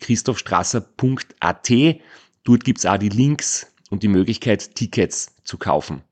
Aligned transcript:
www.christophstrasser.at. 0.00 1.70
Dort 2.44 2.64
gibt's 2.64 2.86
auch 2.86 2.96
die 2.98 3.08
Links 3.08 3.72
und 3.90 4.02
die 4.02 4.08
Möglichkeit, 4.08 4.74
Tickets 4.74 5.34
zu 5.44 5.58
kaufen. 5.58 6.02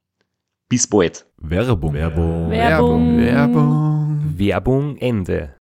Bis 0.68 0.86
bald. 0.86 1.24
Werbung. 1.38 1.94
Werbung. 1.94 2.50
Werbung. 2.50 3.18
Werbung. 3.18 4.34
Werbung 4.36 4.96
Ende. 4.98 5.54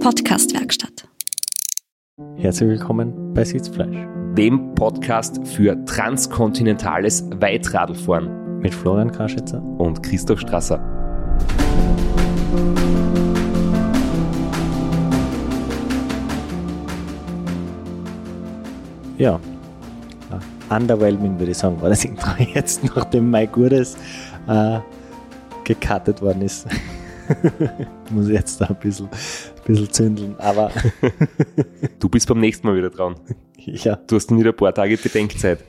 Podcastwerkstatt. 0.00 1.08
Herzlich 2.36 2.68
willkommen 2.70 3.34
bei 3.34 3.44
Sitzfleisch 3.44 4.06
Dem 4.36 4.74
Podcast 4.74 5.46
für 5.46 5.76
transkontinentales 5.84 7.24
Weitradlfahren 7.40 8.60
mit 8.60 8.74
Florian 8.74 9.10
Kraschitzer. 9.10 9.62
und 9.78 10.02
Christoph 10.02 10.40
Strasser. 10.40 10.80
Ja, 19.18 19.40
underwhelming 20.70 21.38
würde 21.38 21.52
ich 21.52 21.58
sagen, 21.58 21.80
war 21.80 21.88
das 21.88 22.04
Intro 22.04 22.30
jetzt, 22.54 22.82
nachdem 22.84 23.30
Mike 23.30 23.52
Gurdes 23.52 23.96
äh, 24.48 24.80
gecuttet 25.64 26.20
worden 26.22 26.42
ist. 26.42 26.66
Muss 28.10 28.28
ich 28.28 28.34
jetzt 28.34 28.60
da 28.60 28.66
ein 28.66 28.76
bisschen, 28.76 29.06
ein 29.06 29.64
bisschen 29.64 29.90
zündeln, 29.92 30.34
aber 30.38 30.70
Du 31.98 32.08
bist 32.08 32.26
beim 32.28 32.40
nächsten 32.40 32.66
Mal 32.66 32.76
wieder 32.76 32.90
dran. 32.90 33.14
ja, 33.56 33.96
Du 33.96 34.16
hast 34.16 34.30
wieder 34.34 34.50
ein 34.50 34.56
paar 34.56 34.74
Tage 34.74 34.96
Bedenkzeit. 34.96 35.60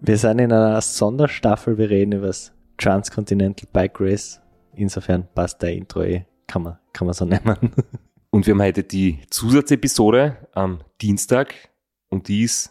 wir 0.00 0.16
sind 0.16 0.38
in 0.38 0.52
einer 0.52 0.80
Sonderstaffel, 0.80 1.76
wir 1.78 1.90
reden 1.90 2.12
über 2.12 2.28
das 2.28 2.52
Transcontinental 2.78 3.68
Bike 3.72 4.00
Race. 4.00 4.40
Insofern 4.74 5.26
passt 5.34 5.62
der 5.62 5.72
Intro 5.72 6.02
eh, 6.02 6.24
kann 6.46 6.62
man, 6.62 6.78
kann 6.92 7.06
man 7.06 7.14
so 7.14 7.24
nennen. 7.24 7.56
Und 8.30 8.46
wir 8.46 8.54
haben 8.54 8.62
heute 8.62 8.82
die 8.82 9.20
Zusatzepisode 9.30 10.36
am 10.52 10.80
Dienstag 11.00 11.54
und 12.14 12.28
die 12.28 12.44
ist 12.44 12.70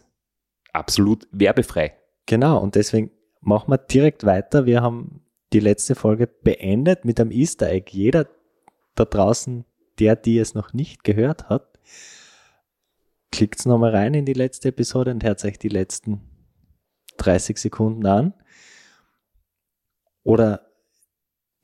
absolut 0.72 1.28
werbefrei. 1.32 1.98
Genau, 2.26 2.60
und 2.60 2.76
deswegen 2.76 3.12
machen 3.42 3.72
wir 3.72 3.78
direkt 3.78 4.26
weiter. 4.26 4.66
Wir 4.66 4.82
haben 4.82 5.22
die 5.52 5.60
letzte 5.60 5.96
Folge 5.96 6.28
beendet 6.28 7.04
mit 7.04 7.20
einem 7.20 7.32
Easter 7.32 7.70
Egg. 7.70 7.92
Jeder 7.92 8.30
da 8.96 9.04
draußen, 9.06 9.66
der, 10.00 10.16
die 10.16 10.40
es 10.40 10.56
noch 10.56 10.72
nicht 10.72 11.04
gehört 11.04 11.50
hat, 11.50 11.78
klickt 13.32 13.66
nochmal 13.66 13.92
rein 13.92 14.14
in 14.14 14.26
die 14.26 14.34
letzte 14.34 14.70
Episode 14.70 15.12
und 15.12 15.24
hört 15.24 15.42
sich 15.42 15.60
die 15.60 15.70
letzten 15.70 16.22
30 17.18 17.58
Sekunden 17.58 18.06
an. 18.06 18.34
Oder 20.24 20.72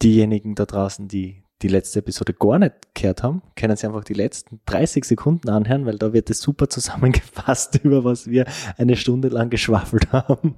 diejenigen 0.02 0.56
da 0.56 0.66
draußen, 0.66 1.08
die 1.08 1.46
die 1.62 1.68
letzte 1.68 2.00
Episode 2.00 2.34
gar 2.34 2.60
nicht 2.60 2.74
gehört 2.94 3.24
haben, 3.24 3.42
können 3.56 3.76
sich 3.76 3.86
einfach 3.86 4.04
die 4.04 4.14
letzten 4.14 4.62
30 4.66 5.04
Sekunden 5.04 5.50
anhören, 5.50 5.86
weil 5.86 5.98
da 5.98 6.14
wird 6.14 6.30
es 6.30 6.40
super 6.40 6.70
zusammengefasst, 6.70 7.76
über 7.84 8.04
was 8.04 8.28
wir 8.28 8.46
eine 8.78 8.96
Stunde 8.96 9.30
lang 9.30 9.50
geschwafelt 9.50 10.12
haben. 10.12 10.56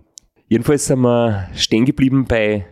Jedenfalls 0.48 0.86
sind 0.86 1.00
wir 1.00 1.50
stehen 1.54 1.86
geblieben 1.86 2.26
bei 2.26 2.66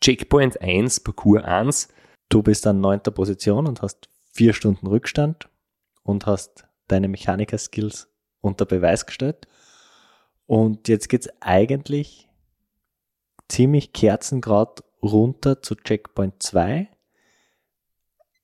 Checkpoint 0.00 0.60
1, 0.60 1.00
Parcours 1.00 1.44
1. 1.44 1.88
Du 2.28 2.42
bist 2.42 2.66
an 2.66 2.80
neunter 2.80 3.10
Position 3.10 3.66
und 3.66 3.82
hast 3.82 4.08
vier 4.32 4.52
Stunden 4.52 4.86
Rückstand 4.86 5.48
und 6.02 6.26
hast 6.26 6.64
deine 6.88 7.08
Mechaniker-Skills 7.08 8.08
unter 8.40 8.66
Beweis 8.66 9.06
gestellt. 9.06 9.48
Und 10.46 10.88
jetzt 10.88 11.08
geht's 11.08 11.28
eigentlich 11.40 12.28
ziemlich 13.48 13.92
kerzengrad 13.92 14.84
runter 15.02 15.62
zu 15.62 15.74
Checkpoint 15.74 16.42
2. 16.42 16.88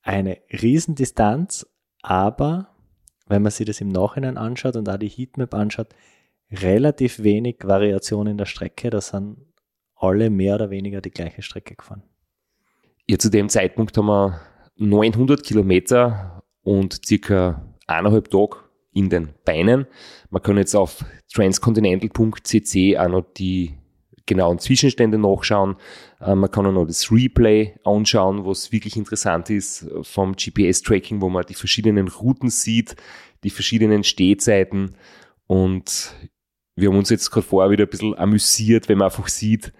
Eine 0.02 0.38
Riesendistanz, 0.50 1.66
aber 2.02 2.74
wenn 3.26 3.42
man 3.42 3.52
sich 3.52 3.66
das 3.66 3.80
im 3.80 3.88
Nachhinein 3.88 4.36
anschaut 4.36 4.76
und 4.76 4.88
auch 4.88 4.96
die 4.96 5.08
Heatmap 5.08 5.54
anschaut, 5.54 5.94
relativ 6.50 7.22
wenig 7.22 7.58
Variation 7.62 8.26
in 8.26 8.38
der 8.38 8.46
Strecke. 8.46 8.90
Da 8.90 9.00
sind 9.00 9.38
alle 9.94 10.30
mehr 10.30 10.56
oder 10.56 10.70
weniger 10.70 11.00
die 11.00 11.10
gleiche 11.10 11.42
Strecke 11.42 11.76
gefahren. 11.76 12.02
Ja, 13.08 13.18
zu 13.18 13.30
dem 13.30 13.48
Zeitpunkt 13.48 13.96
haben 13.96 14.06
wir 14.06 14.40
900 14.76 15.42
Kilometer 15.42 16.42
und 16.62 17.04
circa 17.06 17.74
eineinhalb 17.86 18.30
Tage 18.30 18.56
in 18.92 19.08
den 19.08 19.34
Beinen. 19.44 19.86
Man 20.30 20.42
kann 20.42 20.56
jetzt 20.56 20.74
auf 20.74 21.04
transcontinental.cc 21.32 22.98
auch 22.98 23.08
noch 23.08 23.24
die 23.36 23.79
genauen 24.30 24.60
Zwischenstände 24.60 25.18
nachschauen. 25.18 25.76
Äh, 26.20 26.34
Man 26.34 26.50
kann 26.50 26.66
auch 26.66 26.72
noch 26.72 26.86
das 26.86 27.10
Replay 27.12 27.74
anschauen, 27.84 28.46
was 28.46 28.72
wirklich 28.72 28.96
interessant 28.96 29.50
ist 29.50 29.82
äh, 29.82 30.02
vom 30.02 30.34
GPS-Tracking, 30.34 31.20
wo 31.20 31.28
man 31.28 31.44
die 31.46 31.54
verschiedenen 31.54 32.08
Routen 32.08 32.48
sieht, 32.48 32.96
die 33.44 33.50
verschiedenen 33.50 34.04
Stehzeiten 34.04 34.94
und 35.46 36.14
wir 36.76 36.88
haben 36.88 36.96
uns 36.96 37.10
jetzt 37.10 37.30
gerade 37.30 37.46
vorher 37.46 37.70
wieder 37.70 37.84
ein 37.84 37.90
bisschen 37.90 38.16
amüsiert, 38.16 38.88
wenn 38.88 38.98
man 38.98 39.06
einfach 39.06 39.28
sieht, 39.28 39.72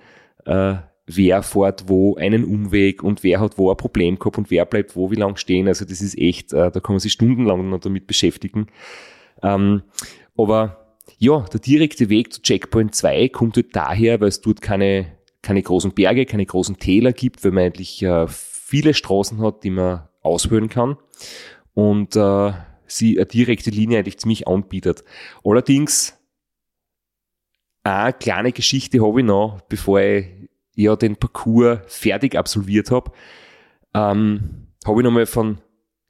äh, 0.45 0.75
wer 1.07 1.43
fährt 1.43 1.89
wo 1.89 2.17
einen 2.17 2.45
Umweg 2.45 3.03
und 3.03 3.23
wer 3.23 3.41
hat 3.41 3.57
wo 3.57 3.71
ein 3.71 3.77
Problem 3.77 4.19
gehabt 4.19 4.37
und 4.37 4.51
wer 4.51 4.65
bleibt 4.67 4.97
wo 4.97 5.11
wie 5.11 5.17
lang 5.17 5.37
stehen. 5.37 5.69
Also 5.69 5.85
das 5.85 6.03
ist 6.03 6.19
echt, 6.19 6.53
da 6.53 6.71
kann 6.71 6.95
man 6.95 7.01
sich 7.01 7.13
stundenlang 7.13 7.69
noch 7.71 7.81
damit 7.81 8.07
beschäftigen. 8.07 8.67
Ähm, 9.43 9.83
aber 10.37 10.80
ja, 11.19 11.41
der 11.41 11.61
direkte 11.61 12.09
Weg 12.09 12.33
zu 12.33 12.43
Checkpoint 12.43 12.95
2 12.95 13.29
kommt 13.29 13.57
halt 13.57 13.75
daher, 13.75 14.21
weil 14.21 14.29
es 14.29 14.41
dort 14.41 14.61
keine, 14.61 15.19
keine 15.43 15.63
großen 15.63 15.93
Berge, 15.93 16.27
keine 16.27 16.47
großen 16.47 16.79
Täler 16.79 17.13
gibt, 17.13 17.45
weil 17.45 17.53
man 17.53 17.65
eigentlich 17.65 18.03
äh, 18.03 18.27
viele 18.29 18.95
Straßen 18.95 19.41
hat, 19.41 19.65
die 19.65 19.71
man 19.71 20.09
auswählen 20.23 20.69
kann 20.69 20.97
und 21.75 22.17
äh, 22.17 22.53
sie 22.87 23.19
eine 23.19 23.27
direkte 23.27 23.71
Linie 23.71 23.99
eigentlich 23.99 24.19
ziemlich 24.19 24.47
anbietet. 24.49 25.05
Allerdings 25.45 26.19
eine 27.83 28.13
kleine 28.13 28.53
Geschichte 28.53 29.05
habe 29.05 29.21
ich 29.21 29.27
noch, 29.27 29.61
bevor 29.63 30.01
ich 30.01 30.27
ja 30.75 30.97
den 30.97 31.17
Parcours 31.17 31.81
fertig 31.87 32.37
absolviert 32.37 32.91
habe. 32.91 33.13
Ähm, 33.95 34.69
habe 34.87 35.01
ich 35.01 35.05
nochmal 35.05 35.27
von 35.27 35.59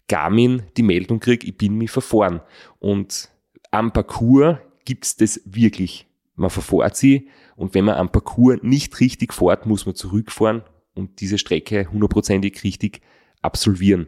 Garmin 0.09 0.65
die 0.77 0.83
Meldung 0.83 1.21
gekriegt, 1.21 1.45
ich 1.45 1.57
bin 1.57 1.77
mich 1.77 1.91
verfahren. 1.91 2.41
Und 2.79 3.31
am 3.71 3.93
Parcours 3.93 4.59
gibt's 4.85 5.17
das 5.17 5.41
wirklich. 5.45 6.07
Man 6.35 6.51
verfährt 6.51 6.97
sie 6.97 7.29
und 7.57 7.75
wenn 7.75 7.85
man 7.85 7.97
am 7.97 8.11
Parcours 8.11 8.59
nicht 8.63 8.99
richtig 9.01 9.33
fährt, 9.33 9.67
muss 9.67 9.87
man 9.87 9.95
zurückfahren 9.95 10.63
und 10.95 11.21
diese 11.21 11.39
Strecke 11.39 11.91
hundertprozentig 11.91 12.65
richtig 12.65 13.01
absolvieren. 13.43 14.07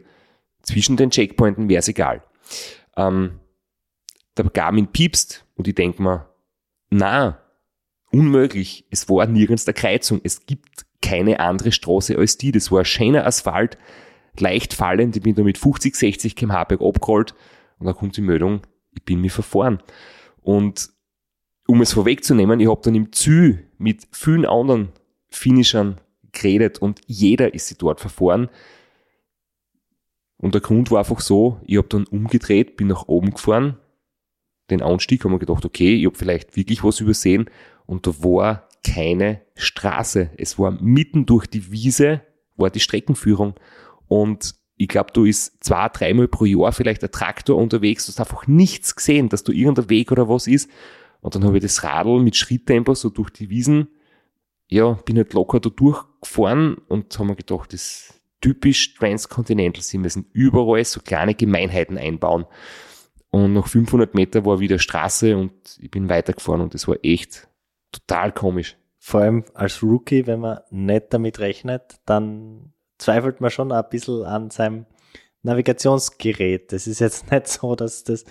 Zwischen 0.61 0.97
den 0.97 1.11
Checkpointen 1.11 1.69
wäre 1.69 1.79
es 1.79 1.87
egal. 1.87 2.23
Ähm, 2.95 3.39
der 4.37 4.45
Garmin 4.45 4.87
piepst 4.87 5.45
und 5.55 5.67
ich 5.67 5.75
denk 5.75 5.99
mir, 5.99 6.29
na, 6.89 7.39
unmöglich. 8.11 8.85
Es 8.89 9.09
war 9.09 9.25
nirgends 9.25 9.65
der 9.65 9.73
Kreuzung. 9.73 10.21
Es 10.23 10.45
gibt 10.45 10.85
keine 11.01 11.39
andere 11.39 11.71
Straße 11.71 12.17
als 12.17 12.37
die. 12.37 12.51
Das 12.51 12.71
war 12.71 12.79
ein 12.79 12.85
schöner 12.85 13.25
Asphalt, 13.25 13.77
leicht 14.39 14.73
fallend. 14.73 15.15
Ich 15.15 15.23
bin 15.23 15.35
da 15.35 15.43
mit 15.43 15.57
50, 15.57 15.95
60 15.95 16.35
km/h 16.35 16.63
bergab 16.65 16.97
und 17.79 17.85
dann 17.87 17.95
kommt 17.95 18.15
die 18.15 18.21
Meldung, 18.21 18.61
ich 18.91 19.03
bin 19.03 19.19
mir 19.19 19.31
verfahren. 19.31 19.81
Und 20.43 20.89
um 21.67 21.81
es 21.81 21.93
vorwegzunehmen, 21.93 22.59
ich 22.59 22.69
habe 22.69 22.81
dann 22.83 22.95
im 22.95 23.11
Zü 23.11 23.57
mit 23.77 24.07
vielen 24.11 24.45
anderen 24.45 24.89
Finishern 25.29 25.99
geredet 26.31 26.79
und 26.79 27.01
jeder 27.05 27.53
ist 27.53 27.67
sie 27.67 27.77
dort 27.77 28.01
verfahren. 28.01 28.49
Und 30.37 30.53
der 30.53 30.61
Grund 30.61 30.91
war 30.91 30.99
einfach 30.99 31.21
so, 31.21 31.59
ich 31.65 31.77
habe 31.77 31.87
dann 31.87 32.05
umgedreht, 32.05 32.75
bin 32.75 32.87
nach 32.87 33.07
oben 33.07 33.31
gefahren, 33.31 33.77
den 34.69 34.81
Anstieg, 34.81 35.23
haben 35.23 35.31
wir 35.31 35.39
gedacht, 35.39 35.65
okay, 35.65 35.95
ich 35.95 36.05
habe 36.05 36.17
vielleicht 36.17 36.55
wirklich 36.55 36.83
was 36.83 36.99
übersehen 36.99 37.49
und 37.85 38.07
da 38.07 38.11
war 38.23 38.67
keine 38.85 39.41
Straße. 39.55 40.31
Es 40.37 40.59
war 40.59 40.71
mitten 40.71 41.25
durch 41.25 41.47
die 41.47 41.71
Wiese, 41.71 42.21
war 42.55 42.69
die 42.69 42.79
Streckenführung 42.79 43.55
und 44.07 44.55
ich 44.83 44.89
glaube, 44.89 45.11
du 45.13 45.23
ist 45.23 45.63
zwei, 45.63 45.87
dreimal 45.89 46.27
pro 46.27 46.45
Jahr 46.45 46.73
vielleicht 46.73 47.03
ein 47.03 47.11
Traktor 47.11 47.57
unterwegs, 47.57 48.05
du 48.05 48.11
hast 48.11 48.19
einfach 48.19 48.47
nichts 48.47 48.95
gesehen, 48.95 49.29
dass 49.29 49.43
da 49.43 49.53
irgendein 49.53 49.89
Weg 49.89 50.11
oder 50.11 50.27
was 50.27 50.45
ist. 50.47 50.69
Und 51.21 51.35
dann 51.35 51.45
habe 51.45 51.57
ich 51.57 51.63
das 51.63 51.83
Radl 51.83 52.19
mit 52.19 52.35
Schritttempo 52.35 52.93
so 52.93 53.09
durch 53.09 53.29
die 53.29 53.49
Wiesen, 53.49 53.87
ja, 54.67 54.91
bin 55.05 55.17
halt 55.17 55.33
locker 55.33 55.61
da 55.61 55.69
durchgefahren 55.69 56.75
und 56.89 57.17
haben 57.17 57.27
mir 57.27 57.35
gedacht, 57.35 57.71
das 57.71 57.81
ist 57.81 58.21
typisch 58.41 58.95
Transcontinental, 58.95 59.81
sie 59.81 59.97
müssen 59.97 60.25
überall 60.33 60.83
so 60.83 60.99
kleine 60.99 61.33
Gemeinheiten 61.33 61.97
einbauen. 61.97 62.45
Und 63.29 63.53
nach 63.53 63.67
500 63.67 64.13
Meter 64.15 64.45
war 64.45 64.59
wieder 64.59 64.79
Straße 64.79 65.37
und 65.37 65.53
ich 65.79 65.89
bin 65.89 66.09
weitergefahren 66.09 66.59
und 66.59 66.73
das 66.73 66.87
war 66.89 66.97
echt 67.03 67.47
total 67.91 68.33
komisch. 68.33 68.75
Vor 68.99 69.21
allem 69.21 69.45
als 69.53 69.81
Rookie, 69.81 70.27
wenn 70.27 70.41
man 70.41 70.59
nicht 70.71 71.13
damit 71.13 71.39
rechnet, 71.39 71.99
dann 72.05 72.73
zweifelt 73.03 73.41
man 73.41 73.51
schon 73.51 73.71
ein 73.71 73.83
bisschen 73.89 74.23
an 74.23 74.49
seinem 74.49 74.85
Navigationsgerät. 75.43 76.71
Das 76.71 76.87
ist 76.87 76.99
jetzt 76.99 77.31
nicht 77.31 77.47
so, 77.47 77.75
dass 77.75 78.03
das 78.03 78.25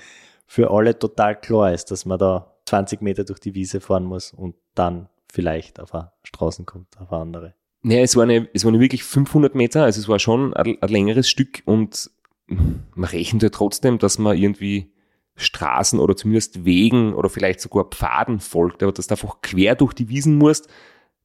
für 0.47 0.71
alle 0.71 0.99
total 0.99 1.39
klar 1.41 1.73
ist, 1.73 1.91
dass 1.91 2.05
man 2.05 2.19
da 2.19 2.57
20 2.67 3.03
Meter 3.03 3.25
durch 3.25 3.39
die 3.39 3.55
Wiese 3.55 3.81
fahren 3.81 4.05
muss 4.05 4.33
und 4.33 4.55
dann 4.75 5.09
vielleicht 5.31 5.81
auf 5.81 5.95
eine 5.95 6.13
Straßen 6.25 6.67
kommt, 6.67 6.99
auf 6.99 7.13
eine 7.13 7.23
andere. 7.23 7.55
Naja, 7.83 8.03
es 8.03 8.17
waren, 8.17 8.49
es 8.53 8.65
waren 8.65 8.79
wirklich 8.79 9.03
500 9.03 9.55
Meter, 9.55 9.85
also 9.85 10.01
es 10.01 10.09
war 10.09 10.19
schon 10.19 10.55
ein, 10.55 10.79
ein 10.81 10.89
längeres 10.89 11.29
Stück 11.29 11.63
und 11.65 12.11
man 12.47 13.09
rechnet 13.11 13.43
ja 13.43 13.49
trotzdem, 13.49 13.99
dass 13.99 14.19
man 14.19 14.37
irgendwie 14.37 14.93
Straßen 15.37 15.99
oder 15.99 16.17
zumindest 16.17 16.65
Wegen 16.65 17.15
oder 17.15 17.29
vielleicht 17.29 17.61
sogar 17.61 17.85
Pfaden 17.85 18.41
folgt, 18.41 18.83
aber 18.83 18.93
dass 18.93 19.07
du 19.07 19.15
einfach 19.15 19.41
quer 19.41 19.75
durch 19.75 19.95
die 19.95 20.09
Wiesen 20.09 20.37
musst, 20.37 20.69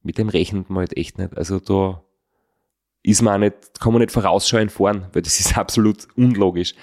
mit 0.02 0.18
dem 0.18 0.28
rechnet 0.28 0.70
man 0.70 0.80
halt 0.80 0.96
echt 0.96 1.18
nicht. 1.18 1.36
Also 1.36 1.60
da 1.60 2.02
ist 3.02 3.22
man 3.22 3.34
auch 3.34 3.38
nicht, 3.38 3.80
kann 3.80 3.92
man 3.92 4.00
nicht 4.00 4.12
vorausschauen 4.12 4.68
fahren, 4.68 5.06
weil 5.12 5.22
das 5.22 5.40
ist 5.40 5.56
absolut 5.58 6.08
unlogisch. 6.16 6.74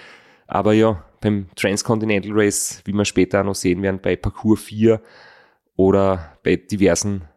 Aber 0.47 0.73
ja, 0.73 1.03
beim 1.21 1.47
Transcontinental 1.55 2.31
Race, 2.33 2.81
wie 2.85 2.93
wir 2.93 3.05
später 3.05 3.41
auch 3.41 3.45
noch 3.45 3.55
sehen 3.55 3.81
werden, 3.81 3.99
bei 4.01 4.15
Parcours 4.15 4.61
4 4.61 5.01
oder 5.75 6.37
bei 6.43 6.55
diversen 6.55 7.27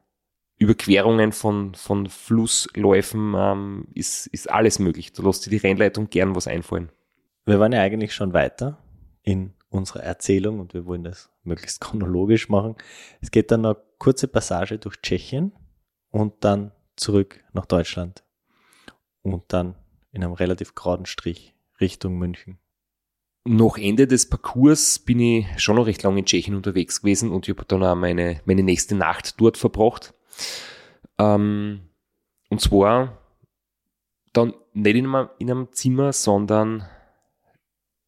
Überquerungen 0.58 1.32
von, 1.32 1.74
von 1.74 2.08
Flussläufen 2.08 3.34
ähm, 3.36 3.88
ist, 3.94 4.26
ist 4.26 4.50
alles 4.50 4.78
möglich. 4.78 5.12
Da 5.12 5.22
lässt 5.22 5.44
sich 5.44 5.50
die 5.50 5.66
Rennleitung 5.66 6.10
gern 6.10 6.34
was 6.34 6.48
einfallen. 6.48 6.90
Wir 7.46 7.60
waren 7.60 7.72
ja 7.72 7.80
eigentlich 7.80 8.12
schon 8.12 8.32
weiter 8.32 8.78
in 9.22 9.54
unserer 9.70 10.02
Erzählung 10.02 10.60
und 10.60 10.74
wir 10.74 10.84
wollen 10.84 11.04
das 11.04 11.30
möglichst 11.42 11.80
chronologisch 11.80 12.48
machen. 12.48 12.76
Es 13.20 13.30
geht 13.30 13.50
dann 13.50 13.64
eine 13.64 13.76
kurze 13.98 14.28
Passage 14.28 14.78
durch 14.78 15.00
Tschechien 15.00 15.52
und 16.10 16.34
dann 16.40 16.72
zurück 16.96 17.40
nach 17.52 17.66
Deutschland 17.66 18.24
und 19.32 19.44
dann 19.48 19.74
in 20.12 20.24
einem 20.24 20.32
relativ 20.32 20.74
geraden 20.74 21.06
Strich 21.06 21.54
Richtung 21.80 22.18
München. 22.18 22.58
Nach 23.44 23.78
Ende 23.78 24.06
des 24.06 24.28
Parcours 24.28 24.98
bin 24.98 25.20
ich 25.20 25.46
schon 25.56 25.76
noch 25.76 25.86
recht 25.86 26.02
lange 26.02 26.18
in 26.18 26.26
Tschechien 26.26 26.54
unterwegs 26.54 27.00
gewesen 27.00 27.30
und 27.30 27.48
ich 27.48 27.54
habe 27.54 27.64
dann 27.66 27.82
auch 27.82 27.94
meine, 27.94 28.40
meine 28.44 28.62
nächste 28.62 28.94
Nacht 28.94 29.40
dort 29.40 29.56
verbracht. 29.56 30.12
Ähm, 31.18 31.80
und 32.50 32.60
zwar 32.60 33.18
dann 34.32 34.54
nicht 34.72 34.96
in 34.96 35.06
einem, 35.06 35.28
in 35.38 35.50
einem 35.50 35.72
Zimmer, 35.72 36.12
sondern 36.12 36.86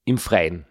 im 0.04 0.18
Freien. 0.18 0.66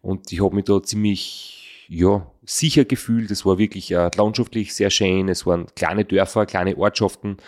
Und 0.00 0.32
ich 0.32 0.42
habe 0.42 0.54
mich 0.54 0.64
da 0.64 0.82
ziemlich 0.82 1.86
ja, 1.88 2.30
sicher 2.44 2.84
gefühlt. 2.84 3.30
Es 3.30 3.46
war 3.46 3.58
wirklich 3.58 3.90
äh, 3.90 4.10
landschaftlich 4.16 4.74
sehr 4.74 4.90
schön. 4.90 5.28
Es 5.28 5.46
waren 5.46 5.66
kleine 5.74 6.04
Dörfer, 6.04 6.46
kleine 6.46 6.76
Ortschaften. 6.76 7.38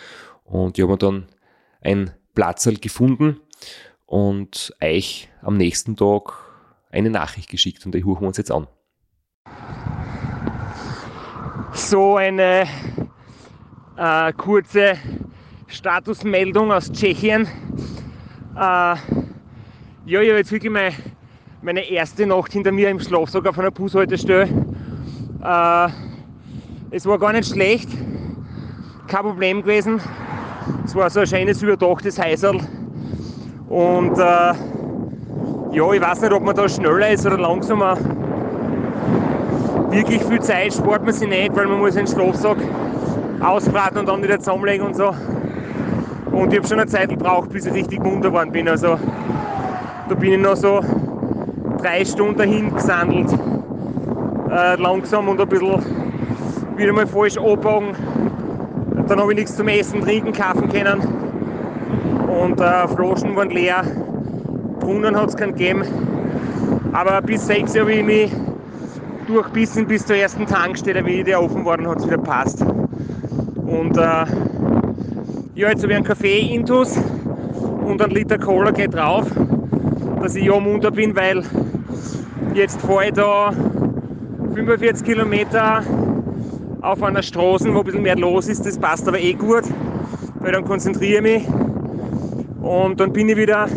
Und 0.43 0.77
ich 0.77 0.83
habe 0.83 0.93
mir 0.93 0.97
dann 0.97 1.27
ein 1.81 2.11
Platzl 2.33 2.75
gefunden 2.75 3.39
und 4.05 4.73
euch 4.81 5.29
am 5.41 5.57
nächsten 5.57 5.95
Tag 5.95 6.33
eine 6.91 7.09
Nachricht 7.09 7.49
geschickt 7.49 7.85
und 7.85 7.93
die 7.93 8.03
hören 8.03 8.21
wir 8.21 8.27
uns 8.27 8.37
jetzt 8.37 8.51
an. 8.51 8.67
So 11.73 12.17
eine 12.17 12.67
äh, 13.97 14.33
kurze 14.33 14.97
Statusmeldung 15.67 16.71
aus 16.71 16.91
Tschechien. 16.91 17.47
Äh, 18.55 18.57
ja, 18.57 18.97
ich 20.05 20.29
habe 20.29 20.37
jetzt 20.37 20.51
wirklich 20.51 20.71
meine, 20.71 20.93
meine 21.61 21.89
erste 21.89 22.25
Nacht 22.25 22.51
hinter 22.51 22.71
mir 22.71 22.89
im 22.89 22.99
Schlafsack 22.99 23.47
auf 23.47 23.57
einer 23.57 23.71
Bushaltestelle. 23.71 24.49
Äh, 25.43 25.89
es 26.91 27.05
war 27.05 27.17
gar 27.17 27.31
nicht 27.31 27.49
schlecht, 27.49 27.89
kein 29.07 29.21
Problem 29.21 29.61
gewesen. 29.61 30.01
Es 30.85 30.95
war 30.95 31.09
so 31.09 31.21
ein 31.21 31.27
schönes 31.27 31.61
überdachtes 31.61 32.19
Häuserl. 32.19 32.59
Und 33.69 34.17
äh, 34.17 34.53
ja, 35.71 35.93
ich 35.93 36.01
weiß 36.01 36.21
nicht, 36.21 36.33
ob 36.33 36.43
man 36.43 36.55
da 36.55 36.67
schneller 36.67 37.09
ist 37.11 37.25
oder 37.25 37.37
langsamer. 37.37 37.97
Wirklich 39.89 40.23
viel 40.23 40.41
Zeit 40.41 40.73
spart 40.73 41.03
man 41.03 41.13
sich 41.13 41.27
nicht, 41.27 41.55
weil 41.55 41.67
man 41.67 41.79
muss 41.79 41.95
den 41.95 42.07
Schlafsack 42.07 42.57
ausbraten 43.41 43.99
und 43.99 44.09
dann 44.09 44.23
wieder 44.23 44.39
zusammenlegen 44.39 44.87
und 44.87 44.95
so. 44.95 45.13
Und 46.31 46.51
ich 46.51 46.59
habe 46.59 46.67
schon 46.67 46.79
eine 46.79 46.89
Zeit 46.89 47.09
gebraucht, 47.09 47.49
bis 47.49 47.65
ich 47.65 47.73
richtig 47.73 48.01
munter 48.01 48.29
geworden 48.29 48.51
bin. 48.51 48.67
Also 48.67 48.97
da 50.07 50.15
bin 50.15 50.33
ich 50.33 50.39
noch 50.39 50.55
so 50.55 50.81
drei 51.81 52.05
Stunden 52.05 52.37
dahin 52.37 52.73
gesandelt. 52.73 53.31
Äh, 54.49 54.75
langsam 54.75 55.29
und 55.29 55.39
ein 55.39 55.47
bisschen 55.47 55.81
wieder 56.75 56.93
mal 56.93 57.07
falsch 57.07 57.37
abbogen. 57.37 57.95
Dann 59.11 59.19
habe 59.19 59.33
ich 59.33 59.39
nichts 59.39 59.57
zum 59.57 59.67
Essen, 59.67 59.99
Trinken, 59.99 60.31
kaufen 60.31 60.69
können. 60.69 61.01
Und 62.29 62.61
äh, 62.61 62.87
Flaschen 62.87 63.35
waren 63.35 63.49
leer. 63.49 63.83
Brunnen 64.79 65.17
hat 65.17 65.27
es 65.27 65.35
keinen 65.35 65.51
gegeben. 65.51 65.83
Aber 66.93 67.21
bis 67.21 67.45
sechs 67.45 67.77
habe 67.77 67.91
ich 67.91 68.05
mich 68.05 68.31
durchbissen 69.27 69.85
bis 69.85 70.05
zur 70.05 70.15
ersten 70.15 70.45
Tankstelle, 70.45 71.05
wie 71.05 71.25
der 71.25 71.43
offen 71.43 71.65
war, 71.65 71.77
hat 71.77 71.97
es 71.99 72.07
wieder 72.07 72.19
passt. 72.19 72.61
Und 73.65 73.97
äh, 73.97 73.99
ja, 75.55 75.69
jetzt 75.69 75.83
habe 75.83 75.91
ich 75.91 75.95
einen 75.97 76.05
Kaffee 76.05 76.55
intus 76.55 76.97
und 77.85 78.01
ein 78.01 78.11
Liter 78.11 78.37
Cola 78.37 78.71
geht 78.71 78.93
drauf, 78.93 79.27
dass 80.21 80.35
ich 80.35 80.45
ja 80.45 80.57
munter 80.57 80.89
bin, 80.89 81.13
weil 81.17 81.43
jetzt 82.53 82.79
fahre 82.79 83.07
ich 83.07 83.13
da 83.13 83.51
45 84.53 85.05
Kilometer 85.05 85.83
auf 86.81 87.03
einer 87.03 87.21
Straße, 87.21 87.73
wo 87.73 87.79
ein 87.79 87.85
bisschen 87.85 88.01
mehr 88.01 88.15
los 88.17 88.47
ist. 88.47 88.65
Das 88.65 88.77
passt 88.77 89.07
aber 89.07 89.19
eh 89.19 89.33
gut, 89.33 89.63
weil 90.39 90.51
dann 90.51 90.65
konzentriere 90.65 91.17
ich 91.17 91.21
mich. 91.21 91.47
Und 92.61 92.99
dann 92.99 93.13
bin 93.13 93.29
ich 93.29 93.37
wieder 93.37 93.67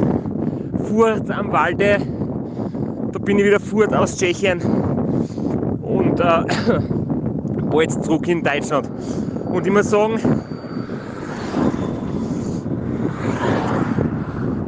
Furt 0.89 1.31
am 1.31 1.53
Walde. 1.53 1.99
Da 3.13 3.19
bin 3.19 3.39
ich 3.39 3.45
wieder 3.45 3.61
Furt 3.61 3.95
aus 3.95 4.17
Tschechien. 4.17 4.61
Und 5.83 6.21
äh, 6.21 6.45
bald 7.71 7.93
zurück 8.05 8.29
in 8.29 8.43
Deutschland. 8.43 8.89
Und 9.53 9.67
ich 9.67 9.73
muss 9.73 9.91
sagen, 9.91 10.19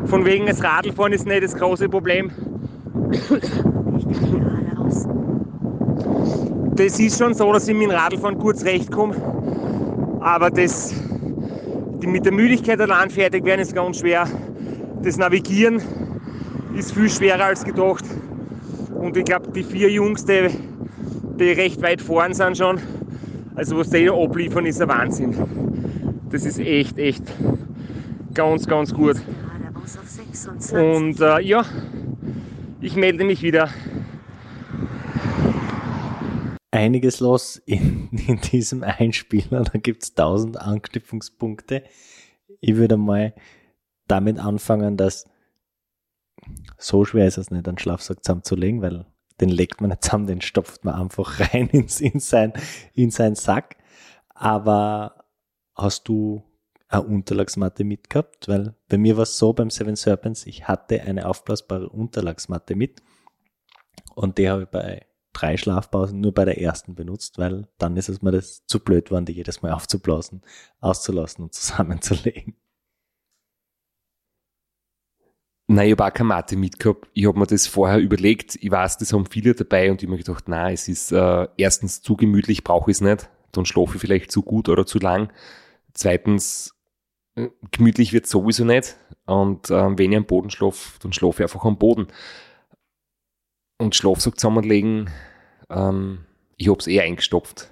von 0.06 0.24
wegen 0.24 0.46
des 0.46 0.62
Radlfahren 0.62 1.12
ist 1.12 1.26
nicht 1.26 1.42
das 1.42 1.54
große 1.54 1.88
Problem. 1.88 2.30
Das 6.76 7.00
ist 7.00 7.18
schon 7.18 7.32
so, 7.32 7.50
dass 7.54 7.66
ich 7.68 7.74
mit 7.74 7.84
dem 7.84 7.90
Radlfahren 7.92 8.36
gut 8.38 8.58
zurechtkomme. 8.58 9.16
Aber 10.20 10.50
das, 10.50 10.94
die 12.02 12.06
mit 12.06 12.26
der 12.26 12.32
Müdigkeit 12.32 12.78
allein 12.78 13.08
fertig 13.08 13.44
werden, 13.46 13.62
ist 13.62 13.74
ganz 13.74 14.00
schwer. 14.00 14.28
Das 15.02 15.16
Navigieren 15.16 15.80
ist 16.76 16.92
viel 16.92 17.08
schwerer 17.08 17.46
als 17.46 17.64
gedacht. 17.64 18.04
Und 18.94 19.16
ich 19.16 19.24
glaube, 19.24 19.50
die 19.52 19.62
vier 19.62 19.90
Jungs, 19.90 20.26
die, 20.26 20.50
die 21.40 21.52
recht 21.52 21.80
weit 21.80 22.02
vorn 22.02 22.34
sind 22.34 22.58
schon, 22.58 22.78
also 23.54 23.78
was 23.78 23.88
die 23.88 24.10
abliefern, 24.10 24.66
ist 24.66 24.82
ein 24.82 24.88
Wahnsinn. 24.88 25.34
Das 26.30 26.44
ist 26.44 26.58
echt, 26.58 26.98
echt 26.98 27.22
ganz, 28.34 28.66
ganz 28.66 28.92
gut. 28.92 29.16
Und 30.72 31.20
äh, 31.22 31.40
ja, 31.40 31.64
ich 32.82 32.96
melde 32.96 33.24
mich 33.24 33.42
wieder. 33.42 33.70
Einiges 36.76 37.20
los 37.20 37.56
in, 37.56 38.08
in 38.26 38.40
diesem 38.40 38.82
Einspieler, 38.82 39.62
da 39.64 39.78
gibt 39.78 40.02
es 40.02 40.14
tausend 40.14 40.60
Anknüpfungspunkte. 40.60 41.84
Ich 42.60 42.76
würde 42.76 42.96
mal 42.96 43.34
damit 44.06 44.38
anfangen, 44.38 44.96
dass 44.96 45.28
so 46.78 47.04
schwer 47.04 47.26
ist 47.26 47.38
es 47.38 47.50
nicht, 47.50 47.66
einen 47.66 47.78
Schlafsack 47.78 48.24
zusammenzulegen, 48.24 48.82
weil 48.82 49.06
den 49.40 49.48
legt 49.48 49.80
man 49.80 49.90
nicht 49.90 50.04
zusammen, 50.04 50.26
den 50.26 50.40
stopft 50.40 50.84
man 50.84 50.94
einfach 50.94 51.40
rein 51.52 51.68
ins, 51.68 52.00
in, 52.00 52.20
sein, 52.20 52.52
in 52.94 53.10
seinen 53.10 53.34
Sack. 53.34 53.76
Aber 54.28 55.24
hast 55.74 56.08
du 56.08 56.42
eine 56.88 57.02
Unterlagsmatte 57.02 57.84
mitgehabt, 57.84 58.48
weil 58.48 58.74
bei 58.88 58.98
mir 58.98 59.16
war 59.16 59.24
es 59.24 59.38
so 59.38 59.52
beim 59.52 59.70
Seven 59.70 59.96
Serpents, 59.96 60.46
ich 60.46 60.68
hatte 60.68 61.02
eine 61.02 61.26
aufblasbare 61.26 61.88
Unterlagsmatte 61.88 62.76
mit 62.76 63.02
und 64.14 64.38
die 64.38 64.48
habe 64.48 64.62
ich 64.62 64.68
bei 64.68 65.06
drei 65.36 65.56
Schlafpausen 65.56 66.20
nur 66.20 66.32
bei 66.32 66.44
der 66.44 66.60
ersten 66.60 66.94
benutzt, 66.94 67.38
weil 67.38 67.68
dann 67.78 67.96
ist 67.96 68.08
es 68.08 68.22
mir 68.22 68.32
das 68.32 68.64
zu 68.66 68.80
blöd 68.80 69.06
geworden, 69.06 69.26
die 69.26 69.32
jedes 69.32 69.62
Mal 69.62 69.72
aufzublasen, 69.72 70.42
auszulassen 70.80 71.44
und 71.44 71.54
zusammenzulegen. 71.54 72.56
Nein, 75.68 75.86
ich 75.86 75.92
habe 75.92 76.04
auch 76.06 76.12
keine 76.12 76.28
Matte 76.28 76.56
mitgehabt. 76.56 77.08
Ich 77.12 77.26
habe 77.26 77.38
mir 77.38 77.46
das 77.46 77.66
vorher 77.66 77.98
überlegt. 77.98 78.56
Ich 78.60 78.70
weiß, 78.70 78.98
das 78.98 79.12
haben 79.12 79.26
viele 79.26 79.52
dabei 79.54 79.90
und 79.90 80.00
ich 80.00 80.06
habe 80.06 80.16
mir 80.16 80.22
gedacht, 80.22 80.48
nein, 80.48 80.72
es 80.72 80.86
ist 80.86 81.10
äh, 81.10 81.48
erstens 81.56 82.02
zu 82.02 82.16
gemütlich, 82.16 82.62
brauche 82.62 82.90
ich 82.90 82.98
es 82.98 83.00
nicht. 83.00 83.28
Dann 83.50 83.66
schlafe 83.66 83.96
ich 83.96 84.00
vielleicht 84.00 84.30
zu 84.30 84.42
gut 84.42 84.68
oder 84.68 84.86
zu 84.86 85.00
lang. 85.00 85.32
Zweitens, 85.92 86.76
äh, 87.34 87.48
gemütlich 87.72 88.12
wird 88.12 88.28
sowieso 88.28 88.64
nicht. 88.64 88.96
Und 89.26 89.70
ähm, 89.72 89.98
wenn 89.98 90.12
ich 90.12 90.18
am 90.18 90.26
Boden 90.26 90.50
schlafe, 90.50 91.00
dann 91.02 91.12
schlafe 91.12 91.42
ich 91.42 91.50
einfach 91.50 91.64
am 91.64 91.78
Boden. 91.78 92.06
Und 93.78 93.94
Schlafsack 93.94 94.38
zusammenlegen, 94.38 95.10
ähm, 95.70 96.20
ich 96.56 96.68
habe 96.68 96.78
es 96.78 96.86
eher 96.86 97.02
eingestopft. 97.02 97.68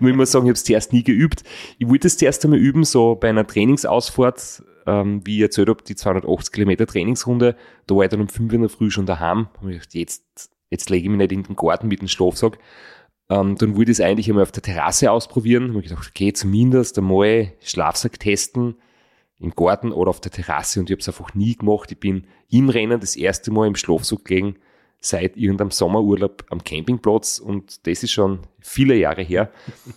Muss 0.00 0.10
ich 0.10 0.16
mal 0.16 0.26
sagen, 0.26 0.44
ich 0.44 0.50
habe 0.50 0.52
es 0.52 0.64
zuerst 0.64 0.92
nie 0.92 1.02
geübt. 1.02 1.42
Ich 1.78 1.88
wollte 1.88 2.06
es 2.06 2.18
zuerst 2.18 2.44
einmal 2.44 2.58
üben, 2.58 2.84
so 2.84 3.14
bei 3.14 3.30
einer 3.30 3.46
Trainingsausfahrt, 3.46 4.62
ähm, 4.86 5.22
wie 5.24 5.36
ich 5.36 5.42
erzählt 5.42 5.70
habe, 5.70 5.82
die 5.82 5.96
280 5.96 6.52
Kilometer 6.52 6.86
Trainingsrunde. 6.86 7.56
Da 7.86 7.96
war 7.96 8.04
ich 8.04 8.10
dann 8.10 8.20
um 8.20 8.28
5 8.28 8.50
Uhr 8.50 8.54
in 8.56 8.60
der 8.60 8.70
Früh 8.70 8.90
schon 8.90 9.06
daheim. 9.06 9.48
Hab 9.54 9.64
ich 9.64 9.72
gedacht, 9.72 9.94
jetzt, 9.94 10.50
jetzt 10.68 10.90
lege 10.90 11.04
ich 11.04 11.10
mich 11.10 11.18
nicht 11.18 11.32
in 11.32 11.42
den 11.44 11.56
Garten 11.56 11.88
mit 11.88 12.02
dem 12.02 12.08
Schlafsack. 12.08 12.58
Ähm, 13.30 13.56
dann 13.56 13.74
wollte 13.76 13.90
ich 13.90 13.98
es 13.98 14.04
eigentlich 14.04 14.28
einmal 14.28 14.42
auf 14.42 14.52
der 14.52 14.62
Terrasse 14.62 15.10
ausprobieren. 15.10 15.70
Hab 15.74 15.82
ich 15.82 15.88
gedacht, 15.88 16.10
okay, 16.10 16.34
zumindest 16.34 16.98
einmal 16.98 17.52
Schlafsack 17.62 18.20
testen 18.20 18.74
im 19.38 19.54
Garten 19.54 19.92
oder 19.92 20.10
auf 20.10 20.20
der 20.20 20.30
Terrasse 20.30 20.80
und 20.80 20.90
ich 20.90 20.94
habe 20.94 21.00
es 21.00 21.08
einfach 21.08 21.34
nie 21.34 21.56
gemacht. 21.56 21.90
Ich 21.90 21.98
bin 21.98 22.26
im 22.50 22.68
Rennen 22.68 23.00
das 23.00 23.16
erste 23.16 23.50
Mal 23.50 23.66
im 23.66 23.76
Schlafsack 23.76 24.24
gelegen 24.26 24.56
seit 25.04 25.36
irgendeinem 25.36 25.70
Sommerurlaub 25.70 26.44
am 26.50 26.64
Campingplatz 26.64 27.38
und 27.38 27.86
das 27.86 28.02
ist 28.02 28.12
schon 28.12 28.40
viele 28.60 28.94
Jahre 28.94 29.22
her. 29.22 29.50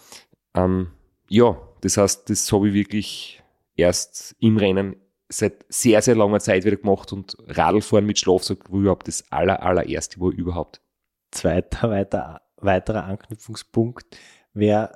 ähm, 0.53 0.91
ja, 1.29 1.57
das 1.81 1.97
heißt, 1.97 2.29
das 2.29 2.51
habe 2.51 2.69
ich 2.69 2.73
wirklich 2.73 3.43
erst 3.75 4.35
im 4.39 4.57
Rennen 4.57 4.97
seit 5.29 5.65
sehr, 5.69 6.01
sehr 6.01 6.15
langer 6.15 6.39
Zeit 6.39 6.65
wieder 6.65 6.77
gemacht 6.77 7.11
und 7.13 7.37
Radlfahren 7.47 8.05
mit 8.05 8.19
Schlafsack 8.19 8.71
war 8.71 8.79
überhaupt 8.79 9.07
das 9.07 9.29
aller, 9.31 9.61
allererste 9.61 10.19
Mal 10.19 10.33
überhaupt. 10.33 10.81
Zweiter 11.31 11.89
weiter, 11.89 12.41
weiterer 12.57 13.03
Anknüpfungspunkt 13.05 14.17
wäre, 14.53 14.91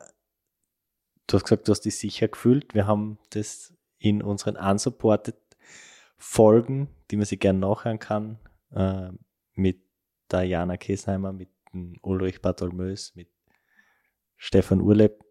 du 1.27 1.35
hast 1.35 1.43
gesagt, 1.43 1.67
du 1.67 1.71
hast 1.71 1.81
dich 1.81 1.97
sicher 1.97 2.27
gefühlt. 2.27 2.73
Wir 2.73 2.87
haben 2.87 3.17
das 3.31 3.73
in 3.97 4.21
unseren 4.21 4.55
unsupported 4.55 5.35
Folgen, 6.17 6.89
die 7.09 7.17
man 7.17 7.25
sich 7.25 7.39
gerne 7.39 7.59
nachhören 7.59 7.99
kann, 7.99 8.39
äh, 8.71 9.09
mit 9.53 9.81
der 10.31 10.43
Jana 10.43 10.77
Kesheimer, 10.77 11.33
mit 11.33 11.49
Ulrich 12.01 12.41
Bartholmös, 12.41 13.13
mit 13.15 13.29
Stefan 14.37 14.81
Urleb, 14.81 15.23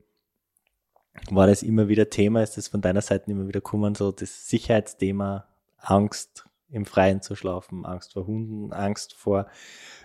war 1.31 1.47
das 1.47 1.63
immer 1.63 1.89
wieder 1.89 2.09
Thema? 2.11 2.43
Ist 2.43 2.57
das 2.57 2.69
von 2.69 2.81
deiner 2.81 3.01
Seite 3.01 3.31
immer 3.31 3.47
wieder 3.49 3.61
gekommen, 3.61 3.95
so 3.95 4.13
das 4.13 4.49
Sicherheitsthema, 4.49 5.47
Angst 5.79 6.47
im 6.69 6.87
Freien 6.87 7.21
zu 7.21 7.35
schlafen, 7.35 7.85
Angst 7.85 8.13
vor 8.13 8.27
Hunden, 8.27 8.73
Angst 8.73 9.15
vor 9.15 9.47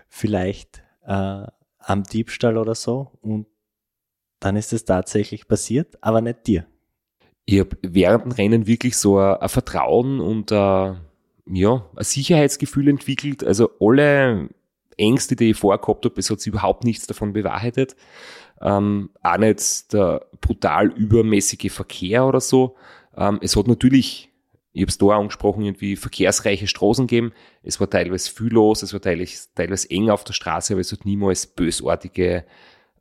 vielleicht 0.07 0.83
äh, 1.05 1.45
am 1.77 2.03
Diebstahl 2.03 2.57
oder 2.57 2.75
so? 2.75 3.11
Und 3.21 3.47
dann 4.39 4.55
ist 4.55 4.73
es 4.73 4.85
tatsächlich 4.85 5.47
passiert, 5.47 5.97
aber 6.01 6.21
nicht 6.21 6.47
dir. 6.47 6.65
Ich 7.45 7.59
habe 7.59 7.77
während 7.81 8.25
dem 8.25 8.31
Rennen 8.31 8.67
wirklich 8.67 8.97
so 8.97 9.19
ein, 9.19 9.37
ein 9.37 9.49
Vertrauen 9.49 10.19
und 10.19 10.51
ein, 10.51 11.01
ja, 11.45 11.89
ein 11.95 12.03
Sicherheitsgefühl 12.03 12.87
entwickelt. 12.87 13.43
Also 13.43 13.71
alle 13.79 14.49
Ängste, 14.97 15.35
die 15.35 15.51
ich 15.51 15.57
vorher 15.57 15.79
gehabt 15.79 16.05
habe, 16.05 16.19
es 16.19 16.29
hat 16.29 16.39
sich 16.39 16.47
überhaupt 16.47 16.83
nichts 16.83 17.07
davon 17.07 17.33
bewahrheitet. 17.33 17.95
Ähm, 18.61 19.09
auch 19.21 19.37
nicht 19.37 19.91
der 19.93 20.25
brutal 20.41 20.87
übermäßige 20.87 21.71
Verkehr 21.71 22.25
oder 22.25 22.39
so. 22.39 22.75
Ähm, 23.17 23.39
es 23.41 23.55
hat 23.55 23.67
natürlich, 23.67 24.29
ich 24.71 24.81
habe 24.81 24.89
es 24.89 24.97
da 24.97 25.07
angesprochen, 25.07 25.63
irgendwie 25.63 25.95
verkehrsreiche 25.95 26.67
Straßen 26.67 27.07
gegeben. 27.07 27.33
Es 27.63 27.79
war 27.79 27.89
teilweise 27.89 28.31
viel 28.31 28.53
los, 28.53 28.81
es 28.81 28.93
war 28.93 29.01
teilweise, 29.01 29.47
teilweise 29.55 29.89
eng 29.89 30.09
auf 30.09 30.23
der 30.23 30.33
Straße, 30.33 30.73
aber 30.73 30.81
es 30.81 30.91
hat 30.91 31.05
niemals 31.05 31.47
bösartige 31.47 32.45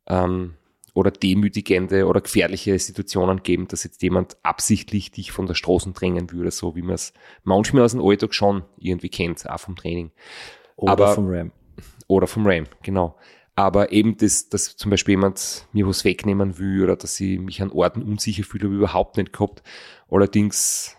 ähm, 0.07 0.55
oder 0.93 1.11
demütigende 1.11 2.07
oder 2.07 2.21
gefährliche 2.21 2.79
Situationen 2.79 3.39
gegeben, 3.39 3.67
dass 3.69 3.83
jetzt 3.83 4.03
jemand 4.03 4.37
absichtlich 4.45 5.11
dich 5.11 5.33
von 5.33 5.47
der 5.47 5.55
Straße 5.55 5.91
drängen 5.93 6.31
würde, 6.31 6.51
so 6.53 6.77
wie 6.77 6.83
man 6.83 6.95
es 6.95 7.13
manchmal 7.43 7.83
aus 7.85 7.93
dem 7.93 8.01
Alltag 8.05 8.33
schon 8.35 8.63
irgendwie 8.79 9.09
kennt, 9.09 9.49
auch 9.49 9.59
vom 9.59 9.75
Training. 9.77 10.13
Oder 10.77 10.93
Aber- 10.93 11.15
vom 11.15 11.29
RAM. 11.29 11.53
Oder 12.07 12.27
vom 12.27 12.47
RAM, 12.47 12.67
genau. 12.83 13.17
Aber 13.57 13.93
eben, 13.93 14.17
das, 14.17 14.49
dass 14.49 14.77
zum 14.77 14.91
Beispiel 14.91 15.13
jemand 15.13 15.67
mir 15.73 15.87
was 15.87 16.05
wegnehmen 16.05 16.59
will 16.59 16.83
oder 16.83 16.97
dass 16.97 17.21
ich 17.21 17.39
mich 17.39 17.63
an 17.63 17.71
Orten 17.71 18.03
unsicher 18.03 18.43
fühle, 18.43 18.65
habe 18.65 18.75
ich 18.75 18.79
überhaupt 18.79 19.17
nicht 19.17 19.33
gehabt. 19.33 19.63
Allerdings, 20.11 20.97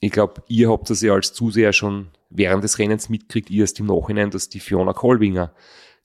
ich 0.00 0.12
glaube, 0.12 0.42
ihr 0.48 0.70
habt 0.70 0.90
das 0.90 1.00
ja 1.00 1.14
als 1.14 1.32
Zuseher 1.32 1.72
schon 1.72 2.08
während 2.28 2.64
des 2.64 2.78
Rennens 2.78 3.08
mitgekriegt, 3.08 3.50
ihr 3.50 3.62
erst 3.62 3.80
im 3.80 3.86
Nachhinein, 3.86 4.30
dass 4.30 4.48
die 4.48 4.60
Fiona 4.60 4.92
Kolbinger, 4.92 5.54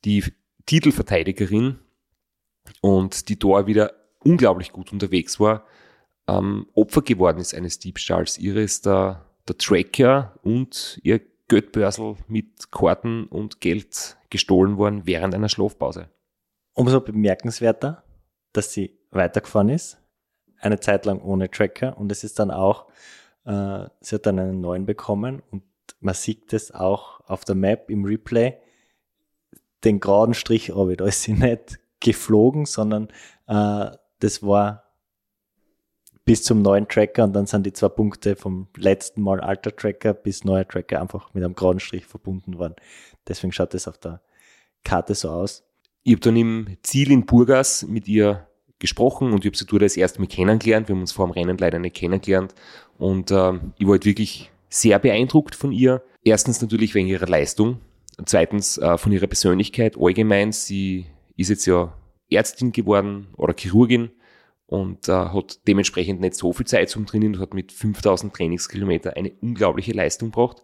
die 0.05 0.23
Titelverteidigerin 0.65 1.79
und 2.81 3.29
die 3.29 3.37
da 3.37 3.67
wieder 3.67 3.93
unglaublich 4.23 4.71
gut 4.71 4.91
unterwegs 4.91 5.39
war, 5.39 5.65
ähm, 6.27 6.67
Opfer 6.73 7.01
geworden 7.01 7.39
ist 7.39 7.53
eines 7.53 7.79
Diebstahls. 7.79 8.37
Ihre 8.37 8.61
ist 8.61 8.85
der, 8.85 9.25
der 9.47 9.57
Tracker 9.57 10.39
und 10.41 10.99
ihr 11.03 11.21
Geldbörsel 11.47 12.15
mit 12.27 12.71
Karten 12.71 13.25
und 13.27 13.61
Geld 13.61 14.17
gestohlen 14.29 14.77
worden 14.77 15.05
während 15.05 15.35
einer 15.35 15.49
Schlafpause. 15.49 16.09
Umso 16.73 17.01
bemerkenswerter, 17.01 18.03
dass 18.53 18.73
sie 18.73 18.97
weitergefahren 19.11 19.69
ist, 19.69 19.97
eine 20.59 20.79
Zeit 20.79 21.05
lang 21.05 21.21
ohne 21.21 21.49
Tracker 21.49 21.97
und 21.97 22.11
es 22.11 22.23
ist 22.23 22.39
dann 22.39 22.51
auch, 22.51 22.87
äh, 23.45 23.85
sie 24.01 24.15
hat 24.15 24.25
dann 24.25 24.39
einen 24.39 24.61
neuen 24.61 24.85
bekommen 24.85 25.41
und 25.51 25.63
man 25.99 26.15
sieht 26.15 26.51
es 26.53 26.71
auch 26.71 27.21
auf 27.21 27.45
der 27.45 27.55
Map 27.55 27.89
im 27.89 28.05
Replay, 28.05 28.57
den 29.83 29.99
geraden 29.99 30.33
Strich 30.33 30.73
runter. 30.73 30.97
Da 30.97 31.05
ist 31.05 31.23
sie 31.23 31.33
nicht 31.33 31.79
geflogen, 31.99 32.65
sondern 32.65 33.09
äh, 33.47 33.91
das 34.19 34.41
war 34.41 34.84
bis 36.25 36.43
zum 36.43 36.61
neuen 36.61 36.87
Tracker 36.87 37.23
und 37.23 37.33
dann 37.33 37.45
sind 37.45 37.65
die 37.65 37.73
zwei 37.73 37.89
Punkte 37.89 38.35
vom 38.35 38.67
letzten 38.75 39.21
Mal 39.21 39.39
alter 39.39 39.75
Tracker 39.75 40.13
bis 40.13 40.43
neuer 40.43 40.67
Tracker 40.67 41.01
einfach 41.01 41.33
mit 41.33 41.43
einem 41.43 41.55
geraden 41.55 41.79
Strich 41.79 42.05
verbunden 42.05 42.57
worden. 42.57 42.75
Deswegen 43.27 43.53
schaut 43.53 43.73
es 43.75 43.87
auf 43.87 43.97
der 43.99 44.21
Karte 44.83 45.15
so 45.15 45.29
aus. 45.29 45.63
Ich 46.03 46.13
habe 46.13 46.21
dann 46.21 46.35
im 46.35 46.77
Ziel 46.83 47.11
in 47.11 47.25
Burgas 47.25 47.85
mit 47.87 48.07
ihr 48.07 48.47
gesprochen 48.79 49.31
und 49.31 49.45
ich 49.45 49.49
habe 49.49 49.57
sie 49.57 49.65
dort 49.65 49.83
das 49.83 49.97
erste 49.97 50.19
Mal 50.19 50.27
kennengelernt. 50.27 50.87
Wir 50.87 50.95
haben 50.95 51.01
uns 51.01 51.11
vor 51.11 51.27
dem 51.27 51.31
Rennen 51.31 51.57
leider 51.57 51.79
nicht 51.79 51.95
kennengelernt 51.95 52.53
und 52.97 53.31
ähm, 53.31 53.73
ich 53.77 53.85
war 53.85 53.93
halt 53.93 54.05
wirklich 54.05 54.51
sehr 54.69 54.99
beeindruckt 54.99 55.55
von 55.55 55.71
ihr. 55.71 56.03
Erstens 56.23 56.61
natürlich 56.61 56.95
wegen 56.95 57.07
ihrer 57.07 57.27
Leistung, 57.27 57.79
und 58.17 58.29
zweitens 58.29 58.77
äh, 58.77 58.97
von 58.97 59.11
ihrer 59.11 59.27
Persönlichkeit 59.27 59.97
allgemein. 59.99 60.51
Sie 60.51 61.05
ist 61.35 61.49
jetzt 61.49 61.65
ja 61.65 61.93
Ärztin 62.29 62.71
geworden 62.71 63.27
oder 63.35 63.53
Chirurgin 63.57 64.11
und 64.67 65.07
äh, 65.07 65.11
hat 65.11 65.67
dementsprechend 65.67 66.21
nicht 66.21 66.35
so 66.35 66.51
viel 66.53 66.65
Zeit 66.65 66.89
zum 66.89 67.05
Trainieren 67.05 67.35
und 67.35 67.41
hat 67.41 67.53
mit 67.53 67.71
5000 67.71 68.33
Trainingskilometer 68.33 69.15
eine 69.15 69.31
unglaubliche 69.41 69.93
Leistung 69.93 70.31
gebracht. 70.31 70.61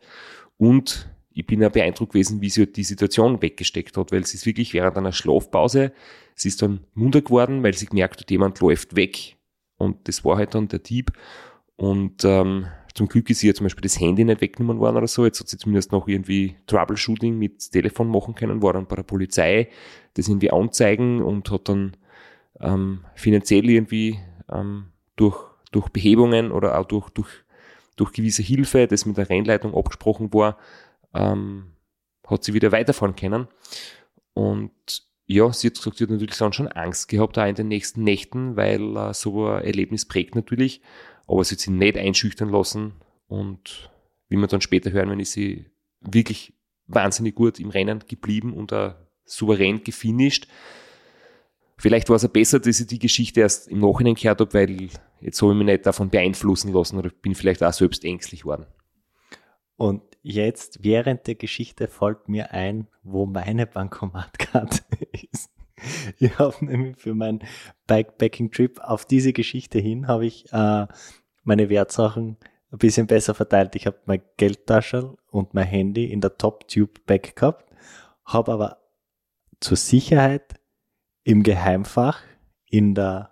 Und 0.57 1.09
ich 1.33 1.45
bin 1.45 1.61
ja 1.61 1.69
beeindruckt 1.69 2.13
gewesen, 2.13 2.41
wie 2.41 2.49
sie 2.49 2.61
halt 2.61 2.75
die 2.77 2.83
Situation 2.83 3.41
weggesteckt 3.41 3.95
hat, 3.97 4.11
weil 4.11 4.25
sie 4.25 4.37
ist 4.37 4.45
wirklich 4.45 4.73
während 4.73 4.97
einer 4.97 5.11
Schlafpause, 5.11 5.93
sie 6.35 6.49
ist 6.49 6.61
dann 6.61 6.81
munter 6.93 7.21
geworden, 7.21 7.63
weil 7.63 7.73
sie 7.73 7.85
gemerkt 7.85 8.21
hat, 8.21 8.31
jemand 8.31 8.59
läuft 8.59 8.95
weg. 8.95 9.37
Und 9.77 10.07
das 10.07 10.25
war 10.25 10.37
halt 10.37 10.55
dann 10.55 10.67
der 10.67 10.79
Dieb. 10.79 11.11
Und 11.75 12.23
ähm, 12.25 12.67
zum 12.93 13.07
Glück 13.07 13.29
ist 13.29 13.43
ihr 13.43 13.55
zum 13.55 13.65
Beispiel 13.65 13.81
das 13.81 13.99
Handy 13.99 14.23
nicht 14.23 14.41
weggenommen 14.41 14.79
worden 14.79 14.97
oder 14.97 15.07
so. 15.07 15.25
Jetzt 15.25 15.39
hat 15.39 15.47
sie 15.47 15.57
zumindest 15.57 15.91
noch 15.91 16.07
irgendwie 16.07 16.55
Troubleshooting 16.67 17.37
mit 17.37 17.71
Telefon 17.71 18.09
machen 18.09 18.35
können, 18.35 18.61
war 18.61 18.73
dann 18.73 18.87
bei 18.87 18.97
der 18.97 19.03
Polizei, 19.03 19.69
das 20.15 20.27
irgendwie 20.27 20.51
anzeigen 20.51 21.21
und 21.21 21.49
hat 21.49 21.69
dann 21.69 21.95
ähm, 22.61 23.05
finanziell 23.15 23.69
irgendwie 23.69 24.19
ähm, 24.51 24.91
durch, 25.15 25.37
durch 25.71 25.89
Behebungen 25.89 26.51
oder 26.51 26.79
auch 26.79 26.85
durch, 26.85 27.09
durch, 27.09 27.29
durch 27.95 28.11
gewisse 28.11 28.43
Hilfe, 28.43 28.87
das 28.87 29.05
mit 29.05 29.17
der 29.17 29.29
Rennleitung 29.29 29.75
abgesprochen 29.75 30.33
war, 30.33 30.57
ähm, 31.13 31.73
hat 32.27 32.43
sie 32.43 32.53
wieder 32.53 32.71
weiterfahren 32.71 33.15
können. 33.15 33.47
Und 34.33 34.71
ja, 35.25 35.51
sie 35.53 35.67
hat 35.67 35.75
gesagt, 35.75 35.97
sie 35.97 36.03
hat 36.03 36.11
natürlich 36.11 36.35
schon 36.35 36.67
Angst 36.67 37.07
gehabt, 37.07 37.37
da 37.37 37.45
in 37.47 37.55
den 37.55 37.67
nächsten 37.67 38.03
Nächten, 38.03 38.55
weil 38.55 38.95
äh, 38.97 39.13
so 39.13 39.47
ein 39.47 39.63
Erlebnis 39.63 40.05
prägt 40.05 40.35
natürlich, 40.35 40.81
aber 41.27 41.43
sie 41.43 41.55
hat 41.55 41.59
sich 41.59 41.69
nicht 41.69 41.97
einschüchtern 41.97 42.49
lassen 42.49 42.93
und 43.27 43.89
wie 44.27 44.37
wir 44.37 44.47
dann 44.47 44.61
später 44.61 44.91
hören, 44.91 45.09
wenn 45.09 45.19
ist 45.19 45.33
sie 45.33 45.65
wirklich 46.01 46.53
wahnsinnig 46.87 47.35
gut 47.35 47.59
im 47.59 47.69
Rennen 47.69 48.03
geblieben 48.07 48.53
und 48.53 48.71
uh, 48.71 48.91
souverän 49.25 49.83
gefinisht. 49.83 50.47
Vielleicht 51.81 52.09
war 52.09 52.15
es 52.15 52.23
auch 52.23 52.29
besser, 52.29 52.59
dass 52.59 52.79
ich 52.79 52.85
die 52.85 52.99
Geschichte 52.99 53.39
erst 53.39 53.67
im 53.67 53.79
Nachhinein 53.79 54.13
gehört 54.13 54.39
habe, 54.39 54.53
weil 54.53 54.89
jetzt 55.19 55.41
habe 55.41 55.53
ich 55.53 55.57
mich 55.57 55.65
nicht 55.65 55.87
davon 55.87 56.11
beeinflussen 56.11 56.71
lassen 56.71 56.99
oder 56.99 57.09
bin 57.09 57.33
vielleicht 57.33 57.63
auch 57.63 57.73
selbst 57.73 58.05
ängstlich 58.05 58.41
geworden. 58.41 58.67
Und 59.77 60.03
jetzt 60.21 60.83
während 60.83 61.25
der 61.25 61.33
Geschichte 61.33 61.87
fällt 61.87 62.29
mir 62.29 62.51
ein, 62.51 62.87
wo 63.01 63.25
meine 63.25 63.65
Bankomatkarte 63.65 64.83
ist. 65.31 65.49
Ich 66.19 66.37
habe 66.37 66.63
nämlich 66.63 66.97
für 66.97 67.15
meinen 67.15 67.39
Bikepacking-Trip 67.87 68.79
auf 68.81 69.05
diese 69.05 69.33
Geschichte 69.33 69.79
hin, 69.79 70.07
habe 70.07 70.27
ich 70.27 70.53
äh, 70.53 70.85
meine 71.43 71.69
Wertsachen 71.71 72.37
ein 72.71 72.77
bisschen 72.77 73.07
besser 73.07 73.33
verteilt. 73.33 73.75
Ich 73.75 73.87
habe 73.87 73.97
mein 74.05 74.21
Geldtaschel 74.37 75.15
und 75.31 75.55
mein 75.55 75.65
Handy 75.65 76.11
in 76.11 76.21
der 76.21 76.37
Top-Tube-Bag 76.37 77.35
gehabt, 77.35 77.73
habe 78.23 78.51
aber 78.51 78.77
zur 79.59 79.77
Sicherheit 79.77 80.60
im 81.23 81.43
Geheimfach 81.43 82.21
in 82.65 82.95
der 82.95 83.31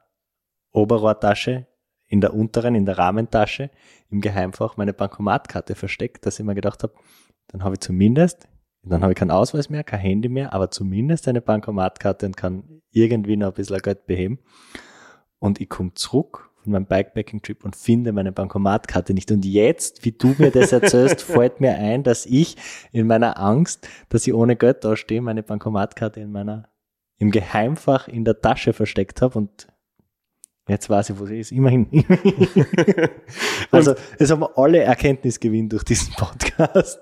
Oberrohrtasche, 0.72 1.68
in 2.08 2.22
der 2.22 2.34
unteren, 2.34 2.76
in 2.76 2.86
der 2.86 2.98
Rahmentasche, 2.98 3.70
im 4.10 4.22
Geheimfach 4.22 4.78
meine 4.78 4.94
Bankomatkarte 4.94 5.76
versteckt, 5.76 6.26
dass 6.26 6.40
ich 6.40 6.46
mir 6.46 6.56
gedacht 6.56 6.84
habe, 6.84 6.94
dann 7.48 7.64
habe 7.64 7.76
ich 7.76 7.82
zumindest, 7.82 8.48
dann 8.84 9.02
habe 9.02 9.14
ich 9.14 9.18
keinen 9.18 9.32
Ausweis 9.32 9.70
mehr, 9.70 9.84
kein 9.84 10.00
Handy 10.00 10.30
mehr, 10.30 10.54
aber 10.54 10.72
zumindest 10.72 11.28
eine 11.28 11.42
Bankomatkarte 11.42 12.26
und 12.26 12.38
kann 12.38 12.82
irgendwie 12.92 13.38
noch 13.38 13.48
ein 13.48 13.54
bisschen 13.54 13.80
Geld 13.80 14.06
beheben. 14.06 14.40
Und 15.40 15.62
ich 15.62 15.70
komme 15.70 15.94
zurück 15.94 16.50
von 16.64 16.74
meinem 16.74 16.86
Bikepacking-Trip 16.86 17.64
und 17.64 17.76
finde 17.76 18.12
meine 18.12 18.32
Bankomatkarte 18.32 19.14
nicht. 19.14 19.32
Und 19.32 19.46
jetzt, 19.46 20.06
wie 20.06 20.12
du 20.12 20.36
mir 20.38 20.52
das 20.52 20.72
erzählst, 20.72 21.22
fällt 21.22 21.62
mir 21.62 21.76
ein, 21.76 22.04
dass 22.04 22.26
ich 22.26 22.58
in 22.92 23.08
meiner 23.08 23.40
Angst, 23.40 23.88
dass 24.10 24.28
ich 24.28 24.34
ohne 24.34 24.56
Geld 24.56 24.84
dastehe, 24.84 25.22
meine 25.22 25.44
Bankomatkarte 25.44 26.20
in 26.20 26.32
meiner, 26.32 26.70
im 27.20 27.32
Geheimfach 27.32 28.08
in 28.08 28.26
der 28.26 28.42
Tasche 28.42 28.74
versteckt 28.74 29.22
habe 29.22 29.38
und 29.38 29.68
Jetzt 30.68 30.88
weiß 30.88 31.10
ich, 31.10 31.20
wo 31.20 31.26
sie 31.26 31.40
ist. 31.40 31.52
Immerhin. 31.52 31.88
also, 33.72 33.96
es 34.20 34.30
haben 34.30 34.46
alle 34.56 34.78
Erkenntnisgewinn 34.78 35.68
durch 35.68 35.84
diesen 35.84 36.14
Podcast. 36.14 37.00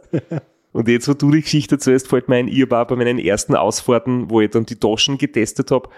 Und 0.72 0.88
jetzt, 0.88 1.10
wo 1.10 1.14
du 1.14 1.32
die 1.32 1.42
Geschichte 1.42 1.78
zuerst 1.78 2.08
fällt 2.08 2.30
mir 2.30 2.38
ein, 2.38 2.48
ich 2.48 2.72
war 2.72 2.88
bei 2.88 2.96
meinen 2.96 3.20
ersten 3.20 3.56
Ausfahrten, 3.56 4.30
wo 4.30 4.40
ich 4.40 4.52
dann 4.52 4.66
die 4.66 4.78
Taschen 4.78 5.18
getestet 5.18 5.70
habe. 5.72 5.90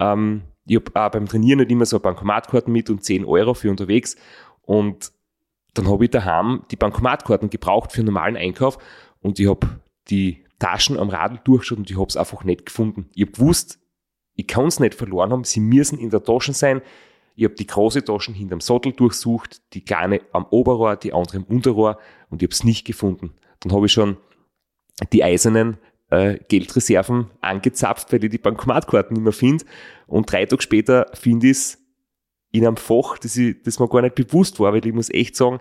Ähm, 0.00 0.42
ich 0.66 0.76
habe 0.76 0.90
auch 0.94 1.10
beim 1.12 1.26
Trainieren 1.26 1.60
nicht 1.60 1.70
immer 1.70 1.86
so 1.86 2.00
Bankomatkarten 2.00 2.72
mit 2.72 2.90
und 2.90 3.04
10 3.04 3.24
Euro 3.24 3.54
für 3.54 3.70
unterwegs. 3.70 4.16
Und 4.62 5.12
dann 5.74 5.88
habe 5.88 6.04
ich 6.04 6.10
daheim 6.10 6.64
die 6.70 6.76
Bankomatkarten 6.76 7.50
gebraucht 7.50 7.92
für 7.92 7.98
einen 7.98 8.06
normalen 8.06 8.36
Einkauf 8.36 8.78
und 9.20 9.38
ich 9.38 9.48
habe 9.48 9.68
die 10.08 10.41
Taschen 10.62 10.96
am 10.96 11.10
Radl 11.10 11.40
durchgeschaut 11.42 11.78
und 11.78 11.90
ich 11.90 11.98
habe 11.98 12.06
es 12.08 12.16
einfach 12.16 12.44
nicht 12.44 12.66
gefunden. 12.66 13.10
Ich 13.14 13.22
habe 13.22 13.32
gewusst, 13.32 13.80
ich 14.34 14.46
kann 14.46 14.66
es 14.66 14.78
nicht 14.78 14.94
verloren 14.94 15.32
haben, 15.32 15.42
sie 15.42 15.58
müssen 15.58 15.98
in 15.98 16.10
der 16.10 16.22
Tasche 16.22 16.52
sein. 16.52 16.82
Ich 17.34 17.44
habe 17.44 17.54
die 17.54 17.66
große 17.66 18.04
Taschen 18.04 18.32
hinterm 18.32 18.60
Sattel 18.60 18.92
durchsucht, 18.92 19.60
die 19.74 19.84
kleine 19.84 20.20
am 20.32 20.46
Oberrohr, 20.50 20.94
die 20.94 21.12
andere 21.12 21.38
im 21.38 21.44
Unterrohr 21.44 21.98
und 22.30 22.42
ich 22.42 22.46
habe 22.46 22.54
es 22.54 22.62
nicht 22.62 22.86
gefunden. 22.86 23.32
Dann 23.58 23.72
habe 23.72 23.86
ich 23.86 23.92
schon 23.92 24.18
die 25.12 25.24
eisernen 25.24 25.78
äh, 26.10 26.38
Geldreserven 26.48 27.30
angezapft, 27.40 28.12
weil 28.12 28.22
ich 28.22 28.30
die 28.30 28.38
Bankomatkarten 28.38 29.14
nicht 29.14 29.24
mehr 29.24 29.32
finde. 29.32 29.64
Und 30.06 30.30
drei 30.30 30.46
Tage 30.46 30.62
später 30.62 31.06
finde 31.14 31.48
ich 31.48 31.56
es 31.56 31.78
in 32.52 32.64
einem 32.64 32.76
Fach, 32.76 33.18
das, 33.18 33.36
ich, 33.36 33.60
das 33.64 33.80
mir 33.80 33.88
gar 33.88 34.02
nicht 34.02 34.14
bewusst 34.14 34.60
war, 34.60 34.72
weil 34.72 34.86
ich 34.86 34.92
muss 34.92 35.10
echt 35.10 35.34
sagen, 35.34 35.58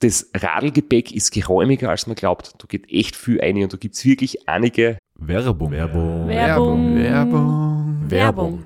das 0.00 0.30
Radlgepäck 0.34 1.12
ist 1.12 1.32
geräumiger, 1.32 1.90
als 1.90 2.06
man 2.06 2.16
glaubt. 2.16 2.54
Da 2.58 2.66
geht 2.68 2.90
echt 2.90 3.16
viel 3.16 3.40
ein 3.40 3.62
und 3.62 3.72
da 3.72 3.76
gibt 3.76 3.94
es 3.94 4.04
wirklich 4.04 4.48
einige 4.48 4.98
Werbung. 5.14 5.72
Werbung. 5.72 6.28
Werbung. 6.28 6.94
Werbung. 6.96 8.10
Werbung. 8.10 8.64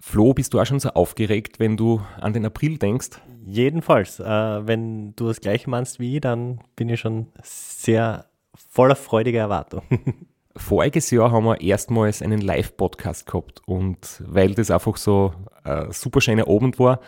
Flo, 0.00 0.34
bist 0.34 0.52
du 0.52 0.60
auch 0.60 0.66
schon 0.66 0.80
so 0.80 0.90
aufgeregt, 0.90 1.60
wenn 1.60 1.76
du 1.76 2.02
an 2.20 2.32
den 2.32 2.44
April 2.44 2.76
denkst? 2.76 3.10
Jedenfalls, 3.44 4.18
äh, 4.18 4.24
wenn 4.24 5.14
du 5.14 5.28
das 5.28 5.40
gleiche 5.40 5.70
meinst 5.70 6.00
wie 6.00 6.16
ich, 6.16 6.20
dann 6.20 6.60
bin 6.74 6.88
ich 6.88 6.98
schon 6.98 7.28
sehr 7.42 8.26
voller 8.68 8.96
freudiger 8.96 9.38
Erwartung. 9.38 9.82
Voriges 10.56 11.10
Jahr 11.12 11.30
haben 11.30 11.44
wir 11.44 11.60
erstmals 11.60 12.20
einen 12.20 12.40
Live-Podcast 12.40 13.26
gehabt 13.26 13.62
und 13.64 14.22
weil 14.26 14.54
das 14.54 14.72
einfach 14.72 14.96
so 14.96 15.32
ein 15.62 15.92
super 15.92 16.20
schöner 16.20 16.48
Abend 16.48 16.80
war, 16.80 17.00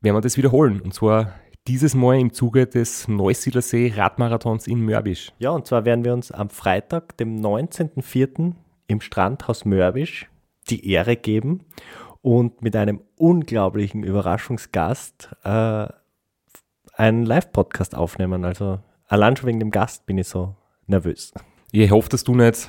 werden 0.00 0.16
wir 0.16 0.20
das 0.20 0.36
wiederholen. 0.36 0.80
Und 0.80 0.94
zwar 0.94 1.34
dieses 1.66 1.94
Mal 1.94 2.18
im 2.18 2.32
Zuge 2.32 2.66
des 2.66 3.06
Neusiedlersee 3.08 3.92
Radmarathons 3.94 4.66
in 4.66 4.84
Mörbisch. 4.84 5.32
Ja, 5.38 5.50
und 5.50 5.66
zwar 5.66 5.84
werden 5.84 6.04
wir 6.04 6.12
uns 6.12 6.32
am 6.32 6.50
Freitag, 6.50 7.16
dem 7.18 7.40
19.04. 7.40 8.54
im 8.86 9.00
Strandhaus 9.00 9.64
Mörbisch 9.64 10.28
die 10.68 10.90
Ehre 10.90 11.16
geben 11.16 11.64
und 12.22 12.62
mit 12.62 12.76
einem 12.76 13.00
unglaublichen 13.16 14.02
Überraschungsgast 14.02 15.30
äh, 15.44 15.86
einen 16.94 17.24
Live-Podcast 17.24 17.94
aufnehmen. 17.94 18.44
Also 18.44 18.80
allein 19.06 19.36
schon 19.36 19.48
wegen 19.48 19.60
dem 19.60 19.70
Gast 19.70 20.06
bin 20.06 20.18
ich 20.18 20.28
so 20.28 20.56
nervös. 20.86 21.32
Ich 21.72 21.90
hoffe, 21.90 22.08
dass 22.08 22.24
du 22.24 22.34
nicht 22.34 22.68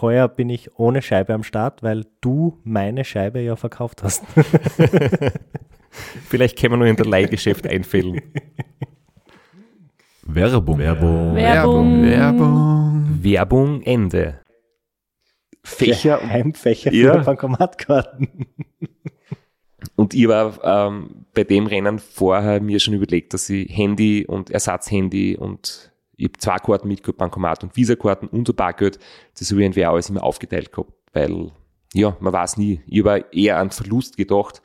Heuer 0.00 0.28
bin 0.28 0.48
ich 0.48 0.78
ohne 0.78 1.02
Scheibe 1.02 1.34
am 1.34 1.42
Start, 1.42 1.82
weil 1.82 2.06
du 2.20 2.58
meine 2.64 3.04
Scheibe 3.04 3.40
ja 3.40 3.56
verkauft 3.56 4.02
hast. 4.02 4.24
Vielleicht 6.28 6.58
können 6.58 6.72
wir 6.72 6.78
nur 6.78 6.86
in 6.86 6.96
der 6.96 7.06
Leihgeschäft 7.06 7.66
einfällen. 7.66 8.20
Werbung. 10.22 10.78
Werbung. 10.78 11.34
Werbung. 11.34 12.02
Werbung. 12.04 13.18
Werbung 13.22 13.82
Ende. 13.82 14.40
Fächer 15.64 16.22
und 16.22 16.30
Heimfächer 16.30 16.90
für 16.90 16.96
Ja. 16.96 17.16
Bankomatkarten. 17.18 18.28
Und 19.96 20.14
ich 20.14 20.26
war 20.26 20.58
ähm, 20.64 21.26
bei 21.34 21.44
dem 21.44 21.66
Rennen 21.66 21.98
vorher 21.98 22.60
mir 22.60 22.80
schon 22.80 22.94
überlegt, 22.94 23.34
dass 23.34 23.48
ich 23.50 23.76
Handy 23.76 24.24
und 24.26 24.50
Ersatzhandy 24.50 25.36
und 25.36 25.91
ich 26.22 26.28
habe 26.28 26.38
zwei 26.38 26.56
Karten 26.56 26.86
mitgehabt, 26.86 27.18
Bankomat 27.18 27.64
und 27.64 27.76
Visa-Karten 27.76 28.28
und 28.28 28.48
ein 28.48 28.54
Bargeld. 28.54 29.00
Das 29.36 29.50
habe 29.50 29.64
ich 29.64 29.86
auch 29.86 29.92
alles 29.92 30.08
immer 30.08 30.22
aufgeteilt 30.22 30.70
gehabt, 30.70 30.92
weil, 31.12 31.50
ja, 31.94 32.16
man 32.20 32.32
weiß 32.32 32.58
nie. 32.58 32.80
Ich 32.86 33.04
habe 33.04 33.24
eher 33.32 33.58
an 33.58 33.70
Verlust 33.70 34.16
gedacht. 34.16 34.62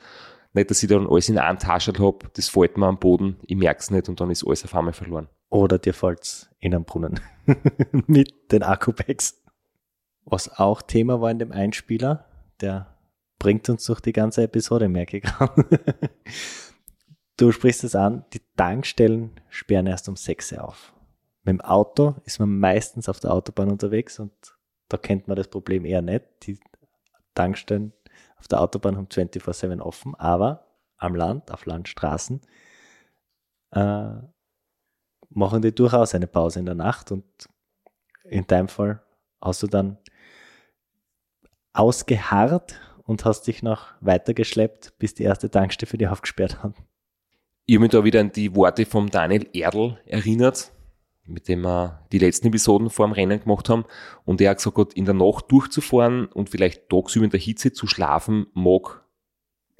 Nicht, 0.52 0.70
dass 0.70 0.82
ich 0.82 0.88
dann 0.88 1.08
alles 1.08 1.28
in 1.28 1.36
einer 1.36 1.58
Tasche 1.58 1.92
habe, 1.98 2.18
das 2.34 2.48
fällt 2.48 2.78
mir 2.78 2.86
am 2.86 2.98
Boden, 2.98 3.38
ich 3.42 3.56
merke 3.56 3.80
es 3.80 3.90
nicht 3.90 4.08
und 4.08 4.20
dann 4.20 4.30
ist 4.30 4.46
alles 4.46 4.64
auf 4.64 4.74
einmal 4.74 4.92
verloren. 4.92 5.28
Oder 5.50 5.78
dir 5.78 5.94
fällt's 5.94 6.48
in 6.60 6.74
einen 6.74 6.84
Brunnen. 6.84 7.20
Mit 8.06 8.52
den 8.52 8.62
Akku-Bags. 8.62 9.42
Was 10.24 10.58
auch 10.58 10.80
Thema 10.80 11.20
war 11.20 11.30
in 11.30 11.38
dem 11.38 11.52
Einspieler, 11.52 12.26
der 12.60 12.96
bringt 13.38 13.68
uns 13.68 13.84
durch 13.84 14.00
die 14.00 14.12
ganze 14.12 14.42
Episode, 14.42 14.88
merke 14.88 15.18
ich 15.18 15.22
gerade. 15.24 15.64
Du 17.36 17.52
sprichst 17.52 17.84
es 17.84 17.94
an, 17.94 18.24
die 18.32 18.40
Tankstellen 18.56 19.30
sperren 19.48 19.86
erst 19.86 20.08
um 20.08 20.16
6 20.16 20.54
Uhr 20.54 20.64
auf. 20.64 20.92
Mit 21.44 21.54
dem 21.54 21.60
Auto 21.60 22.16
ist 22.24 22.40
man 22.40 22.58
meistens 22.58 23.08
auf 23.08 23.20
der 23.20 23.32
Autobahn 23.32 23.70
unterwegs 23.70 24.18
und 24.18 24.32
da 24.88 24.96
kennt 24.96 25.28
man 25.28 25.36
das 25.36 25.48
Problem 25.48 25.84
eher 25.84 26.02
nicht. 26.02 26.24
Die 26.42 26.58
Tankstellen 27.34 27.92
auf 28.36 28.48
der 28.48 28.60
Autobahn 28.60 28.96
haben 28.96 29.06
24-7 29.06 29.80
offen, 29.80 30.14
aber 30.14 30.66
am 30.96 31.14
Land, 31.14 31.50
auf 31.50 31.66
Landstraßen, 31.66 32.40
äh, 33.72 34.10
machen 35.30 35.62
die 35.62 35.74
durchaus 35.74 36.14
eine 36.14 36.26
Pause 36.26 36.58
in 36.58 36.66
der 36.66 36.74
Nacht 36.74 37.12
und 37.12 37.24
in 38.24 38.46
deinem 38.46 38.68
Fall 38.68 39.02
hast 39.40 39.62
du 39.62 39.66
dann 39.66 39.98
ausgeharrt 41.72 42.80
und 43.04 43.24
hast 43.24 43.46
dich 43.46 43.62
noch 43.62 43.92
weitergeschleppt, 44.00 44.98
bis 44.98 45.14
die 45.14 45.22
erste 45.22 45.50
Tankstelle 45.50 45.88
für 45.88 45.98
dich 45.98 46.08
aufgesperrt 46.08 46.62
hat. 46.62 46.74
Ich 47.66 47.76
habe 47.76 47.82
mich 47.82 47.90
da 47.90 48.04
wieder 48.04 48.20
an 48.20 48.32
die 48.32 48.54
Worte 48.54 48.86
vom 48.86 49.10
Daniel 49.10 49.48
Erdl 49.52 49.98
erinnert, 50.06 50.72
mit 51.28 51.48
dem 51.48 51.62
wir 51.62 52.00
die 52.12 52.18
letzten 52.18 52.48
Episoden 52.48 52.90
vor 52.90 53.06
dem 53.06 53.12
Rennen 53.12 53.40
gemacht 53.40 53.68
haben. 53.68 53.84
Und 54.24 54.40
er 54.40 54.50
hat 54.50 54.58
gesagt, 54.58 54.78
hat, 54.78 54.94
in 54.94 55.04
der 55.04 55.14
Nacht 55.14 55.50
durchzufahren 55.50 56.26
und 56.26 56.48
vielleicht 56.48 56.88
tagsüber 56.88 57.24
in 57.24 57.30
der 57.30 57.40
Hitze 57.40 57.72
zu 57.72 57.86
schlafen, 57.86 58.46
mag 58.54 59.04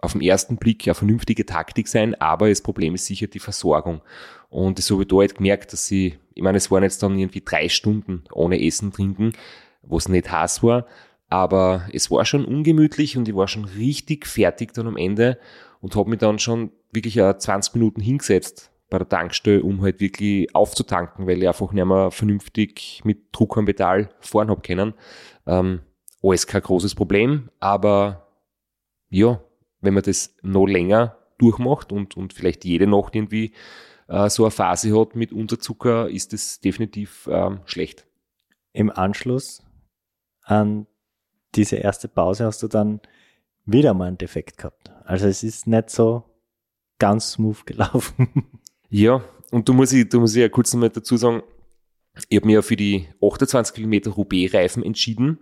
auf 0.01 0.13
den 0.13 0.21
ersten 0.21 0.57
Blick 0.57 0.87
eine 0.87 0.95
vernünftige 0.95 1.45
Taktik 1.45 1.89
sein, 1.89 2.15
aber 2.21 2.49
das 2.49 2.63
Problem 2.63 2.95
ist 2.95 3.07
sicher 3.07 3.27
die 3.27 3.41
Versorgung. 3.41 4.01
Und 4.49 4.79
das 4.79 4.91
habe 4.91 5.03
ich 5.03 5.09
da 5.09 5.17
halt 5.17 5.35
gemerkt, 5.37 5.73
dass 5.73 5.87
sie, 5.87 6.19
ich 6.35 6.43
meine, 6.43 6.59
es 6.59 6.71
waren 6.71 6.85
jetzt 6.85 7.03
dann 7.03 7.19
irgendwie 7.19 7.43
drei 7.45 7.69
Stunden 7.69 8.23
ohne 8.33 8.65
Essen, 8.65 8.93
Trinken, 8.93 9.33
wo 9.83 9.97
es 9.97 10.09
nicht 10.09 10.31
heiß 10.31 10.63
war, 10.63 10.87
aber 11.29 11.89
es 11.93 12.11
war 12.11 12.25
schon 12.25 12.45
ungemütlich 12.45 13.17
und 13.17 13.29
ich 13.29 13.35
war 13.35 13.49
schon 13.49 13.65
richtig 13.65 14.27
fertig 14.27 14.73
dann 14.73 14.87
am 14.87 14.97
Ende 14.97 15.39
und 15.81 15.97
habe 15.97 16.11
mich 16.11 16.21
dann 16.21 16.39
schon 16.39 16.71
wirklich 16.93 17.17
äh, 17.17 17.37
20 17.37 17.75
Minuten 17.75 18.01
hingesetzt 18.01 18.71
bei 18.91 18.99
der 18.99 19.09
Tankstelle, 19.09 19.63
um 19.63 19.83
halt 19.83 20.01
wirklich 20.01 20.55
aufzutanken, 20.55 21.27
weil 21.27 21.39
ich 21.39 21.49
einfach 21.49 21.73
nicht 21.73 21.85
mehr 21.85 22.11
vernünftig 22.11 23.03
mit 23.05 23.29
Druck 23.33 23.57
am 23.59 23.67
Pedal 23.67 24.11
fahren 24.21 24.51
hab 24.51 24.63
können. 24.63 24.95
Ähm, 25.47 25.81
alles 26.23 26.47
kein 26.47 26.63
großes 26.63 26.95
Problem, 26.95 27.51
aber 27.61 28.29
ja, 29.11 29.41
wenn 29.81 29.95
man 29.95 30.03
das 30.03 30.35
noch 30.43 30.67
länger 30.67 31.17
durchmacht 31.39 31.93
und, 31.93 32.17
und 32.17 32.33
vielleicht 32.33 32.65
jede 32.65 32.87
Nacht 32.87 33.15
irgendwie 33.15 33.53
äh, 34.09 34.29
so 34.29 34.45
eine 34.45 34.51
Phase 34.51 34.99
hat 34.99 35.15
mit 35.15 35.33
Unterzucker, 35.33 36.09
ist 36.09 36.33
das 36.33 36.61
definitiv 36.61 37.29
ähm, 37.31 37.61
schlecht. 37.65 38.07
Im 38.73 38.91
Anschluss 38.91 39.63
an 40.43 40.87
diese 41.55 41.77
erste 41.77 42.09
Pause 42.09 42.47
hast 42.47 42.63
du 42.63 42.69
dann 42.69 43.01
wieder 43.65 43.95
mal 43.95 44.09
einen 44.09 44.19
Defekt 44.19 44.59
gehabt. 44.59 44.91
Also 45.05 45.27
es 45.27 45.43
ist 45.43 45.67
nicht 45.67 45.91
so 45.91 46.25
ganz 46.99 47.33
smooth 47.33 47.65
gelaufen. 47.67 48.61
Ja, 48.91 49.23
und 49.51 49.69
du 49.69 49.75
musst 49.75 49.93
du 49.93 50.21
musst 50.21 50.37
ja 50.37 50.49
kurz 50.49 50.73
noch 50.73 50.81
mal 50.81 50.91
dazu 50.91 51.17
sagen, 51.17 51.43
ich 52.29 52.37
habe 52.37 52.47
mich 52.47 52.55
ja 52.55 52.63
für 52.63 52.77
die 52.77 53.09
28 53.23 53.75
Kilometer 53.75 54.11
Roubaix-Reifen 54.11 54.83
entschieden, 54.83 55.39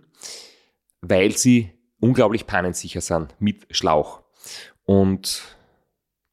weil 1.01 1.35
sie 1.35 1.71
unglaublich 1.99 2.45
pannensicher 2.45 3.01
sind 3.01 3.35
mit 3.39 3.65
Schlauch. 3.71 4.21
Und 4.85 5.57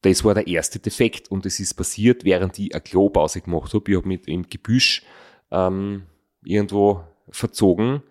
das 0.01 0.23
war 0.23 0.35
der 0.35 0.47
erste 0.47 0.79
Defekt 0.79 1.31
und 1.31 1.45
es 1.45 1.59
ist 1.59 1.73
passiert, 1.73 2.23
während 2.23 2.59
ich 2.59 2.73
eine 2.73 2.81
Klopause 2.81 3.41
gemacht 3.41 3.73
habe. 3.73 3.91
Ich 3.91 3.97
habe 3.97 4.07
mit 4.07 4.27
im 4.27 4.47
Gebüsch 4.47 5.03
ähm, 5.51 6.03
irgendwo 6.43 7.03
verzogen 7.29 8.03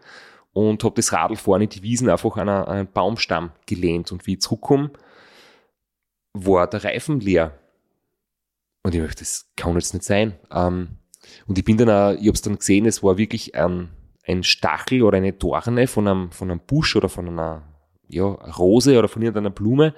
und 0.52 0.82
habe 0.82 0.96
das 0.96 1.12
Radl 1.12 1.36
vorne 1.36 1.68
die 1.68 1.82
Wiesen 1.82 2.10
einfach 2.10 2.36
an 2.36 2.48
einen 2.48 2.90
Baumstamm 2.90 3.52
gelehnt 3.66 4.10
und 4.10 4.26
wie 4.26 4.34
ich 4.34 4.40
zurückkomme, 4.40 4.90
war 6.32 6.68
der 6.68 6.82
Reifen 6.82 7.20
leer. 7.20 7.56
Und 8.84 8.94
ich 8.94 9.00
dachte, 9.00 9.20
das 9.20 9.50
kann 9.56 9.74
jetzt 9.74 9.94
nicht 9.94 10.04
sein. 10.04 10.34
Ähm, 10.52 10.98
und 11.46 11.58
ich 11.58 11.64
bin 11.64 11.78
dann 11.78 11.90
auch, 11.90 12.12
ich 12.12 12.26
habe 12.26 12.34
es 12.34 12.42
dann 12.42 12.58
gesehen, 12.58 12.86
es 12.86 13.02
war 13.02 13.16
wirklich 13.16 13.54
ein, 13.54 13.88
ein 14.26 14.44
Stachel 14.44 15.02
oder 15.02 15.16
eine 15.16 15.32
Dorne 15.32 15.86
von 15.86 16.06
einem, 16.06 16.30
von 16.30 16.50
einem 16.50 16.60
Busch 16.60 16.94
oder 16.94 17.08
von 17.08 17.26
einer 17.26 17.62
ja, 18.08 18.24
Rose 18.24 18.96
oder 18.98 19.08
von 19.08 19.22
irgendeiner 19.22 19.50
Blume. 19.50 19.94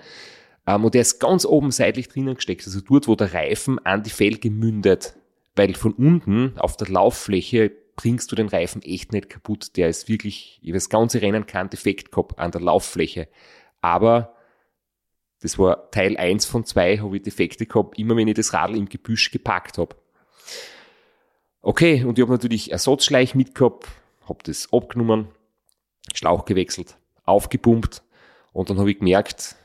Ähm, 0.67 0.85
und 0.85 0.95
der 0.95 1.03
ist 1.03 1.19
ganz 1.19 1.45
oben 1.45 1.73
seitlich 1.73 2.09
drinnen 2.09 2.37
gesteckt, 2.37 2.65
also 2.65 2.81
dort, 2.81 3.09
wo 3.09 3.17
der 3.17 3.35
Reifen 3.35 3.85
an 3.85 4.05
die 4.05 4.11
Felge 4.11 4.51
mündet. 4.51 5.17
Weil 5.57 5.75
von 5.75 5.93
unten 5.93 6.57
auf 6.59 6.77
der 6.77 6.89
Lauffläche 6.89 7.73
bringst 7.97 8.31
du 8.31 8.37
den 8.37 8.49
Reifen 8.49 8.83
echt 8.83 9.13
nicht 9.13 9.31
kaputt. 9.31 9.77
Der 9.77 9.89
ist 9.89 10.09
wirklich, 10.09 10.61
ich 10.63 10.69
habe 10.69 10.75
das 10.75 10.91
ganze 10.91 11.23
Rennen 11.23 11.47
keinen 11.47 11.71
Defekt 11.71 12.13
gehabt 12.13 12.39
an 12.39 12.53
der 12.53 12.61
Lauffläche. 12.61 13.27
Aber 13.81 14.36
das 15.41 15.59
war 15.59 15.91
Teil 15.91 16.17
1 16.17 16.47
von 16.47 16.65
2, 16.65 16.99
habe 16.99 17.17
ich 17.17 17.23
Defekte 17.23 17.67
gehabt, 17.67 17.99
immer 17.99 18.17
wenn 18.17 18.29
ich 18.29 18.35
das 18.35 18.53
Radl 18.53 18.77
im 18.77 18.89
Gebüsch 18.89 19.31
gepackt 19.31 19.79
habe. 19.79 19.97
Okay, 21.63 22.05
und 22.05 22.19
ich 22.19 22.23
habe 22.23 22.33
natürlich 22.33 22.73
Ersatzschleich 22.73 23.35
mitgehabt, 23.35 23.87
habe 24.29 24.39
das 24.45 24.73
abgenommen, 24.73 25.29
Schlauch 26.15 26.45
gewechselt, 26.45 26.97
aufgepumpt 27.25 28.03
und 28.53 28.71
dann 28.71 28.79
habe 28.79 28.91
ich 28.91 28.99
gemerkt, 28.99 29.57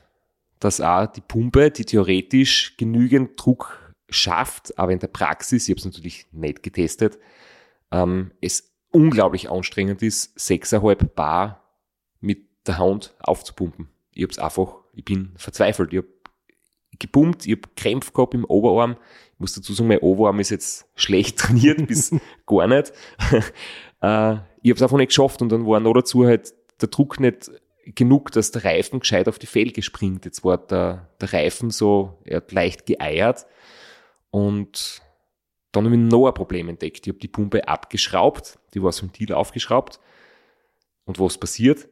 dass 0.58 0.80
auch 0.80 1.06
die 1.06 1.20
Pumpe, 1.20 1.70
die 1.70 1.84
theoretisch 1.84 2.76
genügend 2.76 3.32
Druck 3.36 3.92
schafft, 4.08 4.78
aber 4.78 4.92
in 4.92 4.98
der 4.98 5.08
Praxis, 5.08 5.68
ich 5.68 5.72
habe 5.72 5.78
es 5.78 5.84
natürlich 5.84 6.26
nicht 6.32 6.62
getestet, 6.62 7.18
ähm, 7.90 8.32
es 8.40 8.72
unglaublich 8.90 9.50
anstrengend 9.50 10.02
ist, 10.02 10.38
6,5 10.38 11.04
Bar 11.14 11.62
mit 12.20 12.46
der 12.66 12.78
Hand 12.78 13.14
aufzupumpen. 13.20 13.88
Ich 14.12 14.22
habe 14.22 14.32
es 14.32 14.38
einfach, 14.38 14.81
ich 14.92 15.04
bin 15.04 15.32
verzweifelt. 15.36 15.92
Ich 15.92 15.98
habe 15.98 16.08
gepumpt, 16.98 17.46
ich 17.46 17.52
habe 17.52 17.68
Krämpfe 17.76 18.12
gehabt 18.12 18.34
im 18.34 18.44
Oberarm. 18.44 18.96
Ich 19.34 19.40
muss 19.40 19.54
dazu 19.54 19.72
sagen, 19.72 19.88
mein 19.88 19.98
Oberarm 19.98 20.40
ist 20.40 20.50
jetzt 20.50 20.86
schlecht 20.94 21.38
trainiert, 21.38 21.86
bis 21.86 22.14
gar 22.46 22.66
nicht. 22.66 22.92
äh, 24.00 24.34
ich 24.62 24.70
habe 24.70 24.76
es 24.76 24.82
einfach 24.82 24.98
nicht 24.98 25.08
geschafft 25.08 25.42
und 25.42 25.50
dann 25.50 25.66
war 25.66 25.80
noch 25.80 25.94
dazu 25.94 26.24
halt 26.24 26.54
der 26.80 26.88
Druck 26.88 27.20
nicht 27.20 27.50
genug, 27.84 28.30
dass 28.30 28.52
der 28.52 28.64
Reifen 28.64 29.00
gescheit 29.00 29.28
auf 29.28 29.38
die 29.38 29.46
Felge 29.46 29.82
springt. 29.82 30.24
Jetzt 30.24 30.44
war 30.44 30.58
der, 30.58 31.08
der 31.20 31.32
Reifen 31.32 31.70
so, 31.70 32.18
er 32.24 32.38
hat 32.38 32.52
leicht 32.52 32.86
geeiert 32.86 33.46
und 34.30 35.02
dann 35.72 35.86
habe 35.86 35.96
ich 35.96 36.00
noch 36.00 36.28
ein 36.28 36.34
Problem 36.34 36.68
entdeckt. 36.68 37.06
Ich 37.06 37.12
habe 37.12 37.18
die 37.18 37.28
Pumpe 37.28 37.66
abgeschraubt, 37.66 38.58
die 38.74 38.82
war 38.82 38.90
das 38.90 39.02
Ventil 39.02 39.32
aufgeschraubt 39.32 39.98
und 41.04 41.18
was 41.18 41.38
passiert? 41.38 41.88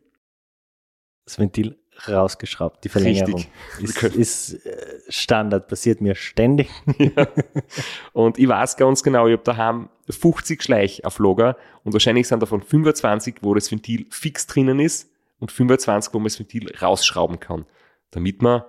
Das 1.24 1.38
Ventil 1.38 1.79
rausgeschraubt, 2.08 2.84
die 2.84 2.88
Verlängerung. 2.88 3.44
Richtig. 3.80 4.16
Ist, 4.16 4.52
ist 4.52 4.66
äh, 4.66 5.00
Standard, 5.08 5.68
passiert 5.68 6.00
mir 6.00 6.14
ständig. 6.14 6.70
Und 8.12 8.38
ich 8.38 8.48
weiß 8.48 8.76
ganz 8.76 9.02
genau, 9.02 9.26
ich 9.26 9.32
habe 9.32 9.44
daheim 9.44 9.88
50 10.08 10.62
Schleich 10.62 11.04
auf 11.04 11.18
Lager 11.18 11.56
und 11.84 11.92
wahrscheinlich 11.92 12.26
sind 12.26 12.42
davon 12.42 12.62
25, 12.62 13.36
wo 13.42 13.54
das 13.54 13.70
Ventil 13.70 14.06
fix 14.10 14.46
drinnen 14.46 14.80
ist 14.80 15.08
und 15.38 15.52
25, 15.52 16.12
wo 16.12 16.18
man 16.18 16.24
das 16.24 16.38
Ventil 16.38 16.68
rausschrauben 16.76 17.38
kann, 17.38 17.64
damit 18.10 18.42
man 18.42 18.64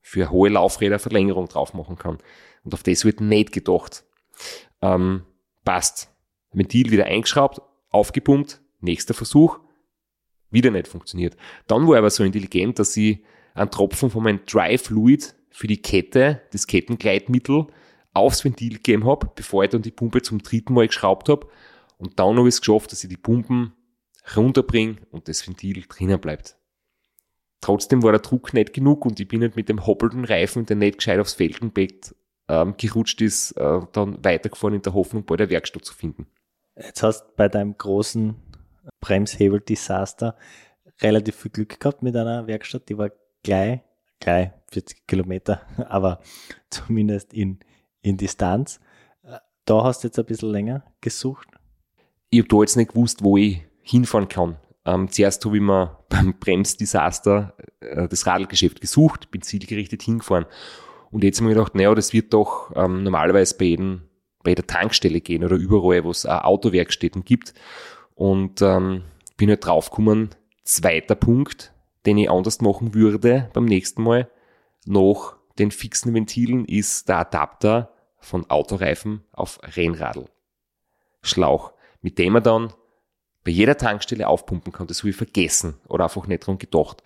für 0.00 0.30
hohe 0.30 0.48
Laufräder 0.48 0.98
Verlängerung 0.98 1.48
drauf 1.48 1.74
machen 1.74 1.96
kann. 1.96 2.18
Und 2.64 2.74
auf 2.74 2.82
das 2.82 3.04
wird 3.04 3.20
nicht 3.20 3.52
gedacht. 3.52 4.04
Ähm, 4.82 5.24
passt. 5.64 6.10
Ventil 6.52 6.90
wieder 6.90 7.06
eingeschraubt, 7.06 7.60
aufgepumpt, 7.90 8.60
nächster 8.80 9.14
Versuch, 9.14 9.60
wieder 10.50 10.70
nicht 10.70 10.88
funktioniert. 10.88 11.36
Dann 11.66 11.86
war 11.86 11.94
ich 11.94 11.98
aber 11.98 12.10
so 12.10 12.24
intelligent, 12.24 12.78
dass 12.78 12.96
ich 12.96 13.22
einen 13.54 13.70
Tropfen 13.70 14.10
von 14.10 14.22
meinem 14.22 14.40
Dry 14.46 14.78
Fluid 14.78 15.34
für 15.50 15.66
die 15.66 15.82
Kette, 15.82 16.42
das 16.52 16.66
Kettengleitmittel, 16.66 17.66
aufs 18.12 18.44
Ventil 18.44 18.74
gegeben 18.74 19.04
habe, 19.04 19.30
bevor 19.34 19.64
ich 19.64 19.70
dann 19.70 19.82
die 19.82 19.90
Pumpe 19.90 20.22
zum 20.22 20.42
dritten 20.42 20.74
Mal 20.74 20.86
geschraubt 20.86 21.28
habe. 21.28 21.46
Und 21.98 22.18
dann 22.18 22.36
habe 22.36 22.48
ich 22.48 22.54
es 22.54 22.60
geschafft, 22.60 22.92
dass 22.92 23.04
ich 23.04 23.10
die 23.10 23.16
Pumpen 23.16 23.72
runterbringe 24.36 24.96
und 25.10 25.28
das 25.28 25.46
Ventil 25.46 25.84
drinnen 25.88 26.20
bleibt. 26.20 26.56
trotzdem 27.60 28.02
war 28.02 28.12
der 28.12 28.20
Druck 28.20 28.54
nicht 28.54 28.72
genug 28.72 29.04
und 29.04 29.20
ich 29.20 29.28
bin 29.28 29.42
halt 29.42 29.56
mit 29.56 29.68
dem 29.68 29.86
hoppelnden 29.86 30.24
Reifen, 30.24 30.66
der 30.66 30.76
nicht 30.76 30.98
gescheit 30.98 31.20
aufs 31.20 31.34
Felgenbett 31.34 32.14
ähm, 32.48 32.74
gerutscht 32.76 33.20
ist, 33.20 33.52
äh, 33.52 33.80
dann 33.92 34.24
weitergefahren 34.24 34.74
in 34.74 34.82
der 34.82 34.94
Hoffnung, 34.94 35.24
bei 35.24 35.36
der 35.36 35.50
Werkstatt 35.50 35.84
zu 35.84 35.94
finden. 35.94 36.26
Jetzt 36.76 37.02
hast 37.02 37.36
bei 37.36 37.48
deinem 37.48 37.76
großen 37.76 38.34
Bremshebel-Desaster 39.00 40.36
relativ 41.02 41.36
viel 41.36 41.50
Glück 41.50 41.80
gehabt 41.80 42.02
mit 42.02 42.16
einer 42.16 42.46
Werkstatt, 42.46 42.88
die 42.88 42.98
war 42.98 43.10
gleich, 43.42 43.80
gleich 44.20 44.50
40 44.70 45.06
Kilometer, 45.06 45.62
aber 45.88 46.20
zumindest 46.70 47.32
in, 47.32 47.58
in 48.02 48.16
Distanz. 48.16 48.80
Da 49.64 49.84
hast 49.84 50.02
du 50.02 50.08
jetzt 50.08 50.18
ein 50.18 50.24
bisschen 50.24 50.50
länger 50.50 50.84
gesucht. 51.00 51.48
Ich 52.30 52.40
habe 52.40 52.48
da 52.48 52.60
jetzt 52.60 52.76
nicht 52.76 52.92
gewusst, 52.92 53.22
wo 53.22 53.36
ich 53.36 53.62
hinfahren 53.82 54.28
kann. 54.28 54.56
Ähm, 54.84 55.10
zuerst 55.10 55.44
habe 55.44 55.56
ich 55.56 55.62
mir 55.62 55.98
beim 56.08 56.38
Bremsdesaster 56.38 57.54
äh, 57.80 58.08
das 58.08 58.26
Radlgeschäft 58.26 58.80
gesucht, 58.80 59.30
bin 59.30 59.42
zielgerichtet 59.42 60.02
hingefahren. 60.02 60.46
Und 61.10 61.24
jetzt 61.24 61.40
habe 61.40 61.50
ich 61.50 61.56
mir 61.56 61.60
gedacht, 61.60 61.74
naja, 61.74 61.94
das 61.94 62.12
wird 62.12 62.32
doch 62.32 62.72
ähm, 62.76 63.02
normalerweise 63.02 63.56
bei, 63.56 63.66
jedem, 63.66 64.02
bei 64.42 64.52
jeder 64.52 64.66
Tankstelle 64.66 65.20
gehen 65.20 65.44
oder 65.44 65.56
überall, 65.56 66.04
wo 66.04 66.10
es 66.10 66.24
Autowerkstätten 66.24 67.24
gibt. 67.24 67.52
Und 68.20 68.60
ähm, 68.60 69.04
bin 69.38 69.48
halt 69.48 69.64
draufgekommen, 69.64 70.28
zweiter 70.62 71.14
Punkt, 71.14 71.72
den 72.04 72.18
ich 72.18 72.28
anders 72.28 72.60
machen 72.60 72.92
würde 72.92 73.48
beim 73.54 73.64
nächsten 73.64 74.02
Mal, 74.02 74.28
nach 74.84 75.36
den 75.58 75.70
fixen 75.70 76.12
Ventilen 76.12 76.66
ist 76.66 77.08
der 77.08 77.20
Adapter 77.20 77.94
von 78.18 78.44
Autoreifen 78.50 79.24
auf 79.32 79.58
Rennradl. 79.74 80.26
Schlauch, 81.22 81.72
mit 82.02 82.18
dem 82.18 82.34
man 82.34 82.42
dann 82.42 82.74
bei 83.42 83.52
jeder 83.52 83.78
Tankstelle 83.78 84.28
aufpumpen 84.28 84.70
kann. 84.70 84.86
Das 84.86 84.98
habe 84.98 85.08
ich 85.08 85.16
vergessen 85.16 85.80
oder 85.88 86.04
einfach 86.04 86.26
nicht 86.26 86.46
dran 86.46 86.58
gedacht. 86.58 87.02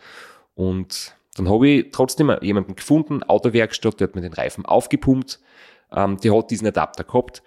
Und 0.57 1.14
dann 1.37 1.48
habe 1.48 1.68
ich 1.68 1.92
trotzdem 1.92 2.37
jemanden 2.42 2.74
gefunden, 2.74 3.22
Autowerkstatt, 3.22 4.00
der 4.00 4.09
hat 4.09 4.16
mir 4.16 4.22
den 4.22 4.33
Reifen 4.33 4.66
aufgepumpt, 4.66 5.38
ähm, 5.92 6.18
der 6.18 6.37
hat 6.37 6.50
diesen 6.50 6.66
Adapter 6.66 7.05
gehabt, 7.05 7.44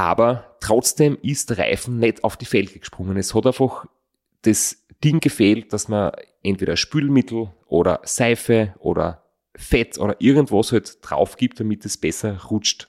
aber 0.00 0.56
trotzdem 0.60 1.18
ist 1.20 1.50
der 1.50 1.58
Reifen 1.58 1.98
nicht 1.98 2.24
auf 2.24 2.38
die 2.38 2.46
Felge 2.46 2.78
gesprungen. 2.78 3.18
Es 3.18 3.34
hat 3.34 3.44
einfach 3.44 3.84
das 4.40 4.86
Ding 5.04 5.20
gefehlt, 5.20 5.74
dass 5.74 5.88
man 5.88 6.12
entweder 6.42 6.78
Spülmittel 6.78 7.50
oder 7.66 8.00
Seife 8.04 8.74
oder 8.78 9.22
Fett 9.54 9.98
oder 9.98 10.16
irgendwas 10.18 10.72
halt 10.72 10.96
drauf 11.02 11.36
gibt, 11.36 11.60
damit 11.60 11.84
es 11.84 11.98
besser 11.98 12.44
rutscht. 12.44 12.88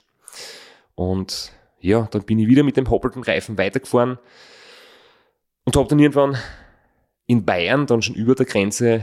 Und 0.94 1.52
ja, 1.80 2.08
dann 2.10 2.22
bin 2.22 2.38
ich 2.38 2.48
wieder 2.48 2.62
mit 2.62 2.78
dem 2.78 2.88
hoppelten 2.88 3.22
Reifen 3.22 3.58
weitergefahren 3.58 4.18
und 5.64 5.76
habe 5.76 5.90
dann 5.90 5.98
irgendwann 5.98 6.38
in 7.26 7.44
Bayern, 7.44 7.86
dann 7.86 8.00
schon 8.00 8.14
über 8.14 8.34
der 8.34 8.46
Grenze, 8.46 9.02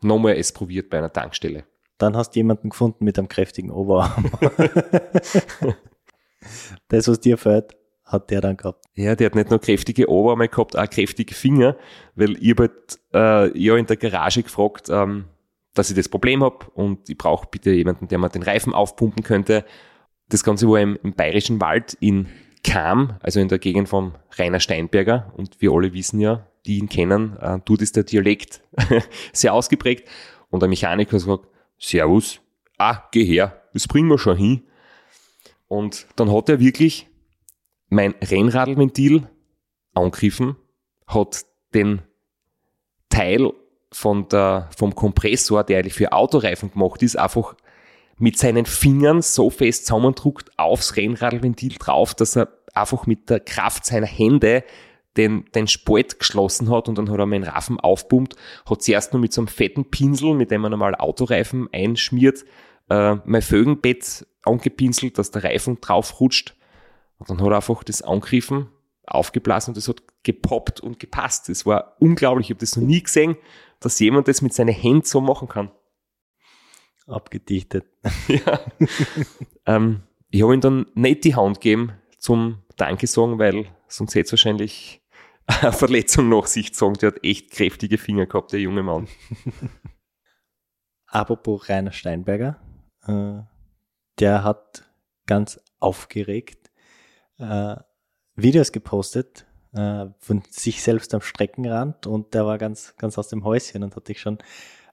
nochmal 0.00 0.34
es 0.34 0.50
probiert 0.50 0.90
bei 0.90 0.98
einer 0.98 1.12
Tankstelle. 1.12 1.62
Dann 1.96 2.16
hast 2.16 2.32
du 2.32 2.40
jemanden 2.40 2.70
gefunden 2.70 3.04
mit 3.04 3.20
einem 3.20 3.28
kräftigen 3.28 3.70
Oberarm. 3.70 4.32
das, 6.88 7.08
was 7.08 7.20
dir 7.20 7.38
fällt, 7.38 7.76
hat 8.04 8.30
der 8.30 8.40
dann 8.40 8.56
gehabt. 8.56 8.84
Ja, 8.94 9.14
der 9.14 9.26
hat 9.26 9.34
nicht 9.34 9.50
nur 9.50 9.60
kräftige 9.60 10.08
Oberarme 10.08 10.48
gehabt, 10.48 10.76
auch 10.76 10.90
kräftige 10.90 11.34
Finger, 11.34 11.76
weil 12.14 12.36
ich 12.42 12.50
habe 12.50 12.68
halt, 12.68 13.54
äh, 13.54 13.58
ja 13.58 13.76
in 13.76 13.86
der 13.86 13.96
Garage 13.96 14.42
gefragt, 14.42 14.88
ähm, 14.90 15.26
dass 15.74 15.90
ich 15.90 15.96
das 15.96 16.08
Problem 16.08 16.42
habe 16.42 16.66
und 16.74 17.08
ich 17.08 17.16
brauche 17.16 17.46
bitte 17.48 17.70
jemanden, 17.70 18.08
der 18.08 18.18
mir 18.18 18.28
den 18.28 18.42
Reifen 18.42 18.74
aufpumpen 18.74 19.22
könnte. 19.22 19.64
Das 20.28 20.42
Ganze 20.42 20.68
war 20.68 20.80
im, 20.80 20.98
im 21.02 21.14
Bayerischen 21.14 21.60
Wald 21.60 21.96
in 22.00 22.26
Kam, 22.64 23.16
also 23.20 23.40
in 23.40 23.48
der 23.48 23.58
Gegend 23.58 23.88
vom 23.88 24.14
Rainer 24.36 24.60
Steinberger. 24.60 25.32
Und 25.36 25.60
wir 25.60 25.72
alle 25.72 25.92
wissen 25.92 26.20
ja, 26.20 26.46
die 26.66 26.78
ihn 26.78 26.88
kennen, 26.88 27.36
äh, 27.40 27.58
dort 27.64 27.82
ist 27.82 27.96
der 27.96 28.04
Dialekt 28.04 28.60
sehr 29.32 29.54
ausgeprägt. 29.54 30.08
Und 30.50 30.60
der 30.60 30.68
Mechaniker 30.68 31.18
sagt, 31.18 31.46
Servus, 31.78 32.40
ah, 32.76 33.04
geh 33.12 33.24
her, 33.24 33.62
das 33.72 33.86
bringen 33.86 34.08
wir 34.08 34.18
schon 34.18 34.36
hin. 34.36 34.62
Und 35.70 36.08
dann 36.16 36.32
hat 36.32 36.48
er 36.48 36.58
wirklich 36.58 37.06
mein 37.90 38.12
Rennradlventil 38.20 39.28
angegriffen, 39.94 40.56
hat 41.06 41.44
den 41.72 42.02
Teil 43.08 43.52
von 43.92 44.26
der, 44.26 44.68
vom 44.76 44.96
Kompressor, 44.96 45.62
der 45.62 45.78
eigentlich 45.78 45.94
für 45.94 46.12
Autoreifen 46.12 46.72
gemacht 46.72 47.04
ist, 47.04 47.16
einfach 47.16 47.54
mit 48.18 48.36
seinen 48.36 48.66
Fingern 48.66 49.22
so 49.22 49.48
fest 49.48 49.86
zusammendruckt 49.86 50.50
aufs 50.58 50.96
Rennradventil 50.96 51.76
drauf, 51.78 52.16
dass 52.16 52.36
er 52.36 52.48
einfach 52.74 53.06
mit 53.06 53.30
der 53.30 53.38
Kraft 53.38 53.86
seiner 53.86 54.08
Hände 54.08 54.64
den, 55.16 55.44
den 55.54 55.68
Spalt 55.68 56.18
geschlossen 56.18 56.68
hat 56.68 56.88
und 56.88 56.98
dann 56.98 57.08
hat 57.08 57.18
er 57.18 57.26
meinen 57.26 57.44
Raffen 57.44 57.78
aufpumpt, 57.78 58.34
hat 58.68 58.82
zuerst 58.82 59.12
nur 59.12 59.20
mit 59.20 59.32
so 59.32 59.42
einem 59.42 59.48
fetten 59.48 59.88
Pinsel, 59.88 60.34
mit 60.34 60.50
dem 60.50 60.62
man 60.62 60.72
normal 60.72 60.96
Autoreifen 60.96 61.68
einschmiert, 61.72 62.44
äh, 62.88 63.16
mein 63.24 63.42
Fögenbett 63.42 64.26
angepinselt, 64.42 65.18
dass 65.18 65.30
der 65.30 65.44
Reifen 65.44 65.80
drauf 65.80 66.20
rutscht. 66.20 66.56
Und 67.18 67.30
dann 67.30 67.40
hat 67.40 67.48
er 67.48 67.56
einfach 67.56 67.84
das 67.84 68.02
angegriffen, 68.02 68.68
aufgeblasen 69.06 69.72
und 69.72 69.76
das 69.76 69.88
hat 69.88 70.02
gepoppt 70.22 70.80
und 70.80 70.98
gepasst. 70.98 71.48
Das 71.48 71.66
war 71.66 71.96
unglaublich. 72.00 72.46
Ich 72.46 72.50
habe 72.50 72.60
das 72.60 72.76
noch 72.76 72.84
nie 72.84 73.02
gesehen, 73.02 73.36
dass 73.80 73.98
jemand 73.98 74.28
das 74.28 74.42
mit 74.42 74.54
seinen 74.54 74.74
Händen 74.74 75.04
so 75.04 75.20
machen 75.20 75.48
kann 75.48 75.70
abgedichtet. 77.10 77.86
ja. 78.28 78.60
ähm, 79.66 80.02
ich 80.30 80.42
habe 80.42 80.54
ihm 80.54 80.60
dann 80.60 80.86
nicht 80.94 81.24
die 81.24 81.34
Hand 81.34 81.60
gegeben 81.60 81.92
zum 82.18 82.62
Danke 82.76 83.06
sagen, 83.06 83.38
weil 83.38 83.66
sonst 83.88 84.14
hätte 84.14 84.26
es 84.26 84.32
wahrscheinlich 84.32 85.02
eine 85.46 85.72
Verletzung 85.72 86.28
nach 86.28 86.46
sich 86.46 86.66
gezogen. 86.66 86.94
Der 86.94 87.08
hat 87.08 87.24
echt 87.24 87.50
kräftige 87.50 87.98
Finger 87.98 88.26
gehabt, 88.26 88.52
der 88.52 88.60
junge 88.60 88.82
Mann. 88.82 89.08
Apropos 91.06 91.68
Rainer 91.68 91.92
Steinberger, 91.92 92.60
äh, 93.06 93.40
der 94.20 94.44
hat 94.44 94.84
ganz 95.26 95.60
aufgeregt 95.78 96.70
äh, 97.38 97.76
Videos 98.36 98.72
gepostet 98.72 99.46
äh, 99.72 100.06
von 100.18 100.42
sich 100.50 100.82
selbst 100.82 101.14
am 101.14 101.20
Streckenrand 101.20 102.06
und 102.06 102.34
der 102.34 102.46
war 102.46 102.58
ganz, 102.58 102.94
ganz 102.96 103.18
aus 103.18 103.28
dem 103.28 103.44
Häuschen 103.44 103.82
und 103.82 103.96
hat 103.96 104.08
dich 104.08 104.20
schon 104.20 104.38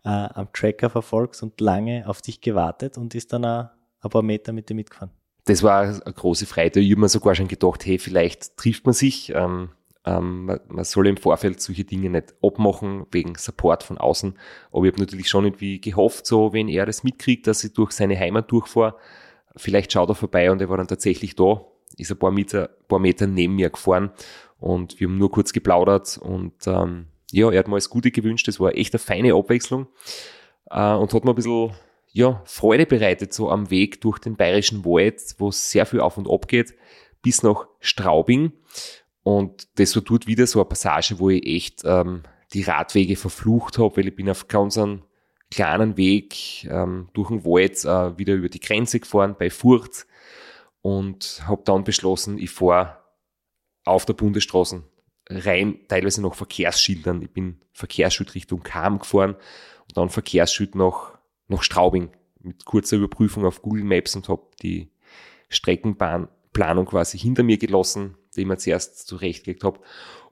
äh, 0.03 0.09
am 0.09 0.51
Tracker 0.53 0.89
verfolgt 0.89 1.41
und 1.43 1.59
lange 1.61 2.07
auf 2.07 2.21
dich 2.21 2.41
gewartet 2.41 2.97
und 2.97 3.15
ist 3.15 3.33
dann 3.33 3.45
ein, 3.45 3.69
ein 4.01 4.09
paar 4.09 4.21
Meter 4.21 4.53
mit 4.53 4.69
dir 4.69 4.75
mitgefahren. 4.75 5.11
Das 5.45 5.63
war 5.63 5.83
eine 5.83 5.99
große 6.01 6.45
Freude. 6.45 6.81
Ich 6.81 6.91
habe 6.91 7.01
mir 7.01 7.09
sogar 7.09 7.33
schon 7.35 7.47
gedacht, 7.47 7.85
hey, 7.85 7.99
vielleicht 7.99 8.57
trifft 8.57 8.85
man 8.85 8.93
sich. 8.93 9.31
Ähm, 9.33 9.69
man, 10.09 10.59
man, 10.67 10.85
soll 10.85 11.07
im 11.07 11.17
Vorfeld 11.17 11.59
solche 11.59 11.83
Dinge 11.83 12.09
nicht 12.09 12.35
abmachen, 12.41 13.05
wegen 13.11 13.35
Support 13.35 13.83
von 13.83 13.97
außen. 13.97 14.37
Aber 14.71 14.85
ich 14.85 14.91
habe 14.91 15.01
natürlich 15.01 15.29
schon 15.29 15.45
irgendwie 15.45 15.81
gehofft, 15.81 16.25
so 16.25 16.53
wenn 16.53 16.67
er 16.67 16.85
das 16.85 17.03
mitkriegt, 17.03 17.47
dass 17.47 17.63
ich 17.63 17.73
durch 17.73 17.91
seine 17.91 18.17
Heimat 18.17 18.51
durchfahre, 18.51 18.95
vielleicht 19.55 19.91
schaut 19.91 20.09
er 20.09 20.15
vorbei 20.15 20.51
und 20.51 20.61
er 20.61 20.69
war 20.69 20.77
dann 20.77 20.87
tatsächlich 20.87 21.35
da, 21.35 21.65
ist 21.97 22.11
ein 22.11 22.19
paar 22.19 22.31
Meter, 22.31 22.69
paar 22.87 22.99
Meter 22.99 23.27
neben 23.27 23.55
mir 23.55 23.69
gefahren 23.69 24.11
und 24.59 24.99
wir 24.99 25.07
haben 25.07 25.17
nur 25.17 25.31
kurz 25.31 25.53
geplaudert 25.53 26.17
und 26.17 26.53
ähm, 26.67 27.07
ja, 27.31 27.51
er 27.51 27.59
hat 27.59 27.67
mir 27.67 27.73
alles 27.73 27.89
Gute 27.89 28.11
gewünscht. 28.11 28.47
Das 28.47 28.59
war 28.59 28.75
echt 28.75 28.93
eine 28.93 28.99
feine 28.99 29.33
Abwechslung 29.33 29.87
äh, 30.69 30.93
und 30.93 31.13
hat 31.13 31.25
mir 31.25 31.31
ein 31.31 31.35
bisschen 31.35 31.71
ja, 32.11 32.41
Freude 32.45 32.85
bereitet, 32.85 33.33
so 33.33 33.49
am 33.49 33.69
Weg 33.69 34.01
durch 34.01 34.19
den 34.19 34.37
bayerischen 34.37 34.85
Wald, 34.85 35.21
wo 35.37 35.49
es 35.49 35.71
sehr 35.71 35.85
viel 35.85 35.99
auf 35.99 36.17
und 36.17 36.29
ab 36.29 36.47
geht, 36.47 36.73
bis 37.21 37.43
nach 37.43 37.67
Straubing. 37.79 38.53
Und 39.27 39.67
das 39.77 39.93
war 39.93 40.03
dort 40.03 40.25
wieder 40.25 40.47
so 40.47 40.61
eine 40.61 40.69
Passage, 40.69 41.19
wo 41.19 41.29
ich 41.29 41.45
echt 41.45 41.81
ähm, 41.83 42.23
die 42.53 42.61
Radwege 42.61 43.17
verflucht 43.17 43.77
habe, 43.77 43.97
weil 43.97 44.07
ich 44.07 44.15
bin 44.15 44.29
auf 44.29 44.47
ganz 44.47 44.77
einem 44.77 45.01
kleinen 45.51 45.97
Weg 45.97 46.63
ähm, 46.63 47.09
durch 47.11 47.27
den 47.27 47.43
Wald 47.43 47.83
äh, 47.83 48.17
wieder 48.17 48.35
über 48.35 48.47
die 48.47 48.61
Grenze 48.61 49.01
gefahren 49.01 49.35
bei 49.37 49.49
Furth 49.49 50.07
und 50.81 51.43
habe 51.45 51.61
dann 51.65 51.83
beschlossen, 51.83 52.37
ich 52.37 52.51
fahre 52.51 52.99
auf 53.83 54.05
der 54.05 54.13
Bundesstraße 54.13 54.83
rein, 55.29 55.81
teilweise 55.89 56.21
noch 56.21 56.35
Verkehrsschildern. 56.35 57.21
Ich 57.21 57.31
bin 57.31 57.59
Verkehrsschild 57.73 58.33
Richtung 58.33 58.63
Kam 58.63 58.99
gefahren 58.99 59.33
und 59.33 59.97
dann 59.97 60.09
Verkehrsschild 60.09 60.73
nach, 60.75 61.17
nach 61.49 61.63
Straubing 61.63 62.11
mit 62.39 62.63
kurzer 62.63 62.95
Überprüfung 62.95 63.43
auf 63.43 63.61
Google 63.61 63.83
Maps 63.83 64.15
und 64.15 64.29
habe 64.29 64.43
die 64.61 64.89
Streckenbahnplanung 65.49 66.85
quasi 66.85 67.19
hinter 67.19 67.43
mir 67.43 67.57
gelassen, 67.57 68.15
die 68.37 68.45
mir 68.45 68.57
zuerst 68.57 69.07
zurechtgelegt 69.07 69.63
habe. 69.63 69.79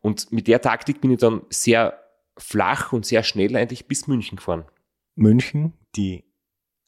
Und 0.02 0.32
mit 0.32 0.48
der 0.48 0.62
Taktik 0.62 1.02
bin 1.02 1.12
ich 1.12 1.20
dann 1.20 1.42
sehr 1.50 2.00
flach 2.38 2.94
und 2.94 3.06
sehr 3.06 3.24
schnell 3.24 3.56
eigentlich 3.56 3.88
bis 3.88 4.08
München 4.08 4.38
gefahren. 4.38 4.66
München, 5.16 5.74
die 5.96 6.26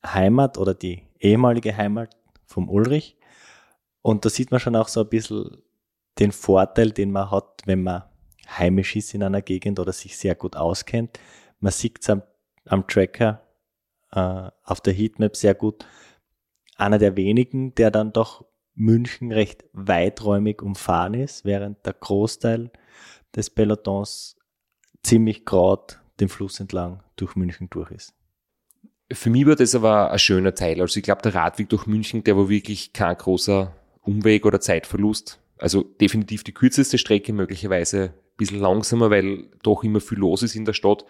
Heimat 0.05 0.57
oder 0.57 0.73
die 0.73 1.03
ehemalige 1.19 1.75
Heimat 1.75 2.15
vom 2.45 2.69
Ulrich. 2.69 3.17
Und 4.01 4.25
da 4.25 4.29
sieht 4.29 4.51
man 4.51 4.59
schon 4.59 4.75
auch 4.75 4.87
so 4.87 5.01
ein 5.01 5.09
bisschen 5.09 5.61
den 6.19 6.31
Vorteil, 6.31 6.91
den 6.91 7.11
man 7.11 7.31
hat, 7.31 7.61
wenn 7.65 7.83
man 7.83 8.03
heimisch 8.47 8.95
ist 8.95 9.13
in 9.13 9.23
einer 9.23 9.41
Gegend 9.41 9.79
oder 9.79 9.91
sich 9.91 10.17
sehr 10.17 10.35
gut 10.35 10.55
auskennt. 10.55 11.19
Man 11.59 11.71
sieht 11.71 11.99
es 12.01 12.09
am, 12.09 12.23
am, 12.65 12.87
Tracker 12.87 13.41
äh, 14.11 14.49
auf 14.63 14.81
der 14.81 14.93
Heatmap 14.93 15.35
sehr 15.35 15.53
gut. 15.53 15.85
Einer 16.75 16.97
der 16.97 17.15
wenigen, 17.15 17.73
der 17.75 17.91
dann 17.91 18.13
doch 18.13 18.45
München 18.77 19.31
recht 19.31 19.65
weiträumig 19.73 20.61
umfahren 20.61 21.15
ist, 21.15 21.45
während 21.45 21.83
der 21.85 21.93
Großteil 21.93 22.71
des 23.35 23.49
Pelotons 23.49 24.37
ziemlich 25.03 25.45
gerade 25.45 25.95
den 26.19 26.29
Fluss 26.29 26.59
entlang 26.59 27.01
durch 27.15 27.35
München 27.35 27.69
durch 27.69 27.91
ist. 27.91 28.13
Für 29.11 29.29
mich 29.29 29.45
war 29.45 29.55
das 29.55 29.73
aber 29.73 30.11
ein 30.11 30.19
schöner 30.19 30.53
Teil. 30.53 30.79
Also 30.79 30.97
ich 30.97 31.03
glaube, 31.03 31.21
der 31.21 31.33
Radweg 31.33 31.69
durch 31.69 31.87
München, 31.87 32.23
der 32.23 32.37
war 32.37 32.49
wirklich 32.49 32.93
kein 32.93 33.17
großer 33.17 33.73
Umweg 34.01 34.45
oder 34.45 34.59
Zeitverlust. 34.59 35.39
Also 35.57 35.83
definitiv 35.83 36.43
die 36.43 36.53
kürzeste 36.53 36.97
Strecke, 36.97 37.33
möglicherweise 37.33 38.03
ein 38.03 38.13
bisschen 38.37 38.59
langsamer, 38.59 39.09
weil 39.09 39.49
doch 39.63 39.83
immer 39.83 40.01
viel 40.01 40.19
los 40.19 40.43
ist 40.43 40.55
in 40.55 40.65
der 40.65 40.73
Stadt. 40.73 41.03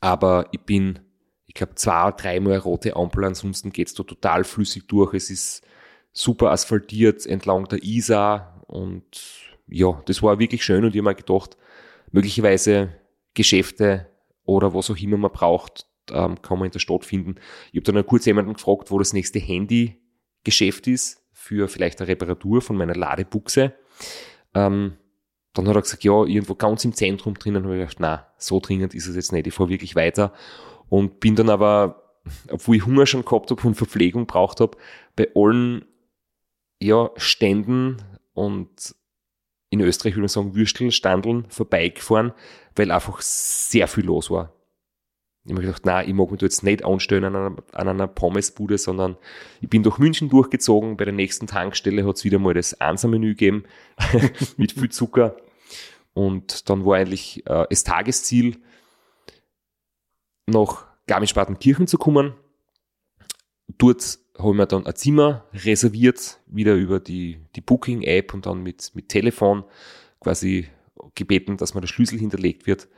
Aber 0.00 0.46
ich 0.52 0.60
bin, 0.60 1.00
ich 1.46 1.54
glaube, 1.54 1.74
zwei, 1.74 2.12
dreimal 2.12 2.58
rote 2.58 2.94
Ampel, 2.94 3.24
ansonsten 3.24 3.72
geht's 3.72 3.94
da 3.94 4.04
total 4.04 4.44
flüssig 4.44 4.86
durch. 4.86 5.14
Es 5.14 5.30
ist 5.30 5.66
super 6.16 6.50
asphaltiert 6.50 7.26
entlang 7.26 7.68
der 7.68 7.82
Isar 7.82 8.62
und 8.66 9.04
ja, 9.68 10.00
das 10.06 10.22
war 10.22 10.38
wirklich 10.38 10.64
schön 10.64 10.84
und 10.84 10.94
ich 10.94 11.00
habe 11.00 11.10
mir 11.10 11.14
gedacht, 11.14 11.56
möglicherweise 12.10 12.90
Geschäfte 13.34 14.06
oder 14.44 14.72
was 14.72 14.90
auch 14.90 14.96
immer 14.96 15.18
man 15.18 15.32
braucht, 15.32 15.86
ähm, 16.10 16.40
kann 16.40 16.58
man 16.58 16.66
in 16.66 16.72
der 16.72 16.78
Stadt 16.78 17.04
finden. 17.04 17.34
Ich 17.72 17.80
habe 17.80 17.92
dann 17.92 18.06
kurz 18.06 18.24
jemanden 18.24 18.54
gefragt, 18.54 18.90
wo 18.90 18.98
das 18.98 19.12
nächste 19.12 19.38
Handy-Geschäft 19.38 20.86
ist 20.86 21.22
für 21.32 21.68
vielleicht 21.68 22.00
eine 22.00 22.08
Reparatur 22.08 22.62
von 22.62 22.76
meiner 22.76 22.94
Ladebuchse. 22.94 23.74
Ähm, 24.54 24.96
dann 25.52 25.68
hat 25.68 25.76
er 25.76 25.82
gesagt, 25.82 26.04
ja, 26.04 26.24
irgendwo 26.24 26.54
ganz 26.54 26.84
im 26.84 26.94
Zentrum 26.94 27.34
drinnen. 27.34 27.64
habe 27.64 27.74
ich 27.74 27.80
gedacht, 27.80 27.96
na, 28.00 28.26
so 28.38 28.60
dringend 28.60 28.94
ist 28.94 29.06
es 29.06 29.16
jetzt 29.16 29.32
nicht. 29.32 29.46
Ich 29.46 29.54
fahre 29.54 29.68
wirklich 29.68 29.96
weiter. 29.96 30.32
Und 30.88 31.20
bin 31.20 31.34
dann 31.34 31.50
aber, 31.50 32.20
obwohl 32.50 32.76
ich 32.76 32.86
Hunger 32.86 33.06
schon 33.06 33.24
gehabt 33.24 33.50
habe 33.50 33.66
und 33.66 33.74
Verpflegung 33.74 34.26
braucht 34.26 34.60
habe, 34.60 34.78
bei 35.16 35.28
allen 35.34 35.84
ja, 36.80 37.10
Ständen 37.16 38.02
und 38.34 38.94
in 39.70 39.80
Österreich 39.80 40.14
würde 40.14 40.22
man 40.22 40.28
sagen 40.28 40.54
Würstel, 40.54 40.90
Standeln 40.90 41.46
vorbeigefahren, 41.48 42.32
weil 42.74 42.90
einfach 42.90 43.20
sehr 43.20 43.88
viel 43.88 44.04
los 44.04 44.30
war. 44.30 44.52
Ich 45.44 45.52
habe 45.52 45.60
mir 45.60 45.66
gedacht, 45.66 45.86
nein, 45.86 46.08
ich 46.08 46.14
mag 46.14 46.30
mich 46.30 46.40
da 46.40 46.46
jetzt 46.46 46.64
nicht 46.64 46.84
anstellen 46.84 47.24
an 47.24 47.36
einer, 47.36 47.56
an 47.72 47.88
einer 47.88 48.08
Pommesbude, 48.08 48.78
sondern 48.78 49.16
ich 49.60 49.68
bin 49.68 49.84
durch 49.84 49.98
München 49.98 50.28
durchgezogen. 50.28 50.96
Bei 50.96 51.04
der 51.04 51.14
nächsten 51.14 51.46
Tankstelle 51.46 52.04
hat 52.04 52.16
es 52.16 52.24
wieder 52.24 52.40
mal 52.40 52.54
das 52.54 52.80
Ansa-Menü 52.80 53.30
gegeben 53.30 53.64
mit 54.56 54.72
viel 54.72 54.90
Zucker. 54.90 55.36
Und 56.14 56.68
dann 56.68 56.84
war 56.84 56.96
eigentlich 56.96 57.46
äh, 57.46 57.66
das 57.70 57.84
Tagesziel, 57.84 58.56
nach 60.46 60.86
Garmisch-Partenkirchen 61.06 61.86
zu 61.86 61.98
kommen. 61.98 62.34
Dort 63.78 64.18
habe 64.38 64.50
ich 64.50 64.56
mir 64.56 64.66
dann 64.66 64.86
ein 64.86 64.94
Zimmer 64.94 65.44
reserviert, 65.52 66.40
wieder 66.46 66.74
über 66.74 67.00
die, 67.00 67.40
die 67.54 67.60
Booking-App 67.60 68.34
und 68.34 68.46
dann 68.46 68.62
mit, 68.62 68.92
mit 68.94 69.08
Telefon 69.08 69.64
quasi 70.20 70.68
gebeten, 71.14 71.56
dass 71.56 71.74
mir 71.74 71.80
der 71.80 71.88
Schlüssel 71.88 72.18
hinterlegt 72.18 72.66
wird. 72.66 72.88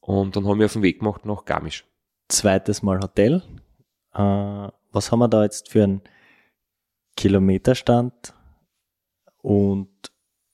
Und 0.00 0.36
dann 0.36 0.46
haben 0.46 0.58
wir 0.58 0.66
auf 0.66 0.72
den 0.72 0.82
Weg 0.82 1.00
gemacht 1.00 1.24
nach 1.24 1.44
Garmisch. 1.44 1.84
Zweites 2.28 2.82
Mal 2.82 3.00
Hotel. 3.00 3.42
Äh, 4.14 4.68
was 4.92 5.12
haben 5.12 5.18
wir 5.20 5.28
da 5.28 5.44
jetzt 5.44 5.70
für 5.70 5.84
einen 5.84 6.02
Kilometerstand 7.16 8.34
und 9.42 9.88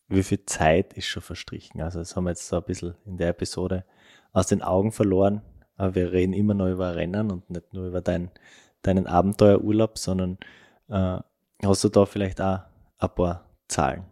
wie 0.08 0.22
viel 0.22 0.44
Zeit 0.46 0.94
ist 0.94 1.06
schon 1.06 1.22
verstrichen? 1.22 1.80
Also 1.80 1.98
das 1.98 2.16
haben 2.16 2.24
wir 2.24 2.30
jetzt 2.30 2.46
so 2.48 2.56
ein 2.56 2.64
bisschen 2.64 2.94
in 3.04 3.16
der 3.16 3.28
Episode 3.28 3.84
aus 4.32 4.46
den 4.46 4.62
Augen 4.62 4.92
verloren. 4.92 5.42
Aber 5.76 5.94
wir 5.94 6.12
reden 6.12 6.32
immer 6.32 6.54
noch 6.54 6.68
über 6.68 6.94
Rennen 6.94 7.30
und 7.30 7.50
nicht 7.50 7.72
nur 7.72 7.88
über 7.88 8.00
dein, 8.00 8.30
deinen 8.86 9.06
Abenteuerurlaub, 9.06 9.98
sondern 9.98 10.38
äh, 10.88 11.18
hast 11.64 11.84
du 11.84 11.88
da 11.88 12.06
vielleicht 12.06 12.40
auch 12.40 12.60
ein 12.98 13.14
paar 13.14 13.50
Zahlen? 13.68 14.04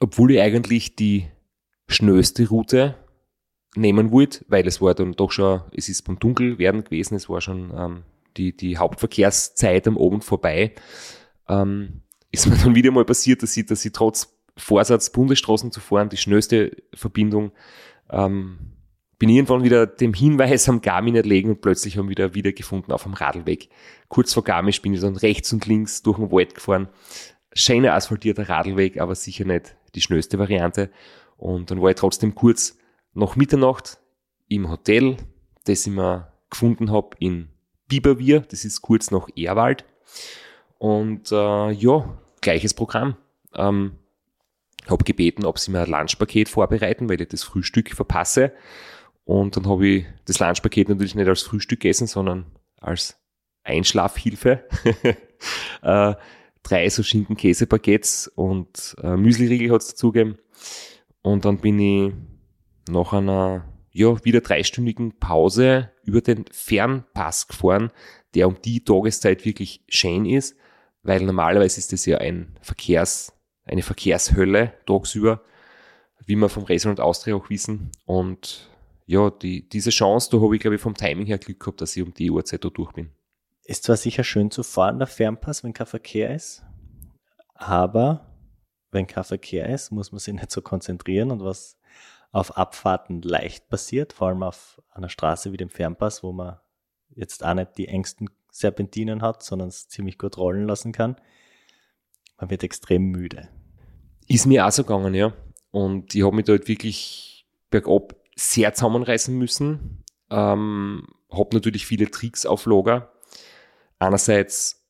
Obwohl 0.00 0.32
ich 0.32 0.40
eigentlich 0.40 0.96
die 0.96 1.26
schnellste 1.88 2.48
Route 2.48 2.96
nehmen 3.76 4.12
wollte, 4.12 4.44
weil 4.48 4.66
es 4.66 4.80
war 4.80 4.94
dann 4.94 5.12
doch 5.12 5.30
schon, 5.30 5.62
es 5.72 5.88
ist 5.88 6.02
beim 6.02 6.18
Dunkelwerden 6.18 6.84
gewesen, 6.84 7.16
es 7.16 7.28
war 7.28 7.40
schon 7.40 7.72
ähm, 7.76 8.02
die, 8.36 8.56
die 8.56 8.78
Hauptverkehrszeit 8.78 9.86
am 9.86 9.98
Abend 9.98 10.24
vorbei, 10.24 10.74
ähm, 11.48 12.02
ist 12.30 12.46
mir 12.46 12.56
dann 12.64 12.74
wieder 12.74 12.90
mal 12.90 13.04
passiert, 13.04 13.42
dass 13.42 13.56
ich, 13.56 13.66
dass 13.66 13.84
ich 13.84 13.92
trotz 13.92 14.34
Vorsatz, 14.56 15.10
Bundesstraßen 15.10 15.72
zu 15.72 15.80
fahren, 15.80 16.08
die 16.08 16.16
schnellste 16.16 16.76
Verbindung, 16.94 17.52
ähm, 18.10 18.73
bin 19.18 19.28
irgendwann 19.28 19.64
wieder 19.64 19.86
dem 19.86 20.12
Hinweis 20.12 20.68
am 20.68 20.80
Garmin 20.80 21.16
erlegen 21.16 21.50
und 21.50 21.60
plötzlich 21.60 21.96
haben 21.96 22.06
wir 22.06 22.10
wieder 22.10 22.34
wiedergefunden 22.34 22.92
auf 22.92 23.04
dem 23.04 23.14
Radlweg. 23.14 23.68
Kurz 24.08 24.32
vor 24.32 24.44
Garmisch 24.44 24.82
bin 24.82 24.94
ich 24.94 25.00
dann 25.00 25.16
rechts 25.16 25.52
und 25.52 25.66
links 25.66 26.02
durch 26.02 26.18
den 26.18 26.32
Wald 26.32 26.54
gefahren. 26.54 26.88
Schöner 27.52 27.94
asphaltierter 27.94 28.48
Radlweg, 28.48 29.00
aber 29.00 29.14
sicher 29.14 29.44
nicht 29.44 29.76
die 29.94 30.00
schnellste 30.00 30.38
Variante. 30.38 30.90
Und 31.36 31.70
dann 31.70 31.80
war 31.80 31.90
ich 31.90 31.96
trotzdem 31.96 32.34
kurz 32.34 32.76
nach 33.12 33.36
Mitternacht 33.36 33.98
im 34.48 34.68
Hotel, 34.68 35.16
das 35.64 35.86
ich 35.86 35.92
mir 35.92 36.32
gefunden 36.50 36.90
habe 36.90 37.16
in 37.18 37.48
Biberwier, 37.88 38.40
das 38.40 38.64
ist 38.64 38.82
kurz 38.82 39.10
nach 39.10 39.28
Erwald. 39.36 39.84
Und 40.78 41.30
äh, 41.32 41.70
ja, 41.70 42.18
gleiches 42.40 42.74
Programm. 42.74 43.16
Ähm, 43.54 43.98
habe 44.88 45.04
gebeten, 45.04 45.44
ob 45.46 45.58
sie 45.58 45.70
mir 45.70 45.82
ein 45.82 45.90
Lunchpaket 45.90 46.48
vorbereiten, 46.48 47.08
weil 47.08 47.20
ich 47.20 47.28
das 47.28 47.42
Frühstück 47.42 47.94
verpasse. 47.94 48.52
Und 49.24 49.56
dann 49.56 49.66
habe 49.66 49.86
ich 49.86 50.06
das 50.26 50.38
Lunchpaket 50.38 50.88
natürlich 50.88 51.14
nicht 51.14 51.28
als 51.28 51.42
Frühstück 51.42 51.80
gegessen, 51.80 52.06
sondern 52.06 52.46
als 52.80 53.18
Einschlafhilfe. 53.62 54.64
äh, 55.82 56.14
drei 56.62 56.88
so 56.88 57.02
Schinken-Käse-Baguettes 57.02 58.28
und 58.28 58.96
äh, 59.02 59.16
Müsli-Riegel 59.16 59.72
hat 59.72 59.82
es 59.82 59.88
dazugegeben. 59.88 60.38
Und 61.22 61.44
dann 61.44 61.58
bin 61.58 61.78
ich 61.78 62.12
nach 62.88 63.12
einer 63.12 63.64
ja, 63.92 64.22
wieder 64.24 64.40
dreistündigen 64.40 65.18
Pause 65.18 65.90
über 66.02 66.20
den 66.20 66.44
Fernpass 66.50 67.48
gefahren, 67.48 67.90
der 68.34 68.48
um 68.48 68.60
die 68.62 68.82
Tageszeit 68.82 69.44
wirklich 69.44 69.84
schön 69.88 70.26
ist, 70.26 70.56
weil 71.02 71.22
normalerweise 71.22 71.78
ist 71.78 71.92
das 71.92 72.04
ja 72.04 72.18
ein 72.18 72.58
Verkehrs, 72.60 73.32
eine 73.64 73.82
Verkehrshölle 73.82 74.72
tagsüber, 74.86 75.42
wie 76.26 76.36
wir 76.36 76.48
vom 76.48 76.64
und 76.64 77.00
Austria 77.00 77.36
auch 77.36 77.50
wissen. 77.50 77.92
Und 78.04 78.68
ja, 79.06 79.30
die, 79.30 79.68
diese 79.68 79.90
Chance, 79.90 80.30
da 80.30 80.40
habe 80.40 80.54
ich, 80.54 80.62
glaube 80.62 80.76
ich, 80.76 80.80
vom 80.80 80.94
Timing 80.94 81.26
her 81.26 81.38
Glück 81.38 81.60
gehabt, 81.60 81.80
dass 81.80 81.96
ich 81.96 82.02
um 82.02 82.14
die 82.14 82.30
Uhrzeit 82.30 82.64
da 82.64 82.70
durch 82.70 82.92
bin. 82.92 83.10
Ist 83.64 83.84
zwar 83.84 83.96
sicher 83.96 84.24
schön 84.24 84.50
zu 84.50 84.62
fahren, 84.62 84.98
der 84.98 85.06
Fernpass, 85.06 85.64
wenn 85.64 85.72
kein 85.72 85.86
Verkehr 85.86 86.34
ist, 86.34 86.64
aber 87.54 88.34
wenn 88.90 89.06
kein 89.06 89.24
Verkehr 89.24 89.68
ist, 89.68 89.90
muss 89.90 90.12
man 90.12 90.18
sich 90.18 90.34
nicht 90.34 90.50
so 90.50 90.62
konzentrieren 90.62 91.30
und 91.30 91.42
was 91.42 91.78
auf 92.32 92.56
Abfahrten 92.56 93.22
leicht 93.22 93.68
passiert, 93.68 94.12
vor 94.12 94.28
allem 94.28 94.42
auf 94.42 94.82
einer 94.90 95.08
Straße 95.08 95.52
wie 95.52 95.56
dem 95.56 95.70
Fernpass, 95.70 96.22
wo 96.22 96.32
man 96.32 96.58
jetzt 97.10 97.44
auch 97.44 97.54
nicht 97.54 97.78
die 97.78 97.88
engsten 97.88 98.28
Serpentinen 98.50 99.22
hat, 99.22 99.42
sondern 99.42 99.68
es 99.68 99.88
ziemlich 99.88 100.18
gut 100.18 100.36
rollen 100.36 100.66
lassen 100.66 100.92
kann. 100.92 101.16
Man 102.38 102.50
wird 102.50 102.64
extrem 102.64 103.04
müde. 103.04 103.48
Ist 104.26 104.46
mir 104.46 104.66
auch 104.66 104.72
so 104.72 104.82
gegangen, 104.82 105.14
ja. 105.14 105.32
Und 105.70 106.14
ich 106.14 106.24
habe 106.24 106.34
mich 106.34 106.44
dort 106.44 106.68
wirklich 106.68 107.46
bergab 107.70 108.16
sehr 108.36 108.74
zusammenreißen 108.74 109.36
müssen. 109.36 110.04
Ähm, 110.30 111.06
habe 111.30 111.50
natürlich 111.54 111.86
viele 111.86 112.10
Tricks 112.10 112.46
auf 112.46 112.66
Lager. 112.66 113.12
Einerseits 113.98 114.84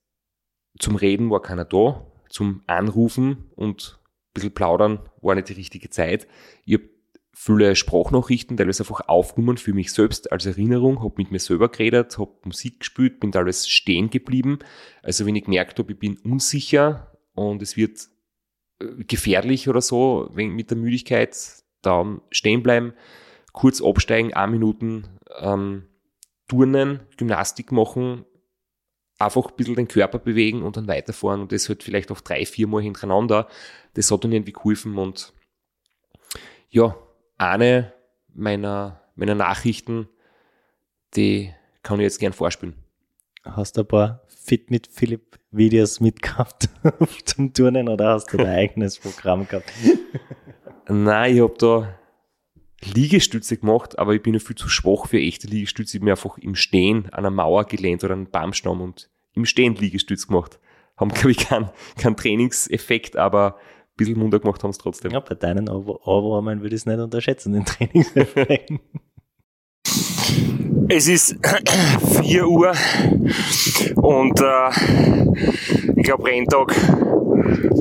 zum 0.79 0.97
Reden 0.97 1.31
war 1.31 1.43
keiner 1.43 1.65
da, 1.65 2.07
zum 2.29 2.63
Anrufen 2.67 3.51
und 3.55 3.99
ein 4.01 4.33
bisschen 4.35 4.55
plaudern 4.55 5.09
war 5.21 5.35
nicht 5.35 5.49
die 5.49 5.55
richtige 5.55 5.91
Zeit. 5.91 6.27
Ich 6.65 6.75
habe 6.75 6.89
viele 7.33 7.77
Sprachnachrichten, 7.77 8.57
teilweise 8.57 8.83
einfach 8.83 9.09
aufgenommen 9.09 9.57
für 9.59 9.73
mich 9.73 9.93
selbst 9.93 10.33
als 10.33 10.47
Erinnerung, 10.47 11.03
habe 11.03 11.15
mit 11.17 11.31
mir 11.31 11.41
selber 11.41 11.69
geredet, 11.69 12.19
habe 12.19 12.33
Musik 12.45 12.81
gespielt, 12.81 13.21
bin 13.21 13.33
teilweise 13.33 13.69
stehen 13.69 14.11
geblieben. 14.11 14.61
Also 15.03 15.27
wenn 15.27 15.37
ich 15.37 15.45
gemerkt 15.45 15.79
habe, 15.79 15.93
ich 15.93 15.99
bin 15.99 16.19
unsicher 16.19 17.13
und 17.35 17.61
es 17.61 17.77
wird 17.77 18.09
äh, 18.81 19.05
gefährlich 19.05 19.69
oder 19.69 19.81
so 19.81 20.31
mit 20.35 20.71
der 20.71 20.79
Müdigkeit, 20.79 21.37
dann 21.83 22.21
stehen 22.31 22.63
bleiben, 22.63 22.95
kurz 23.55 23.81
absteigen, 23.81 24.35
ein 24.35 24.51
Minuten 24.51 25.09
ähm, 25.39 25.87
turnen, 26.49 27.01
Gymnastik 27.17 27.73
machen, 27.73 28.27
einfach 29.19 29.47
ein 29.47 29.57
bisschen 29.57 29.77
den 29.77 29.89
Körper 29.89 30.19
bewegen 30.19 30.63
und 30.63 30.77
dann 30.77 30.89
weiterfahren 30.89 31.41
und 31.41 31.53
das 31.53 31.69
halt 31.69 31.83
vielleicht 31.83 32.11
auch 32.11 32.21
drei, 32.21 32.45
vier 32.45 32.67
Mal 32.67 32.83
hintereinander. 32.83 33.49
Das 33.95 34.11
hat 34.11 34.25
dann 34.25 34.33
irgendwie 34.33 34.53
geholfen 34.53 34.99
und 34.99 35.33
ja, 36.69 36.97
eine 37.39 37.95
meiner, 38.35 39.01
meiner 39.15 39.37
Nachrichten, 39.37 40.09
die 41.15 41.55
kann 41.85 42.01
ich 42.01 42.05
jetzt 42.05 42.19
gern 42.19 42.33
vorspielen. 42.33 42.75
Hast 43.45 43.77
du 43.77 43.83
ein 43.83 43.89
paar 43.89 44.23
Fit 44.27 44.71
mit 44.71 44.89
Philipp 44.89 45.39
Videos 45.53 46.01
mitgehabt 46.01 46.69
zum 47.25 47.55
Turnen 47.55 47.89
oder 47.89 48.15
hast 48.15 48.33
du 48.33 48.39
dein 48.39 48.49
eigenes 48.49 48.99
Programm 48.99 49.47
gehabt? 49.47 49.73
Nein, 50.89 51.37
ich 51.37 51.41
habe 51.41 51.55
da 51.57 51.99
Liegestütze 52.93 53.57
gemacht, 53.57 53.99
aber 53.99 54.15
ich 54.15 54.23
bin 54.23 54.35
ja 54.35 54.41
viel 54.41 54.57
zu 54.57 54.69
schwach 54.69 55.07
für 55.07 55.19
echte 55.19 55.47
Liegestütze. 55.47 55.97
Ich 55.97 56.01
habe 56.01 56.07
mir 56.07 56.13
einfach 56.13 56.39
im 56.39 56.55
Stehen 56.55 57.07
an 57.07 57.21
einer 57.21 57.31
Mauer 57.31 57.65
gelehnt 57.65 58.05
oder 58.05 58.15
an 58.15 58.21
einen 58.21 58.31
Baumstamm 58.31 58.81
und 58.81 59.11
im 59.35 59.47
Stehen 59.47 59.75
Liegestütze 59.75 60.27
gemacht. 60.27 60.59
Haben, 60.97 61.11
glaube 61.11 61.33
ich, 61.33 61.39
keinen 61.39 61.71
kein 61.97 62.17
Trainingseffekt, 62.17 63.17
aber 63.17 63.57
bisschen 63.97 64.19
munter 64.19 64.41
gemacht 64.41 64.63
haben 64.63 64.71
es 64.71 64.79
trotzdem. 64.79 65.13
Ja, 65.13 65.21
bei 65.21 65.35
deinen 65.35 65.69
Ohrwurmen 65.69 66.61
würde 66.61 66.75
ich 66.75 66.83
es 66.83 66.87
nicht 66.87 66.99
unterschätzen, 66.99 67.53
den 67.53 67.65
Trainingseffekten. 67.67 68.81
Es 70.89 71.09
ist 71.09 71.37
4 72.23 72.47
Uhr 72.47 72.73
und 73.97 74.41
äh, 74.41 74.71
ich 75.97 76.03
glaube 76.03 76.25
Renntag 76.25 76.75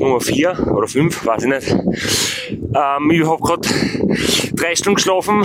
Nummer 0.04 0.20
4 0.20 0.72
oder 0.74 0.86
5, 0.86 1.26
weiß 1.26 1.44
ich 1.44 1.48
nicht. 1.48 1.70
Ähm, 1.70 3.10
ich 3.10 3.26
habe 3.26 3.42
gerade 3.42 3.68
drei 4.54 4.74
Stunden 4.76 4.96
geschlafen 4.96 5.44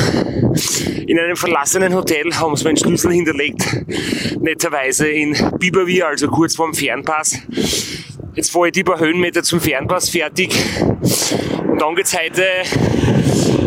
in 1.08 1.18
einem 1.20 1.36
verlassenen 1.36 1.96
Hotel, 1.96 2.34
haben 2.36 2.56
sie 2.56 2.66
meinen 2.66 2.78
Schlüssel 2.78 3.12
hinterlegt, 3.12 3.66
netterweise 4.42 5.08
in 5.08 5.36
Biberwier, 5.58 6.08
also 6.08 6.28
kurz 6.28 6.56
vorm 6.56 6.74
Fernpass. 6.74 7.40
Jetzt 8.36 8.52
fahre 8.52 8.68
ich 8.68 8.74
die 8.74 8.84
paar 8.84 9.00
Höhenmeter 9.00 9.44
zum 9.44 9.60
Fernpass 9.60 10.10
fertig 10.10 10.52
und 10.92 11.82
dann 11.82 11.96
geht's 11.96 12.18
heute 12.18 12.44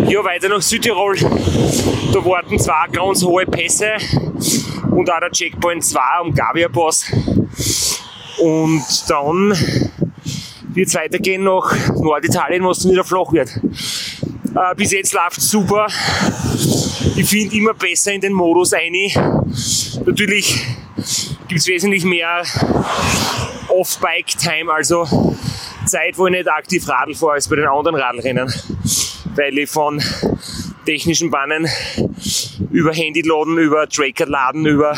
ja, 0.08 0.22
weiter 0.24 0.48
nach 0.48 0.62
Südtirol. 0.62 1.16
Da 1.16 2.24
warten 2.24 2.58
zwei 2.58 2.86
ganz 2.92 3.24
hohe 3.24 3.46
Pässe 3.46 3.94
und 4.90 5.10
auch 5.10 5.20
der 5.20 5.30
Checkpoint 5.30 5.84
2 5.84 6.00
am 6.20 6.34
Gavia 6.34 6.68
Pass. 6.68 7.10
Und 8.38 8.82
dann 9.08 9.56
wird 10.74 10.94
weitergehen 10.94 11.44
nach 11.44 11.74
Norditalien, 11.96 12.64
was 12.64 12.80
dann 12.80 12.92
wieder 12.92 13.04
flach 13.04 13.32
wird. 13.32 13.50
Äh, 13.56 14.74
bis 14.76 14.92
jetzt 14.92 15.12
läuft 15.12 15.40
super. 15.40 15.86
Ich 17.16 17.28
finde 17.28 17.56
immer 17.56 17.74
besser 17.74 18.12
in 18.12 18.20
den 18.20 18.32
Modus 18.32 18.72
ein. 18.72 18.92
Natürlich 20.06 20.64
gibt 21.48 21.60
es 21.60 21.66
wesentlich 21.66 22.04
mehr 22.04 22.42
Off-Bike-Time, 23.68 24.72
also 24.72 25.06
Zeit, 25.86 26.16
wo 26.16 26.26
ich 26.26 26.32
nicht 26.32 26.48
aktiv 26.48 26.86
Radl 26.88 27.14
fahre, 27.14 27.32
als 27.32 27.48
bei 27.48 27.56
den 27.56 27.66
anderen 27.66 27.96
Radlrennen 27.96 28.52
weil 29.36 29.56
ich 29.58 29.70
von 29.70 30.02
technischen 30.84 31.30
Bannen 31.30 31.68
über 32.70 32.92
Handyladen, 32.92 33.58
über 33.58 33.88
Tracker 33.88 34.26
laden, 34.26 34.66
über 34.66 34.96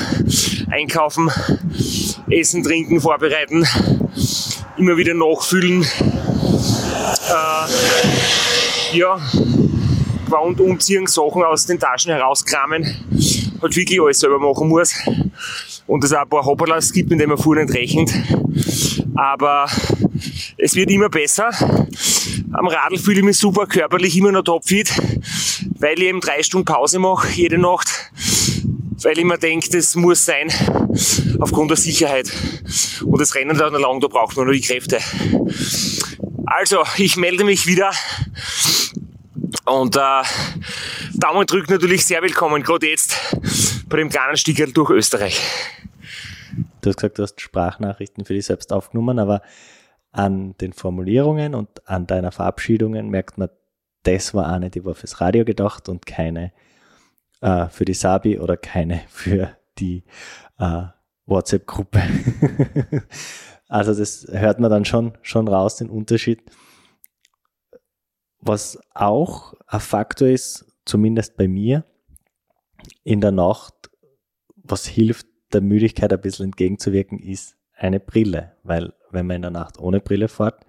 Einkaufen, 0.70 1.31
Essen, 2.31 2.62
Trinken, 2.62 3.01
Vorbereiten, 3.01 3.66
immer 4.77 4.97
wieder 4.97 5.14
nachfüllen, 5.14 5.83
äh, 7.29 8.97
ja, 8.97 9.20
und 10.43 10.61
umziehen, 10.61 11.07
Sachen 11.07 11.43
aus 11.43 11.66
den 11.66 11.79
Taschen 11.79 12.12
herauskramen, 12.12 12.85
halt 13.62 13.77
wirklich 13.77 14.01
alles 14.01 14.20
selber 14.20 14.39
machen 14.39 14.68
muss 14.68 14.95
und 15.87 16.03
es 16.05 16.12
auch 16.12 16.22
ein 16.22 16.29
paar 16.29 16.45
Hopperlas 16.45 16.93
gibt, 16.93 17.11
mit 17.11 17.20
denen 17.20 17.31
man 17.31 17.39
vorher 17.39 17.64
nicht 17.64 17.75
rechnet. 17.75 18.12
Aber 19.14 19.68
es 20.59 20.75
wird 20.75 20.91
immer 20.91 21.09
besser. 21.09 21.51
Am 22.53 22.66
Radl 22.66 22.99
fühle 22.99 23.18
ich 23.18 23.25
mich 23.25 23.39
super, 23.39 23.66
körperlich 23.66 24.16
immer 24.16 24.33
noch 24.33 24.43
topfit, 24.43 24.93
weil 25.79 25.99
ich 25.99 26.09
eben 26.09 26.20
drei 26.20 26.43
Stunden 26.43 26.64
Pause 26.64 26.99
mache, 26.99 27.29
jede 27.33 27.59
Nacht, 27.59 28.11
weil 29.05 29.18
ich 29.18 29.24
mir 29.24 29.38
denke, 29.38 29.68
das 29.70 29.94
muss 29.94 30.24
sein, 30.24 30.48
aufgrund 31.38 31.70
der 31.70 31.76
Sicherheit. 31.76 32.32
Und 33.05 33.20
das 33.20 33.34
Rennen 33.34 33.57
dauert 33.57 33.78
lang, 33.80 34.00
da 34.00 34.09
braucht 34.09 34.36
man 34.36 34.46
nur 34.46 34.55
die 34.55 34.61
Kräfte. 34.61 34.98
Also, 36.46 36.82
ich 36.96 37.16
melde 37.16 37.44
mich 37.44 37.66
wieder 37.66 37.90
und 39.66 39.96
äh, 39.96 40.22
Daumen 41.14 41.46
drückt 41.46 41.70
natürlich 41.70 42.05
sehr 42.07 42.22
willkommen, 42.22 42.62
gerade 42.62 42.88
jetzt 42.88 43.16
bei 43.88 43.96
dem 43.98 44.11
kleinen 44.11 44.36
Stickerl 44.36 44.72
durch 44.72 44.90
Österreich. 44.90 45.40
Du 46.80 46.90
hast 46.90 46.96
gesagt, 46.96 47.18
du 47.18 47.22
hast 47.22 47.40
Sprachnachrichten 47.40 48.24
für 48.24 48.34
dich 48.34 48.46
selbst 48.46 48.72
aufgenommen, 48.72 49.18
aber 49.18 49.42
an 50.12 50.57
den 50.59 50.72
Formulierungen 50.72 51.55
und 51.55 51.88
an 51.88 52.07
deiner 52.07 52.30
Verabschiedungen 52.30 53.09
merkt 53.09 53.38
man, 53.38 53.48
das 54.02 54.34
war 54.34 54.46
eine, 54.46 54.70
die 54.70 54.84
war 54.84 54.94
fürs 54.94 55.20
Radio 55.20 55.44
gedacht 55.44 55.88
und 55.88 56.05
keine 56.07 56.52
äh, 57.45 57.68
für 57.68 57.84
die 57.84 57.95
Sabi 57.95 58.38
oder 58.40 58.57
keine 58.57 59.03
für 59.09 59.57
die 59.78 60.03
äh, 60.59 60.84
WhatsApp-Gruppe. 61.26 62.03
also 63.68 63.95
das 63.95 64.26
hört 64.30 64.61
man 64.61 64.70
dann 64.70 64.86
schon, 64.86 65.18
schon 65.20 65.47
raus, 65.47 65.76
den 65.76 65.90
Unterschied. 65.90 66.42
Was 68.40 68.78
auch 68.95 69.55
ein 69.66 69.80
Faktor 69.80 70.28
ist, 70.28 70.64
zumindest 70.86 71.36
bei 71.36 71.47
mir, 71.47 71.84
in 73.03 73.20
der 73.20 73.32
Nacht, 73.32 73.74
was 74.57 74.86
hilft, 74.86 75.26
der 75.53 75.61
Müdigkeit 75.61 76.12
ein 76.12 76.20
bisschen 76.20 76.47
entgegenzuwirken, 76.47 77.18
ist 77.18 77.57
eine 77.76 78.01
Brille, 78.01 78.57
weil 78.62 78.95
wenn 79.11 79.26
man 79.26 79.36
in 79.36 79.42
der 79.42 79.51
Nacht 79.51 79.78
ohne 79.78 80.01
Brille 80.01 80.28
fährt, 80.28 80.64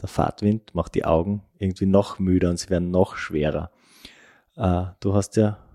der 0.00 0.08
Fahrtwind 0.08 0.74
macht 0.74 0.94
die 0.94 1.04
Augen 1.04 1.44
irgendwie 1.58 1.86
noch 1.86 2.18
müder 2.18 2.50
und 2.50 2.58
sie 2.58 2.68
werden 2.68 2.90
noch 2.90 3.16
schwerer. 3.16 3.70
Äh, 4.56 4.86
du 5.00 5.14
hast 5.14 5.36
ja 5.36 5.65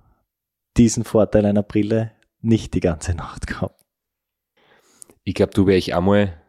diesen 0.77 1.03
Vorteil 1.03 1.45
einer 1.45 1.63
Brille 1.63 2.11
nicht 2.41 2.73
die 2.73 2.79
ganze 2.79 3.13
Nacht 3.13 3.47
gehabt. 3.47 3.79
Ich 5.23 5.35
glaube, 5.35 5.53
du 5.53 5.67
wäre 5.67 5.77
ich 5.77 5.93
einmal 5.93 6.41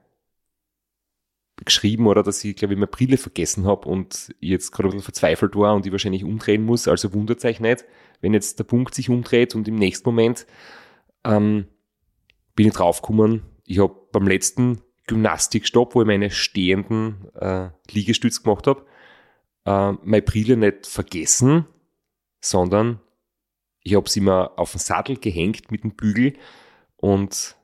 geschrieben 1.65 2.07
oder 2.07 2.23
dass 2.23 2.43
ich, 2.45 2.57
glaube 2.57 2.75
ich, 2.75 2.79
meine 2.79 2.89
Brille 2.89 3.17
vergessen 3.17 3.67
habe 3.67 3.89
und 3.89 4.35
jetzt 4.41 4.73
gerade 4.73 4.89
ein 4.89 4.91
bisschen 4.93 5.05
verzweifelt 5.05 5.55
war 5.55 5.75
und 5.75 5.87
ich 5.87 5.93
wahrscheinlich 5.93 6.25
umdrehen 6.25 6.65
muss. 6.65 6.89
Also 6.89 7.13
wundert 7.13 7.45
euch 7.45 7.61
nicht, 7.61 7.85
wenn 8.21 8.35
jetzt 8.35 8.59
der 8.59 8.65
Punkt 8.65 8.95
sich 8.95 9.11
umdreht 9.11 9.55
und 9.55 9.69
im 9.69 9.77
nächsten 9.77 10.09
Moment 10.09 10.47
ähm, 11.25 11.67
bin 12.55 12.69
ich 12.69 12.73
draufgekommen, 12.73 13.43
ich 13.65 13.79
habe 13.79 13.95
beim 14.13 14.27
letzten 14.27 14.81
Gymnastikstopp, 15.07 15.95
wo 15.95 16.03
ich 16.03 16.07
meine 16.07 16.31
stehenden 16.31 17.29
äh, 17.35 17.71
Liegestütz 17.91 18.43
gemacht 18.43 18.67
habe, 18.67 18.85
äh, 19.65 19.93
meine 20.03 20.23
Brille 20.23 20.57
nicht 20.57 20.87
vergessen, 20.87 21.67
sondern 22.41 23.01
ich 23.83 23.95
habe 23.95 24.09
sie 24.09 24.21
mir 24.21 24.57
auf 24.59 24.73
den 24.73 24.79
Sattel 24.79 25.17
gehängt 25.17 25.71
mit 25.71 25.83
dem 25.83 25.93
Bügel 25.93 26.35
und 26.97 27.57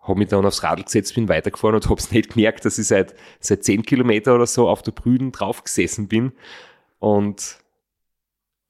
habe 0.00 0.18
mich 0.18 0.28
dann 0.28 0.44
aufs 0.44 0.62
Radl 0.62 0.82
gesetzt, 0.82 1.14
bin 1.14 1.28
weitergefahren 1.28 1.76
und 1.76 1.88
habe 1.88 2.00
es 2.00 2.10
nicht 2.10 2.34
gemerkt, 2.34 2.64
dass 2.64 2.78
ich 2.78 2.88
seit, 2.88 3.14
seit 3.40 3.64
10 3.64 3.82
Kilometer 3.82 4.34
oder 4.34 4.46
so 4.46 4.68
auf 4.68 4.82
der 4.82 4.92
Brüden 4.92 5.32
drauf 5.32 5.62
gesessen 5.62 6.08
bin. 6.08 6.32
Und 6.98 7.58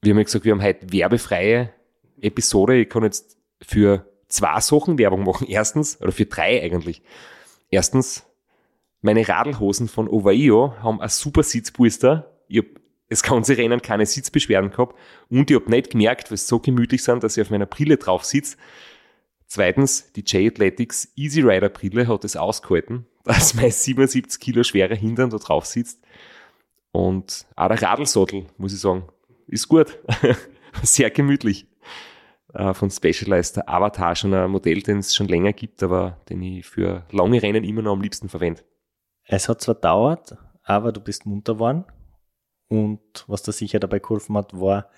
wir 0.01 0.11
haben 0.11 0.19
ja 0.19 0.23
gesagt, 0.23 0.45
wir 0.45 0.51
haben 0.51 0.61
heute 0.61 0.91
werbefreie 0.93 1.73
Episode. 2.21 2.77
Ich 2.77 2.89
kann 2.89 3.03
jetzt 3.03 3.37
für 3.61 4.05
zwei 4.27 4.59
Sachen 4.59 4.97
Werbung 4.97 5.23
machen. 5.23 5.47
Erstens, 5.47 5.99
oder 6.01 6.11
für 6.11 6.25
drei 6.25 6.61
eigentlich. 6.61 7.01
Erstens, 7.69 8.25
meine 9.01 9.27
Radlhosen 9.27 9.87
von 9.87 10.07
Ovaio 10.07 10.75
haben 10.81 11.01
ein 11.01 11.09
super 11.09 11.43
Sitzpolster. 11.43 12.31
Ich 12.47 12.59
habe 12.59 12.69
das 13.09 13.23
ganze 13.23 13.57
Rennen 13.57 13.81
keine 13.81 14.05
Sitzbeschwerden 14.05 14.71
gehabt 14.71 14.97
und 15.29 15.49
ich 15.49 15.55
habe 15.55 15.69
nicht 15.69 15.91
gemerkt, 15.91 16.31
weil 16.31 16.37
sie 16.37 16.45
so 16.45 16.59
gemütlich 16.59 17.03
sind, 17.03 17.23
dass 17.23 17.37
ich 17.37 17.41
auf 17.41 17.49
meiner 17.49 17.65
Brille 17.65 17.97
drauf 17.97 18.23
sitze. 18.25 18.57
Zweitens, 19.45 20.11
die 20.13 20.21
J-Athletics 20.21 21.11
Easy 21.15 21.41
Rider 21.41 21.69
Brille 21.69 22.07
hat 22.07 22.23
es 22.25 22.35
ausgehalten, 22.35 23.05
dass 23.23 23.53
mein 23.53 23.71
77 23.71 24.39
Kilo 24.39 24.63
schwerer 24.63 24.95
Hintern 24.95 25.29
da 25.29 25.37
drauf 25.37 25.65
sitzt. 25.65 26.03
Und 26.91 27.45
auch 27.55 27.67
der 27.67 27.81
Radlsattel, 27.81 28.45
muss 28.57 28.73
ich 28.73 28.79
sagen, 28.79 29.07
ist 29.47 29.67
gut. 29.67 29.97
Sehr 30.83 31.09
gemütlich 31.11 31.67
äh, 32.53 32.73
von 32.73 32.89
Specialized, 32.89 33.67
Avatar, 33.67 34.15
schon 34.15 34.33
ein 34.33 34.49
Modell, 34.49 34.81
den 34.81 34.99
es 34.99 35.13
schon 35.13 35.27
länger 35.27 35.53
gibt, 35.53 35.83
aber 35.83 36.17
den 36.29 36.41
ich 36.41 36.65
für 36.65 37.05
lange 37.11 37.41
Rennen 37.41 37.63
immer 37.63 37.81
noch 37.81 37.93
am 37.93 38.01
liebsten 38.01 38.29
verwende. 38.29 38.61
Es 39.25 39.49
hat 39.49 39.61
zwar 39.61 39.75
dauert, 39.75 40.35
aber 40.63 40.91
du 40.91 40.99
bist 40.99 41.25
munter 41.25 41.55
geworden. 41.55 41.85
Und 42.73 43.23
was 43.27 43.43
da 43.43 43.51
sicher 43.51 43.79
dabei 43.79 43.99
geholfen 43.99 44.35
hat, 44.35 44.59
war, 44.59 44.89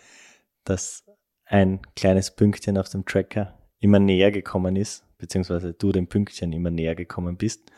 dass 0.63 1.03
ein 1.43 1.82
kleines 1.97 2.34
Pünktchen 2.34 2.78
auf 2.78 2.88
dem 2.88 3.03
Tracker 3.03 3.59
immer 3.80 3.99
näher 3.99 4.32
gekommen 4.32 4.78
ist, 4.78 5.03
beziehungsweise 5.17 5.73
du 5.73 5.91
dem 5.91 6.07
Pünktchen 6.07 6.53
immer 6.53 6.71
näher 6.71 6.95
gekommen 6.95 7.36
bist. 7.36 7.69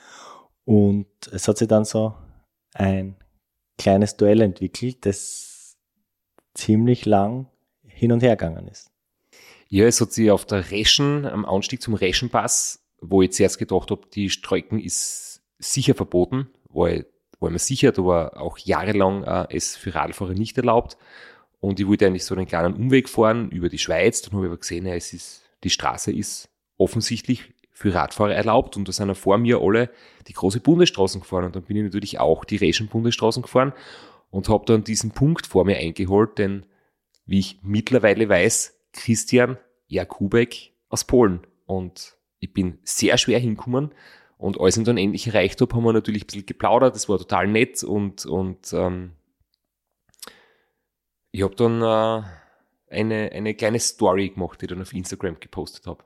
Und 0.66 1.08
es 1.32 1.48
hat 1.48 1.58
sich 1.58 1.68
dann 1.68 1.84
so 1.84 2.14
ein 2.76 3.16
kleines 3.80 4.16
Duell 4.18 4.42
entwickelt, 4.42 5.04
das 5.04 5.76
ziemlich 6.54 7.06
lang 7.06 7.48
hin 7.84 8.12
und 8.12 8.22
her 8.22 8.36
gegangen 8.36 8.68
ist. 8.68 8.92
Ja, 9.68 9.86
es 9.86 10.00
hat 10.00 10.12
sich 10.12 10.30
auf 10.30 10.46
der 10.46 10.70
Reschen, 10.70 11.26
am 11.26 11.44
Anstieg 11.44 11.82
zum 11.82 11.96
Reschenpass, 11.96 12.86
wo 13.02 13.24
ich 13.24 13.32
zuerst 13.32 13.58
gedacht 13.58 13.90
habe, 13.90 14.08
die 14.14 14.30
Strecken 14.30 14.80
ist 14.80 15.42
sicher 15.58 15.96
verboten, 15.96 16.52
ich, 16.70 17.06
war 17.40 17.50
mir 17.50 17.60
sicher, 17.60 17.92
da 17.92 18.04
war 18.04 18.42
auch 18.42 18.58
jahrelang 18.58 19.24
äh, 19.24 19.48
es 19.50 19.76
für 19.76 19.94
Radfahrer 19.94 20.34
nicht 20.34 20.58
erlaubt. 20.58 20.98
Und 21.60 21.80
ich 21.80 21.88
wollte 21.88 22.06
eigentlich 22.06 22.26
so 22.26 22.36
einen 22.36 22.48
kleinen 22.48 22.76
Umweg 22.76 23.10
fahren 23.10 23.50
über 23.50 23.70
die 23.70 23.80
Schweiz. 23.80 24.22
Dann 24.22 24.34
habe 24.34 24.46
ich 24.46 24.50
aber 24.50 24.60
gesehen, 24.60 24.86
ja, 24.86 24.94
es 24.96 25.14
ist, 25.14 25.44
die 25.64 25.70
Straße 25.70 26.12
ist 26.12 26.50
offensichtlich 26.78 27.54
für 27.72 27.94
Radfahrer 27.94 28.34
erlaubt 28.34 28.76
und 28.76 28.88
da 28.88 28.92
sind 28.92 29.08
ja 29.08 29.14
vor 29.14 29.38
mir 29.38 29.62
alle 29.62 29.92
die 30.28 30.34
große 30.34 30.60
Bundesstraßen 30.62 31.22
gefahren 31.22 31.46
und 31.46 31.56
dann 31.56 31.62
bin 31.64 31.78
ich 31.78 31.84
natürlich 31.84 32.20
auch 32.20 32.44
die 32.44 32.56
Reschen-Bundesstraßen 32.56 33.44
gefahren 33.44 33.72
und 34.32 34.50
habe 34.50 34.66
dann 34.66 34.84
diesen 34.84 35.12
Punkt 35.12 35.46
vor 35.46 35.64
mir 35.64 35.78
eingeholt, 35.78 36.40
denn 36.40 36.66
wie 37.28 37.38
ich 37.40 37.60
mittlerweile 37.62 38.30
weiß, 38.30 38.80
Christian 38.94 39.58
Jakubek 39.88 40.74
aus 40.90 41.04
Polen. 41.04 41.42
Und 41.66 42.18
ich 42.40 42.54
bin 42.54 42.80
sehr 42.84 43.18
schwer 43.18 43.40
hingekommen. 43.40 43.92
Und 44.38 44.60
als 44.60 44.76
ich 44.76 44.82
ihn 44.82 44.86
dann 44.86 44.98
endlich 44.98 45.28
erreicht 45.28 45.60
habe, 45.62 45.76
haben 45.76 45.84
wir 45.84 45.94
natürlich 45.94 46.24
ein 46.24 46.28
bisschen 46.28 46.46
geplaudert. 46.46 46.96
Das 46.96 47.10
war 47.10 47.18
total 47.18 47.48
nett. 47.48 47.84
Und, 47.84 48.26
und 48.26 48.72
ähm, 48.74 49.14
ich 51.32 51.42
habe 51.42 51.56
dann 51.56 51.82
äh, 51.82 52.24
eine, 52.90 53.32
eine 53.32 53.56
kleine 53.56 53.80
Story 53.80 54.30
gemacht, 54.30 54.62
die 54.62 54.66
ich 54.66 54.70
dann 54.70 54.82
auf 54.82 54.94
Instagram 54.94 55.40
gepostet 55.40 55.88
habe. 55.88 56.04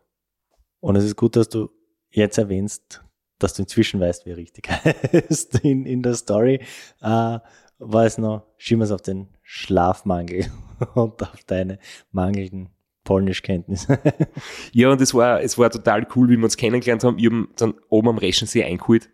Und 0.79 0.95
es 0.95 1.03
ist 1.03 1.17
gut, 1.17 1.35
dass 1.35 1.49
du 1.49 1.69
jetzt 2.09 2.37
erwähnst, 2.37 3.03
dass 3.37 3.53
du 3.53 3.63
inzwischen 3.63 3.99
weißt, 3.99 4.25
wie 4.25 4.31
er 4.31 4.37
richtig 4.37 4.69
heißt 4.69 5.59
in, 5.59 5.85
in 5.85 6.01
der 6.01 6.15
Story. 6.15 6.61
Äh, 7.01 7.39
war 7.83 8.05
es 8.05 8.17
noch, 8.17 8.43
es 8.57 8.91
auf 8.91 9.01
den 9.01 9.27
Schlafmangel 9.41 10.51
und 10.93 11.21
auf 11.21 11.43
deine 11.45 11.79
mangelnden 12.11 12.69
Polnischkenntnisse. 13.03 13.99
Ja, 14.73 14.91
und 14.91 15.01
es 15.01 15.13
war, 15.13 15.41
es 15.41 15.57
war 15.57 15.69
total 15.69 16.07
cool, 16.15 16.29
wie 16.29 16.37
wir 16.37 16.43
uns 16.43 16.57
kennengelernt 16.57 17.03
haben. 17.03 17.17
Ich 17.17 17.25
habe 17.25 17.47
dann 17.57 17.73
oben 17.89 18.09
am 18.09 18.17
Reschensee 18.17 18.63
eingeholt 18.63 19.09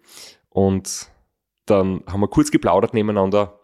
und 0.49 1.09
dann 1.65 2.03
haben 2.07 2.21
wir 2.21 2.27
kurz 2.27 2.51
geplaudert 2.51 2.93
nebeneinander. 2.93 3.59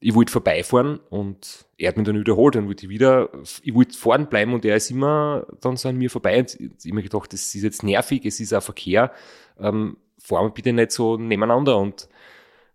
Ich 0.00 0.14
wollte 0.14 0.32
vorbeifahren 0.32 1.00
und 1.10 1.66
er 1.76 1.88
hat 1.88 1.96
mich 1.96 2.06
dann 2.06 2.16
überholt. 2.16 2.54
Dann 2.54 2.68
wollte 2.68 2.86
ich 2.86 2.90
wieder, 2.90 3.30
ich 3.62 3.74
wollte 3.74 3.98
fahren 3.98 4.28
bleiben 4.28 4.54
und 4.54 4.64
er 4.64 4.76
ist 4.76 4.90
immer 4.90 5.46
dann 5.60 5.76
so 5.76 5.88
an 5.88 5.96
mir 5.96 6.08
vorbei. 6.08 6.38
Und 6.38 6.54
ich 6.54 6.70
habe 6.84 6.94
mir 6.94 7.02
gedacht, 7.02 7.32
das 7.32 7.54
ist 7.54 7.62
jetzt 7.62 7.82
nervig, 7.82 8.24
es 8.24 8.38
ist 8.38 8.52
ein 8.52 8.60
Verkehr, 8.60 9.12
ähm, 9.58 9.96
fahren 10.18 10.46
wir 10.46 10.50
bitte 10.50 10.72
nicht 10.72 10.92
so 10.92 11.16
nebeneinander. 11.16 11.78
Und 11.78 12.08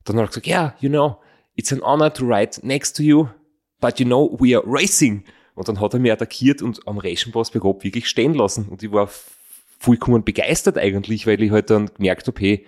dann 0.03 0.17
hat 0.17 0.23
er 0.23 0.27
gesagt, 0.27 0.47
ja, 0.47 0.61
yeah, 0.61 0.75
you 0.79 0.89
know, 0.89 1.17
it's 1.55 1.71
an 1.71 1.81
honor 1.81 2.13
to 2.13 2.25
ride 2.25 2.59
next 2.61 2.97
to 2.97 3.03
you, 3.03 3.27
but 3.79 3.99
you 3.99 4.05
know, 4.05 4.37
we 4.39 4.55
are 4.55 4.63
racing. 4.65 5.23
Und 5.55 5.67
dann 5.67 5.79
hat 5.79 5.93
er 5.93 5.99
mich 5.99 6.11
attackiert 6.11 6.61
und 6.61 6.87
am 6.87 6.97
Reschenpass 6.97 7.51
bergab 7.51 7.83
wirklich 7.83 8.07
stehen 8.07 8.33
lassen. 8.33 8.67
Und 8.69 8.81
ich 8.83 8.91
war 8.91 9.09
vollkommen 9.79 10.23
begeistert 10.23 10.77
eigentlich, 10.77 11.27
weil 11.27 11.41
ich 11.43 11.51
halt 11.51 11.69
dann 11.69 11.91
gemerkt 11.95 12.27
habe, 12.27 12.39
hey, 12.39 12.65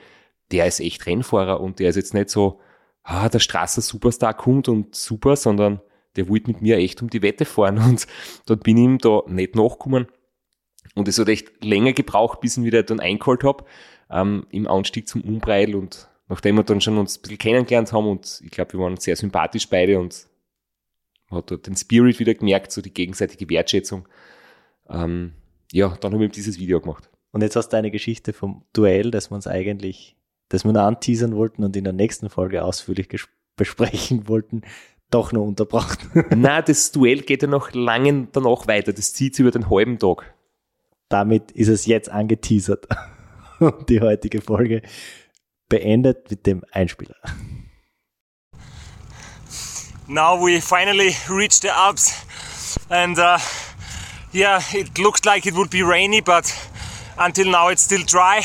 der 0.51 0.67
ist 0.67 0.79
echt 0.79 1.05
Rennfahrer 1.05 1.61
und 1.61 1.79
der 1.79 1.89
ist 1.89 1.95
jetzt 1.95 2.13
nicht 2.13 2.29
so, 2.29 2.59
ah, 3.03 3.29
der 3.29 3.39
Strasser 3.39 3.81
Superstar 3.81 4.33
kommt 4.33 4.67
und 4.67 4.95
super, 4.95 5.35
sondern 5.35 5.81
der 6.15 6.29
wollte 6.29 6.51
mit 6.51 6.61
mir 6.61 6.77
echt 6.77 7.01
um 7.01 7.09
die 7.09 7.21
Wette 7.21 7.45
fahren 7.45 7.77
und 7.89 8.07
dann 8.45 8.59
bin 8.59 8.77
ich 8.77 8.83
ihm 8.83 8.97
da 8.97 9.21
nicht 9.27 9.55
nachgekommen. 9.55 10.07
Und 10.93 11.07
es 11.07 11.17
hat 11.17 11.29
echt 11.29 11.63
länger 11.63 11.93
gebraucht, 11.93 12.41
bis 12.41 12.53
ich 12.53 12.57
ihn 12.59 12.65
wieder 12.65 12.83
dann 12.83 12.99
eingeholt 12.99 13.43
habe, 13.43 13.65
ähm, 14.11 14.45
im 14.51 14.67
Anstieg 14.67 15.07
zum 15.07 15.21
Umbreil 15.21 15.75
und 15.75 16.07
nachdem 16.27 16.55
wir 16.55 16.63
dann 16.63 16.81
schon 16.81 16.97
uns 16.97 17.17
ein 17.17 17.21
bisschen 17.21 17.37
kennengelernt 17.37 17.91
haben 17.91 18.07
und 18.07 18.41
ich 18.43 18.51
glaube, 18.51 18.73
wir 18.73 18.79
waren 18.79 18.97
sehr 18.97 19.15
sympathisch 19.15 19.69
beide 19.69 19.99
und 19.99 20.27
man 21.29 21.39
hat 21.39 21.51
dort 21.51 21.67
den 21.67 21.75
Spirit 21.75 22.19
wieder 22.19 22.33
gemerkt, 22.33 22.71
so 22.71 22.81
die 22.81 22.93
gegenseitige 22.93 23.49
Wertschätzung. 23.49 24.07
Ähm, 24.89 25.33
ja, 25.71 25.89
dann 25.99 26.13
haben 26.13 26.19
wir 26.19 26.29
dieses 26.29 26.59
Video 26.59 26.79
gemacht. 26.79 27.09
Und 27.31 27.41
jetzt 27.41 27.55
hast 27.55 27.69
du 27.69 27.77
eine 27.77 27.91
Geschichte 27.91 28.33
vom 28.33 28.63
Duell, 28.73 29.11
das 29.11 29.31
wir 29.31 29.35
uns 29.35 29.47
eigentlich, 29.47 30.15
das 30.49 30.63
wir 30.63 30.71
noch 30.71 30.83
anteasern 30.83 31.35
wollten 31.35 31.63
und 31.63 31.75
in 31.75 31.83
der 31.83 31.93
nächsten 31.93 32.29
Folge 32.29 32.63
ausführlich 32.63 33.09
besprechen 33.57 34.27
wollten, 34.27 34.61
doch 35.11 35.31
noch 35.31 35.43
unterbracht. 35.43 35.99
Na, 36.35 36.61
das 36.61 36.91
Duell 36.91 37.21
geht 37.21 37.41
ja 37.41 37.47
noch 37.47 37.73
lange 37.73 38.27
danach 38.31 38.67
weiter. 38.67 38.93
Das 38.93 39.13
zieht 39.13 39.35
sich 39.35 39.41
über 39.41 39.51
den 39.51 39.69
halben 39.69 39.99
Tag. 39.99 40.33
Damit 41.09 41.51
ist 41.51 41.67
es 41.67 41.85
jetzt 41.85 42.09
angeteasert. 42.09 42.87
Und 43.59 43.89
die 43.89 44.01
heutige 44.01 44.41
Folge 44.41 44.81
beendet 45.69 46.29
mit 46.29 46.45
dem 46.45 46.63
Einspieler. 46.71 47.15
Now 50.07 50.41
we 50.41 50.59
finally 50.59 51.11
reached 51.29 51.63
the 51.63 51.75
Alps. 51.75 52.23
And 52.89 53.17
uh, 53.17 53.39
yeah 54.31 54.61
it 54.73 54.99
looked 54.99 55.25
like 55.25 55.47
it 55.47 55.53
would 55.53 55.69
be 55.69 55.81
rainy 55.81 56.19
but 56.19 56.53
until 57.17 57.49
now 57.49 57.69
it's 57.69 57.83
still 57.83 58.03
dry. 58.05 58.41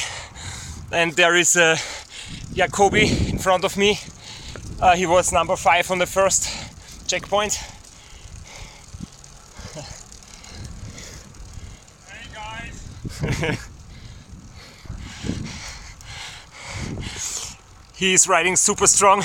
And 0.93 1.13
there 1.13 1.37
is 1.37 1.57
uh, 1.57 1.77
Jacobi 2.55 3.31
in 3.31 3.39
front 3.39 3.65
of 3.65 3.77
me. 3.77 3.99
Uh, 4.81 4.97
he 4.97 5.07
was 5.07 5.33
number 5.33 5.57
five 5.57 5.91
on 5.91 5.99
the 5.99 6.07
first 6.07 6.49
checkpoint. 7.09 7.55
Hey 12.09 12.27
guys. 12.33 13.59
He's 17.97 18.27
riding 18.27 18.57
super 18.57 18.87
strong 18.87 19.23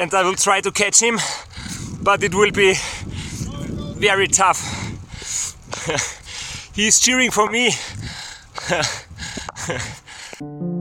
and 0.00 0.12
I 0.14 0.22
will 0.24 0.34
try 0.34 0.62
to 0.62 0.72
catch 0.72 1.02
him, 1.02 1.18
but 2.02 2.24
it 2.24 2.34
will 2.34 2.50
be 2.50 2.74
very 3.98 4.26
tough. 4.26 4.60
He's 6.74 6.98
cheering 6.98 7.30
for 7.30 7.50
me. 7.50 7.72